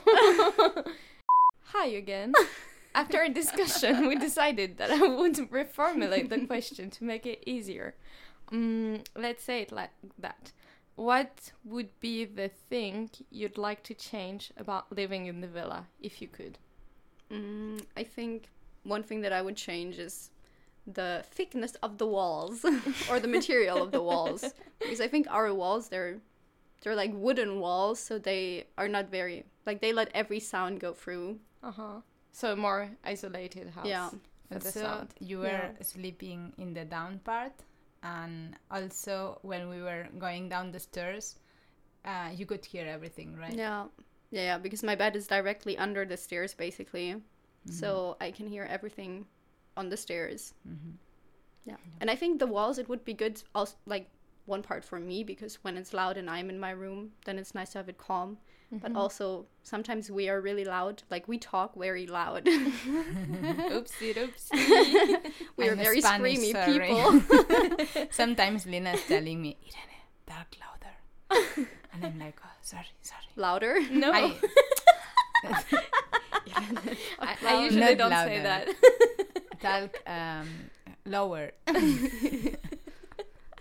Hi 1.65 1.87
again. 1.87 2.33
After 2.95 3.23
a 3.23 3.29
discussion, 3.29 4.07
we 4.07 4.17
decided 4.17 4.79
that 4.79 4.91
I 4.91 5.01
would 5.01 5.35
reformulate 5.51 6.29
the 6.29 6.47
question 6.47 6.91
to 6.91 7.05
make 7.05 7.27
it 7.27 7.43
easier. 7.45 7.97
Um, 8.53 9.03
let's 9.17 9.43
say 9.43 9.63
it 9.63 9.73
like 9.73 9.91
that. 10.19 10.53
What 10.95 11.51
would 11.65 11.89
be 11.99 12.25
the 12.25 12.49
thing 12.49 13.11
you'd 13.31 13.59
like 13.59 13.83
to 13.85 13.95
change 13.95 14.53
about 14.57 14.93
living 14.93 15.27
in 15.27 15.41
the 15.41 15.49
villa 15.49 15.89
if 16.01 16.23
you 16.23 16.29
could? 16.29 16.59
Mm, 17.33 17.83
I 17.97 18.05
think 18.05 18.51
one 18.85 19.03
thing 19.03 19.23
that 19.23 19.33
I 19.33 19.43
would 19.43 19.57
change 19.57 19.99
is 19.99 20.31
the 20.87 21.25
thickness 21.31 21.77
of 21.83 21.99
the 21.99 22.07
walls 22.07 22.65
or 23.11 23.19
the 23.19 23.29
material 23.29 23.83
of 23.83 23.91
the 23.91 24.03
walls 24.03 24.45
because 24.81 25.01
I 25.01 25.09
think 25.09 25.27
our 25.31 25.53
walls 25.55 25.89
they're 25.89 26.19
they're 26.83 26.95
like 26.95 27.11
wooden 27.15 27.61
walls 27.61 27.99
so 27.99 28.19
they 28.19 28.67
are 28.77 28.89
not 28.89 29.11
very 29.11 29.45
like 29.65 29.81
they 29.81 29.93
let 29.93 30.11
every 30.15 30.41
sound 30.41 30.81
go 30.81 30.93
through. 30.93 31.39
Uh-huh. 31.63 32.01
So 32.33 32.55
more 32.55 32.91
isolated 33.05 33.71
house. 33.71 33.87
Yeah. 33.87 34.11
For 34.53 34.59
the 34.59 34.73
so 34.73 34.81
sound. 34.81 35.15
you 35.21 35.39
were 35.39 35.47
yeah. 35.47 35.71
sleeping 35.81 36.53
in 36.59 36.75
the 36.75 36.85
down 36.85 37.21
part 37.25 37.55
and 38.03 38.57
also 38.71 39.39
when 39.41 39.71
we 39.71 39.81
were 39.81 40.07
going 40.19 40.51
down 40.51 40.71
the 40.71 40.81
stairs 40.81 41.37
uh, 42.05 42.29
you 42.35 42.45
could 42.45 42.65
hear 42.65 42.87
everything, 42.87 43.35
right? 43.37 43.55
Yeah. 43.55 43.87
Yeah, 44.31 44.43
yeah, 44.43 44.59
because 44.59 44.83
my 44.83 44.95
bed 44.95 45.17
is 45.17 45.27
directly 45.27 45.79
under 45.79 46.05
the 46.05 46.17
stairs 46.17 46.55
basically. 46.55 47.15
Mm-hmm. 47.15 47.73
So 47.73 48.17
I 48.21 48.31
can 48.31 48.47
hear 48.47 48.65
everything 48.65 49.27
on 49.77 49.89
the 49.89 49.97
stairs. 49.97 50.55
Mm-hmm. 50.69 50.91
Yeah, 51.67 51.77
and 52.01 52.11
I 52.11 52.17
think 52.17 52.39
the 52.39 52.47
walls 52.47 52.79
it 52.79 52.89
would 52.89 53.05
be 53.05 53.15
good 53.15 53.43
also 53.55 53.77
like 53.87 54.09
one 54.47 54.63
part 54.63 54.85
for 54.85 55.01
me 55.01 55.25
because 55.25 55.57
when 55.63 55.77
it's 55.77 55.95
loud 55.95 56.17
and 56.17 56.29
I'm 56.29 56.51
in 56.51 56.59
my 56.59 56.71
room, 56.71 57.13
then 57.25 57.39
it's 57.39 57.55
nice 57.55 57.71
to 57.71 57.79
have 57.79 57.89
it 57.89 57.99
calm. 57.99 58.37
Mm-hmm. 58.73 58.79
But 58.79 58.97
also 58.97 59.47
sometimes 59.63 60.11
we 60.11 60.29
are 60.29 60.41
really 60.41 60.65
loud. 60.65 61.03
Like 61.11 61.29
we 61.29 61.39
talk 61.39 61.75
very 61.77 62.07
loud. 62.07 62.45
oopsie 62.47 64.15
oopsie. 64.15 65.33
we 65.57 65.69
are 65.69 65.77
very 65.77 66.01
Spanish, 66.01 66.39
screamy 66.39 66.53
sorry. 66.53 66.89
people. 66.89 68.07
sometimes 68.11 68.67
Lina's 68.67 69.01
telling 69.07 69.41
me, 69.41 69.57
Irene, 69.67 70.03
talk 70.27 70.47
louder. 70.61 71.67
and 71.93 72.05
I'm 72.05 72.19
like, 72.19 72.37
oh, 72.45 72.49
sorry, 72.63 72.87
sorry. 73.03 73.23
Louder? 73.37 73.81
No. 73.91 74.13
I, 74.13 74.35
I, 77.19 77.37
I 77.47 77.65
usually 77.65 77.81
Not 77.81 77.99
don't 77.99 78.11
louder. 78.11 78.31
say 78.31 78.43
that 78.43 78.69
talk 79.61 80.03
um, 80.07 80.49
lower. 81.07 81.53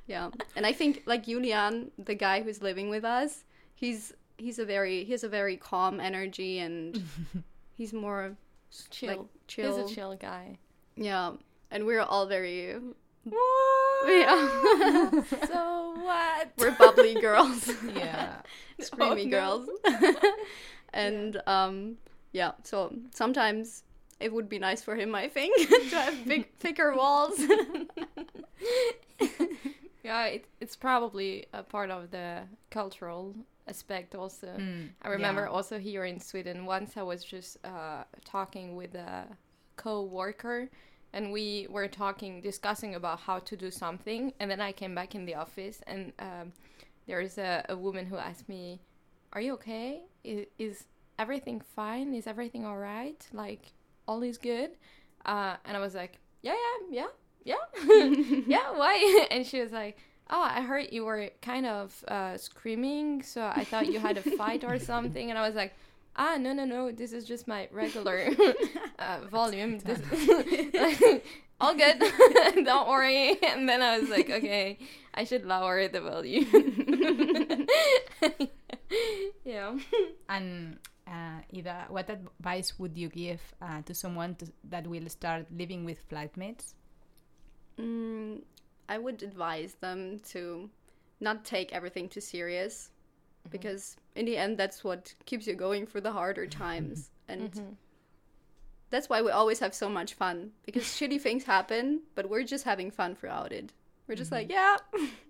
yeah, 0.08 0.30
and 0.56 0.66
I 0.66 0.74
think 0.74 1.04
like 1.06 1.26
Julian, 1.26 1.92
the 1.98 2.16
guy 2.16 2.42
who's 2.42 2.62
living 2.62 2.90
with 2.90 3.04
us, 3.04 3.44
he's 3.76 4.14
he's 4.38 4.60
a 4.60 4.66
very 4.66 5.04
he 5.04 5.12
has 5.12 5.24
a 5.24 5.30
very 5.30 5.58
calm 5.58 6.00
energy 6.00 6.60
and 6.60 7.04
he's 7.78 7.94
more 7.94 8.36
chill. 8.90 9.10
Like, 9.10 9.20
chill. 9.48 9.78
He's 9.78 9.92
a 9.92 9.96
chill 9.96 10.16
guy. 10.16 10.58
Yeah, 10.96 11.34
and 11.72 11.86
we're 11.86 12.02
all 12.02 12.26
very. 12.28 12.76
What? 13.24 14.12
Yeah. 14.12 15.10
so 15.48 15.96
what? 16.02 16.52
We're 16.58 16.72
bubbly 16.72 17.16
girls. 17.16 17.72
yeah. 17.96 18.42
Screamy 18.82 19.28
oh, 19.28 19.30
girls. 19.30 19.70
and 20.94 21.36
yeah. 21.36 21.42
um 21.66 21.98
yeah, 22.34 22.52
so 22.64 22.94
sometimes 23.14 23.84
it 24.20 24.32
would 24.32 24.50
be 24.50 24.60
nice 24.60 24.84
for 24.84 24.96
him, 24.96 25.16
I 25.16 25.28
think, 25.28 25.56
to 25.90 25.96
have 25.96 26.26
big, 26.26 26.50
thicker 26.60 26.94
walls. 26.96 27.40
yeah, 30.04 30.26
it, 30.26 30.46
it's 30.60 30.76
probably 30.76 31.46
a 31.54 31.64
part 31.64 31.90
of 31.90 32.12
the 32.12 32.44
cultural 32.70 33.36
aspect 33.68 34.16
also. 34.16 34.48
Mm, 34.48 34.90
I 35.02 35.10
remember 35.10 35.44
yeah. 35.44 35.50
also 35.50 35.80
here 35.80 36.06
in 36.06 36.20
Sweden, 36.20 36.66
once 36.66 36.98
I 36.98 37.04
was 37.04 37.24
just 37.24 37.58
uh, 37.66 38.04
talking 38.26 38.76
with 38.76 38.96
a 38.96 39.26
co-worker 39.76 40.70
and 41.14 41.32
we 41.32 41.68
were 41.70 41.88
talking, 41.88 42.42
discussing 42.42 42.96
about 42.96 43.20
how 43.20 43.40
to 43.40 43.56
do 43.56 43.70
something. 43.70 44.34
And 44.40 44.50
then 44.50 44.60
I 44.60 44.72
came 44.72 44.96
back 44.96 45.16
in 45.16 45.26
the 45.26 45.36
office 45.36 45.82
and 45.86 46.12
um, 46.20 46.52
there 47.08 47.22
is 47.22 47.38
a, 47.38 47.64
a 47.70 47.78
woman 47.78 48.06
who 48.06 48.18
asked 48.18 48.50
me, 48.50 48.80
are 49.32 49.42
you 49.42 49.54
okay? 49.54 50.02
Is, 50.24 50.48
is 50.58 50.86
everything 51.20 51.62
fine? 51.76 52.14
Is 52.14 52.28
everything 52.28 52.66
all 52.66 52.78
right? 52.78 53.26
Like, 53.32 53.74
all 54.08 54.22
is 54.24 54.38
good? 54.38 54.72
Uh, 55.26 55.56
and 55.66 55.78
I 55.78 55.80
was 55.80 55.96
like, 55.96 56.20
yeah, 56.42 56.56
yeah, 56.90 57.08
yeah, 57.46 57.56
yeah, 57.86 58.06
yeah, 58.48 58.72
why? 58.72 59.28
and 59.32 59.46
she 59.46 59.62
was 59.62 59.72
like, 59.72 59.98
oh, 60.30 60.42
I 60.42 60.62
heard 60.62 60.88
you 60.92 61.06
were 61.06 61.30
kind 61.42 61.66
of 61.66 62.04
uh, 62.08 62.38
screaming, 62.38 63.24
so 63.24 63.42
I 63.44 63.64
thought 63.64 63.88
you 63.88 64.00
had 64.00 64.18
a 64.18 64.22
fight 64.22 64.64
or 64.64 64.80
something. 64.92 65.30
And 65.30 65.38
I 65.38 65.46
was 65.46 65.56
like, 65.56 65.74
ah, 66.16 66.38
no, 66.40 66.54
no, 66.54 66.66
no, 66.66 66.92
this 66.92 67.14
is 67.14 67.26
just 67.26 67.48
my 67.48 67.68
regular 67.72 68.30
uh, 69.00 69.20
volume. 69.32 69.80
This, 69.80 70.00
all 71.60 71.74
good, 71.76 72.04
don't 72.66 72.90
worry. 72.90 73.38
And 73.44 73.68
then 73.68 73.82
I 73.82 74.00
was 74.00 74.10
like, 74.10 74.30
okay, 74.30 74.80
I 75.14 75.24
should 75.24 75.46
lower 75.46 75.88
the 75.88 76.02
volume. 76.02 77.68
yeah. 79.46 79.78
And 80.28 80.80
uh, 81.08 81.42
Ida, 81.56 81.86
what 81.90 82.10
advice 82.10 82.78
would 82.80 82.98
you 82.98 83.10
give 83.10 83.42
uh, 83.62 83.82
to 83.84 83.94
someone 83.94 84.36
to, 84.36 84.48
that 84.70 84.88
will 84.88 85.10
start 85.10 85.46
living 85.56 85.86
with 85.86 86.08
flatmates? 86.10 86.74
Mm, 87.80 88.42
I 88.88 88.98
would 88.98 89.24
advise 89.24 89.76
them 89.76 90.20
to 90.30 90.70
not 91.20 91.46
take 91.46 91.74
everything 91.74 92.10
too 92.10 92.22
serious 92.22 92.90
mm-hmm. 93.42 93.52
because 93.52 93.96
in 94.16 94.26
the 94.26 94.38
end 94.38 94.58
that's 94.58 94.84
what 94.84 95.14
keeps 95.26 95.48
you 95.48 95.56
going 95.56 95.88
through 95.88 96.02
the 96.02 96.12
harder 96.12 96.46
times 96.46 97.10
and 97.28 97.52
mm-hmm. 97.52 97.70
that's 98.90 99.10
why 99.10 99.22
we 99.22 99.32
always 99.32 99.60
have 99.60 99.74
so 99.74 99.90
much 99.90 100.14
fun 100.14 100.52
because 100.66 100.84
shitty 100.84 101.20
things 101.20 101.46
happen 101.46 102.02
but 102.14 102.30
we're 102.30 102.44
just 102.44 102.66
having 102.66 102.92
fun 102.92 103.16
throughout 103.16 103.52
it 103.52 103.72
we're 104.08 104.16
just 104.16 104.32
mm-hmm. 104.32 104.50
like 104.50 104.52
yeah 104.52 104.78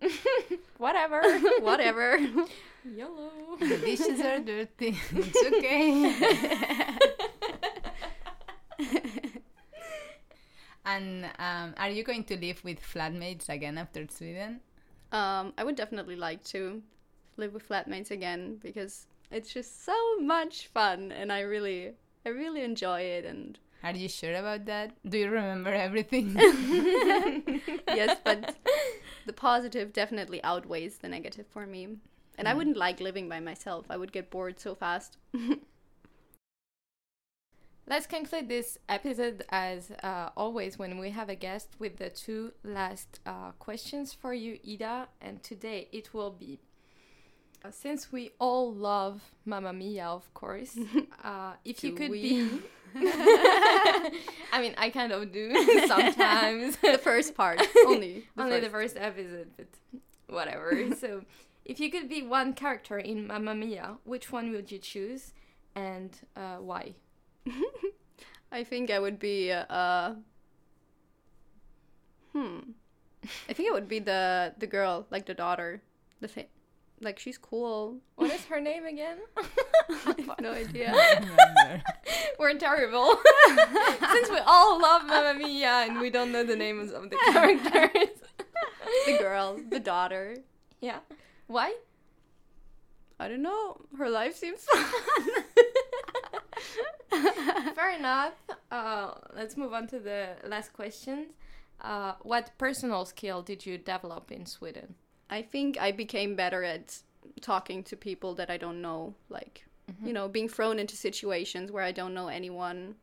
whatever 0.77 1.21
whatever 1.59 2.17
yolo 2.83 3.31
the 3.59 3.77
dishes 3.77 4.19
are 4.21 4.39
dirty 4.39 4.97
it's 5.11 5.43
okay 5.45 6.83
And 10.85 11.25
um, 11.39 11.73
are 11.77 11.89
you 11.89 12.03
going 12.03 12.25
to 12.25 12.37
live 12.37 12.63
with 12.63 12.79
flatmates 12.81 13.47
again 13.49 13.77
after 13.77 14.05
Sweden? 14.09 14.59
Um, 15.11 15.53
I 15.57 15.63
would 15.63 15.75
definitely 15.75 16.15
like 16.15 16.43
to 16.45 16.81
live 17.37 17.53
with 17.53 17.67
flatmates 17.67 18.11
again 18.11 18.57
because 18.61 19.07
it's 19.31 19.53
just 19.53 19.85
so 19.85 19.95
much 20.19 20.67
fun, 20.67 21.11
and 21.11 21.31
I 21.31 21.41
really, 21.41 21.93
I 22.25 22.29
really 22.29 22.63
enjoy 22.63 23.01
it. 23.01 23.25
And 23.25 23.57
are 23.83 23.95
you 23.95 24.07
sure 24.07 24.33
about 24.33 24.65
that? 24.65 24.95
Do 25.07 25.17
you 25.17 25.29
remember 25.29 25.71
everything? 25.71 26.35
yes, 27.87 28.17
but 28.23 28.55
the 29.25 29.33
positive 29.33 29.91
definitely 29.91 30.41
outweighs 30.43 30.99
the 30.99 31.09
negative 31.09 31.45
for 31.47 31.65
me. 31.65 31.97
And 32.37 32.47
mm. 32.47 32.51
I 32.51 32.53
wouldn't 32.53 32.77
like 32.77 33.01
living 33.01 33.27
by 33.27 33.39
myself. 33.41 33.85
I 33.89 33.97
would 33.97 34.13
get 34.13 34.31
bored 34.31 34.59
so 34.59 34.73
fast. 34.75 35.17
Let's 37.85 38.07
conclude 38.07 38.47
this 38.47 38.77
episode 38.87 39.43
as 39.49 39.91
uh, 40.01 40.29
always 40.37 40.79
when 40.79 40.97
we 40.97 41.09
have 41.09 41.27
a 41.27 41.35
guest 41.35 41.67
with 41.79 41.97
the 41.97 42.09
two 42.09 42.53
last 42.63 43.19
uh, 43.25 43.51
questions 43.59 44.13
for 44.13 44.33
you, 44.33 44.57
Ida. 44.65 45.09
And 45.19 45.43
today 45.43 45.89
it 45.91 46.13
will 46.13 46.31
be 46.31 46.59
uh, 47.65 47.71
since 47.71 48.11
we 48.11 48.31
all 48.39 48.73
love 48.73 49.31
Mamma 49.45 49.73
Mia, 49.73 50.05
of 50.05 50.33
course, 50.33 50.77
uh, 51.23 51.53
if 51.65 51.83
you 51.83 51.93
could 51.93 52.11
we? 52.11 52.21
be. 52.21 52.61
I 54.51 54.61
mean, 54.61 54.75
I 54.77 54.89
kind 54.89 55.11
of 55.11 55.31
do 55.31 55.53
sometimes. 55.87 56.77
the 56.77 56.97
first 56.97 57.35
part, 57.35 57.61
only. 57.87 58.27
The 58.35 58.41
only 58.41 58.59
first. 58.59 58.63
the 58.63 58.69
first 58.69 58.97
episode, 58.97 59.51
but 59.57 59.67
whatever. 60.27 60.95
so, 60.95 61.23
if 61.65 61.79
you 61.79 61.89
could 61.89 62.09
be 62.09 62.21
one 62.21 62.53
character 62.53 62.97
in 62.97 63.27
Mamma 63.27 63.55
Mia, 63.55 63.97
which 64.03 64.31
one 64.31 64.51
would 64.51 64.71
you 64.71 64.79
choose 64.79 65.33
and 65.75 66.11
uh, 66.35 66.57
why? 66.57 66.93
I 68.51 68.63
think 68.63 68.91
I 68.91 68.99
would 68.99 69.17
be 69.17 69.51
uh 69.51 70.13
hmm. 72.31 72.59
I 73.49 73.53
think 73.53 73.67
it 73.67 73.73
would 73.73 73.87
be 73.87 73.99
the 73.99 74.53
the 74.57 74.67
girl, 74.67 75.07
like 75.09 75.25
the 75.25 75.33
daughter. 75.33 75.81
The 76.21 76.27
thing 76.27 76.45
like 77.03 77.19
she's 77.19 77.37
cool. 77.37 77.97
What 78.15 78.31
is 78.31 78.45
her 78.45 78.59
name 78.59 78.85
again? 78.85 79.17
I 79.89 80.15
have 80.27 80.39
no 80.39 80.51
idea. 80.51 80.93
We're 82.39 82.57
terrible. 82.57 83.15
Since 84.11 84.29
we 84.29 84.39
all 84.45 84.81
love 84.81 85.05
Mamma 85.05 85.37
Mia 85.37 85.85
and 85.87 85.99
we 85.99 86.09
don't 86.09 86.31
know 86.31 86.43
the 86.43 86.55
names 86.55 86.91
of 86.91 87.09
the 87.09 87.17
characters. 87.31 88.09
the 89.05 89.17
girl, 89.17 89.59
the 89.69 89.79
daughter. 89.79 90.37
Yeah. 90.81 90.99
Why? 91.47 91.75
I 93.19 93.27
don't 93.27 93.41
know. 93.41 93.81
Her 93.97 94.09
life 94.09 94.35
seems 94.35 94.63
fun. 94.63 94.85
Fair 97.75 97.95
enough. 97.97 98.33
Uh, 98.71 99.11
let's 99.35 99.55
move 99.57 99.73
on 99.73 99.87
to 99.87 99.99
the 99.99 100.29
last 100.45 100.73
questions. 100.73 101.27
Uh, 101.81 102.13
what 102.21 102.51
personal 102.57 103.05
skill 103.05 103.41
did 103.41 103.65
you 103.65 103.77
develop 103.77 104.31
in 104.31 104.45
Sweden? 104.45 104.95
I 105.29 105.41
think 105.41 105.79
I 105.79 105.91
became 105.91 106.35
better 106.35 106.63
at 106.63 106.99
talking 107.41 107.83
to 107.83 107.95
people 107.95 108.35
that 108.35 108.49
I 108.49 108.57
don't 108.57 108.81
know, 108.81 109.13
like, 109.29 109.65
mm-hmm. 109.91 110.07
you 110.07 110.13
know, 110.13 110.27
being 110.27 110.49
thrown 110.49 110.79
into 110.79 110.95
situations 110.95 111.71
where 111.71 111.83
I 111.83 111.91
don't 111.91 112.13
know 112.13 112.27
anyone. 112.27 112.95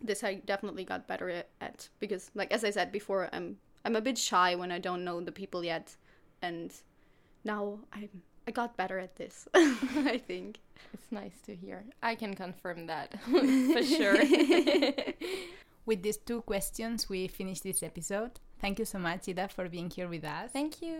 This 0.00 0.22
I 0.22 0.34
definitely 0.34 0.84
got 0.84 1.06
better 1.06 1.44
at, 1.60 1.88
because, 2.00 2.30
like, 2.34 2.52
as 2.52 2.64
I 2.64 2.70
said 2.70 2.92
before, 2.92 3.28
I'm 3.32 3.56
I'm 3.84 3.96
a 3.96 4.00
bit 4.00 4.18
shy 4.18 4.54
when 4.54 4.70
I 4.70 4.78
don't 4.78 5.04
know 5.04 5.20
the 5.20 5.32
people 5.32 5.64
yet, 5.64 5.96
and 6.42 6.72
now 7.44 7.78
I'm 7.92 8.22
I 8.48 8.52
got 8.52 8.76
better 8.76 8.98
at 8.98 9.16
this. 9.16 9.48
I 9.54 10.20
think. 10.24 10.60
It's 10.94 11.10
nice 11.10 11.40
to 11.46 11.54
hear. 11.54 11.84
I 12.02 12.14
can 12.14 12.34
confirm 12.34 12.86
that 12.86 13.20
for 13.24 13.82
sure. 13.82 14.18
with 15.84 16.02
these 16.02 16.18
two 16.18 16.42
questions, 16.42 17.08
we 17.08 17.26
finish 17.26 17.60
this 17.60 17.82
episode. 17.82 18.38
Thank 18.60 18.78
you 18.78 18.84
so 18.84 18.98
much, 18.98 19.28
Ida, 19.28 19.48
for 19.48 19.68
being 19.68 19.90
here 19.90 20.08
with 20.08 20.24
us. 20.24 20.50
Thank 20.52 20.80
you. 20.82 20.98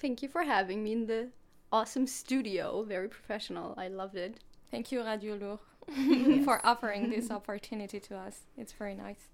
Thank 0.00 0.22
you 0.22 0.28
for 0.28 0.42
having 0.42 0.84
me 0.84 0.92
in 0.92 1.06
the 1.06 1.28
awesome 1.72 2.06
studio. 2.06 2.84
Very 2.84 3.08
professional. 3.08 3.74
I 3.76 3.88
loved 3.88 4.16
it. 4.16 4.38
Thank 4.70 4.92
you, 4.92 5.04
Radio 5.04 5.34
Lourd, 5.34 5.58
yes. 5.88 6.44
for 6.44 6.64
offering 6.64 7.10
this 7.10 7.30
opportunity 7.38 8.00
to 8.00 8.16
us. 8.16 8.40
It's 8.56 8.72
very 8.72 8.94
nice. 8.94 9.28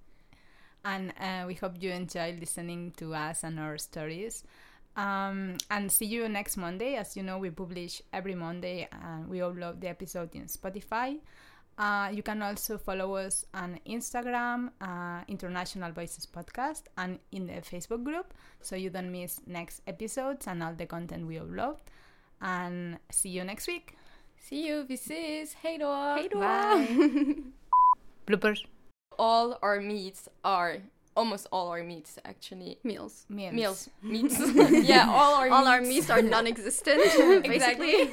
And 0.84 1.12
uh, 1.20 1.44
we 1.46 1.54
hope 1.54 1.74
you 1.80 1.90
enjoy 1.90 2.36
listening 2.40 2.92
to 2.96 3.14
us 3.14 3.42
and 3.44 3.58
our 3.60 3.76
stories. 3.78 4.44
Um, 4.96 5.58
and 5.70 5.92
see 5.92 6.06
you 6.06 6.28
next 6.28 6.56
Monday. 6.56 6.96
As 6.96 7.16
you 7.16 7.22
know, 7.22 7.38
we 7.38 7.50
publish 7.50 8.02
every 8.12 8.34
Monday 8.34 8.88
and 8.90 9.28
we 9.28 9.38
upload 9.38 9.80
the 9.80 9.88
episode 9.88 10.34
in 10.34 10.46
Spotify. 10.46 11.18
Uh, 11.78 12.10
you 12.12 12.24
can 12.24 12.42
also 12.42 12.76
follow 12.76 13.14
us 13.14 13.44
on 13.54 13.78
Instagram, 13.86 14.70
uh, 14.80 15.22
International 15.28 15.92
Voices 15.92 16.26
Podcast, 16.26 16.82
and 16.96 17.20
in 17.30 17.46
the 17.46 17.52
Facebook 17.62 18.02
group 18.02 18.34
so 18.60 18.74
you 18.74 18.90
don't 18.90 19.12
miss 19.12 19.40
next 19.46 19.82
episodes 19.86 20.48
and 20.48 20.60
all 20.62 20.74
the 20.74 20.86
content 20.86 21.24
we 21.26 21.36
upload. 21.36 21.76
And 22.42 22.98
see 23.10 23.28
you 23.28 23.44
next 23.44 23.68
week. 23.68 23.96
See 24.36 24.66
you. 24.66 24.84
This 24.84 25.08
is 25.10 25.54
Hey 25.62 25.78
då. 25.78 26.16
Hey 26.16 26.28
då. 26.28 26.38
Bloopers. 28.26 28.66
All 29.18 29.58
our 29.62 29.80
meats 29.80 30.28
are 30.44 30.82
almost 31.16 31.48
all 31.50 31.68
our 31.68 31.82
meats 31.82 32.16
actually 32.24 32.78
meals 32.84 33.26
meals, 33.28 33.52
meals. 33.52 33.88
meats 34.02 34.38
yeah 34.88 35.08
all 35.10 35.34
our 35.34 35.50
all 35.50 35.64
meats. 35.64 35.68
our 35.68 35.80
meats 35.80 36.10
are 36.10 36.22
non-existent 36.22 37.02
exactly 37.44 38.10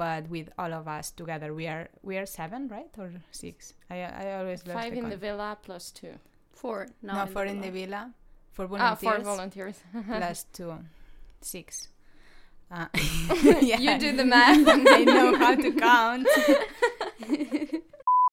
but 0.00 0.30
with 0.30 0.48
all 0.56 0.72
of 0.72 0.88
us 0.88 1.10
together. 1.10 1.52
We 1.52 1.66
are 1.66 1.90
we 2.02 2.16
are 2.16 2.24
seven 2.24 2.68
right? 2.68 2.92
Or 2.96 3.12
six? 3.32 3.74
I 3.90 3.96
i 4.22 4.24
always 4.38 4.62
five 4.62 4.92
the 4.92 5.00
in 5.00 5.10
the 5.10 5.20
villa 5.24 5.58
plus 5.62 5.90
two. 5.90 6.14
Four. 6.54 6.88
No 7.02 7.26
four 7.26 7.44
in 7.44 7.60
the 7.60 7.70
villa. 7.70 8.02
for 8.52 8.66
volunteers 8.66 8.98
ah, 9.04 9.10
four 9.10 9.18
volunteers. 9.32 9.76
plus 10.20 10.46
two. 10.56 10.72
Six. 11.42 11.88
Uh, 12.72 12.86
yeah. 13.60 13.80
you 13.84 13.98
do 13.98 14.10
the 14.16 14.24
math. 14.24 14.62
I 14.98 15.02
know 15.02 15.34
how 15.36 15.56
to 15.56 15.72
count 15.72 16.28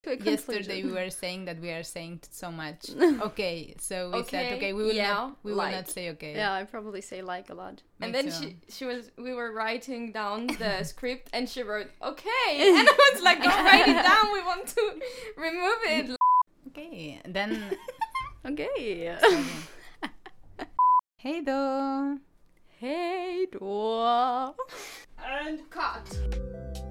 Yesterday 0.08 0.84
we 0.84 0.92
were 0.92 1.10
saying 1.10 1.46
that 1.46 1.60
we 1.60 1.70
are 1.72 1.84
saying 1.84 2.22
so 2.32 2.52
much. 2.52 2.90
Okay, 3.28 3.76
so 3.80 4.12
we 4.12 4.20
okay, 4.20 4.30
said 4.30 4.54
okay, 4.58 4.74
we 4.74 4.84
will 4.84 4.94
yeah, 4.94 5.14
not 5.14 5.38
we 5.44 5.52
like. 5.52 5.72
will 5.72 5.78
not 5.78 5.90
say 5.90 6.10
okay. 6.12 6.36
Yeah, 6.36 6.54
I 6.54 6.64
probably 6.64 7.02
say 7.02 7.22
like 7.22 7.50
a 7.50 7.54
lot. 7.54 7.82
and 8.00 8.14
then 8.14 8.32
she 8.32 8.58
she 8.70 8.86
was 8.86 9.12
we 9.18 9.34
were 9.34 9.52
writing 9.52 10.12
down 10.12 10.48
the 10.60 10.84
script 10.84 11.30
and 11.34 11.50
she 11.50 11.64
wrote 11.64 11.90
okay, 12.02 12.50
and 12.78 12.88
I 12.88 13.12
was 13.14 13.24
like, 13.24 13.42
go 13.42 13.50
write 13.50 13.88
it 13.88 14.04
down. 14.04 14.26
We 14.34 14.42
want 14.44 14.68
to 14.68 14.84
remove 15.38 15.82
it. 15.86 16.18
Okay, 16.68 17.22
then. 17.26 17.78
okay. 18.46 19.18
hey 21.18 21.42
though. 21.42 22.18
Hey 22.80 23.48
då! 23.52 24.56
And 25.18 25.60
då! 25.72 26.87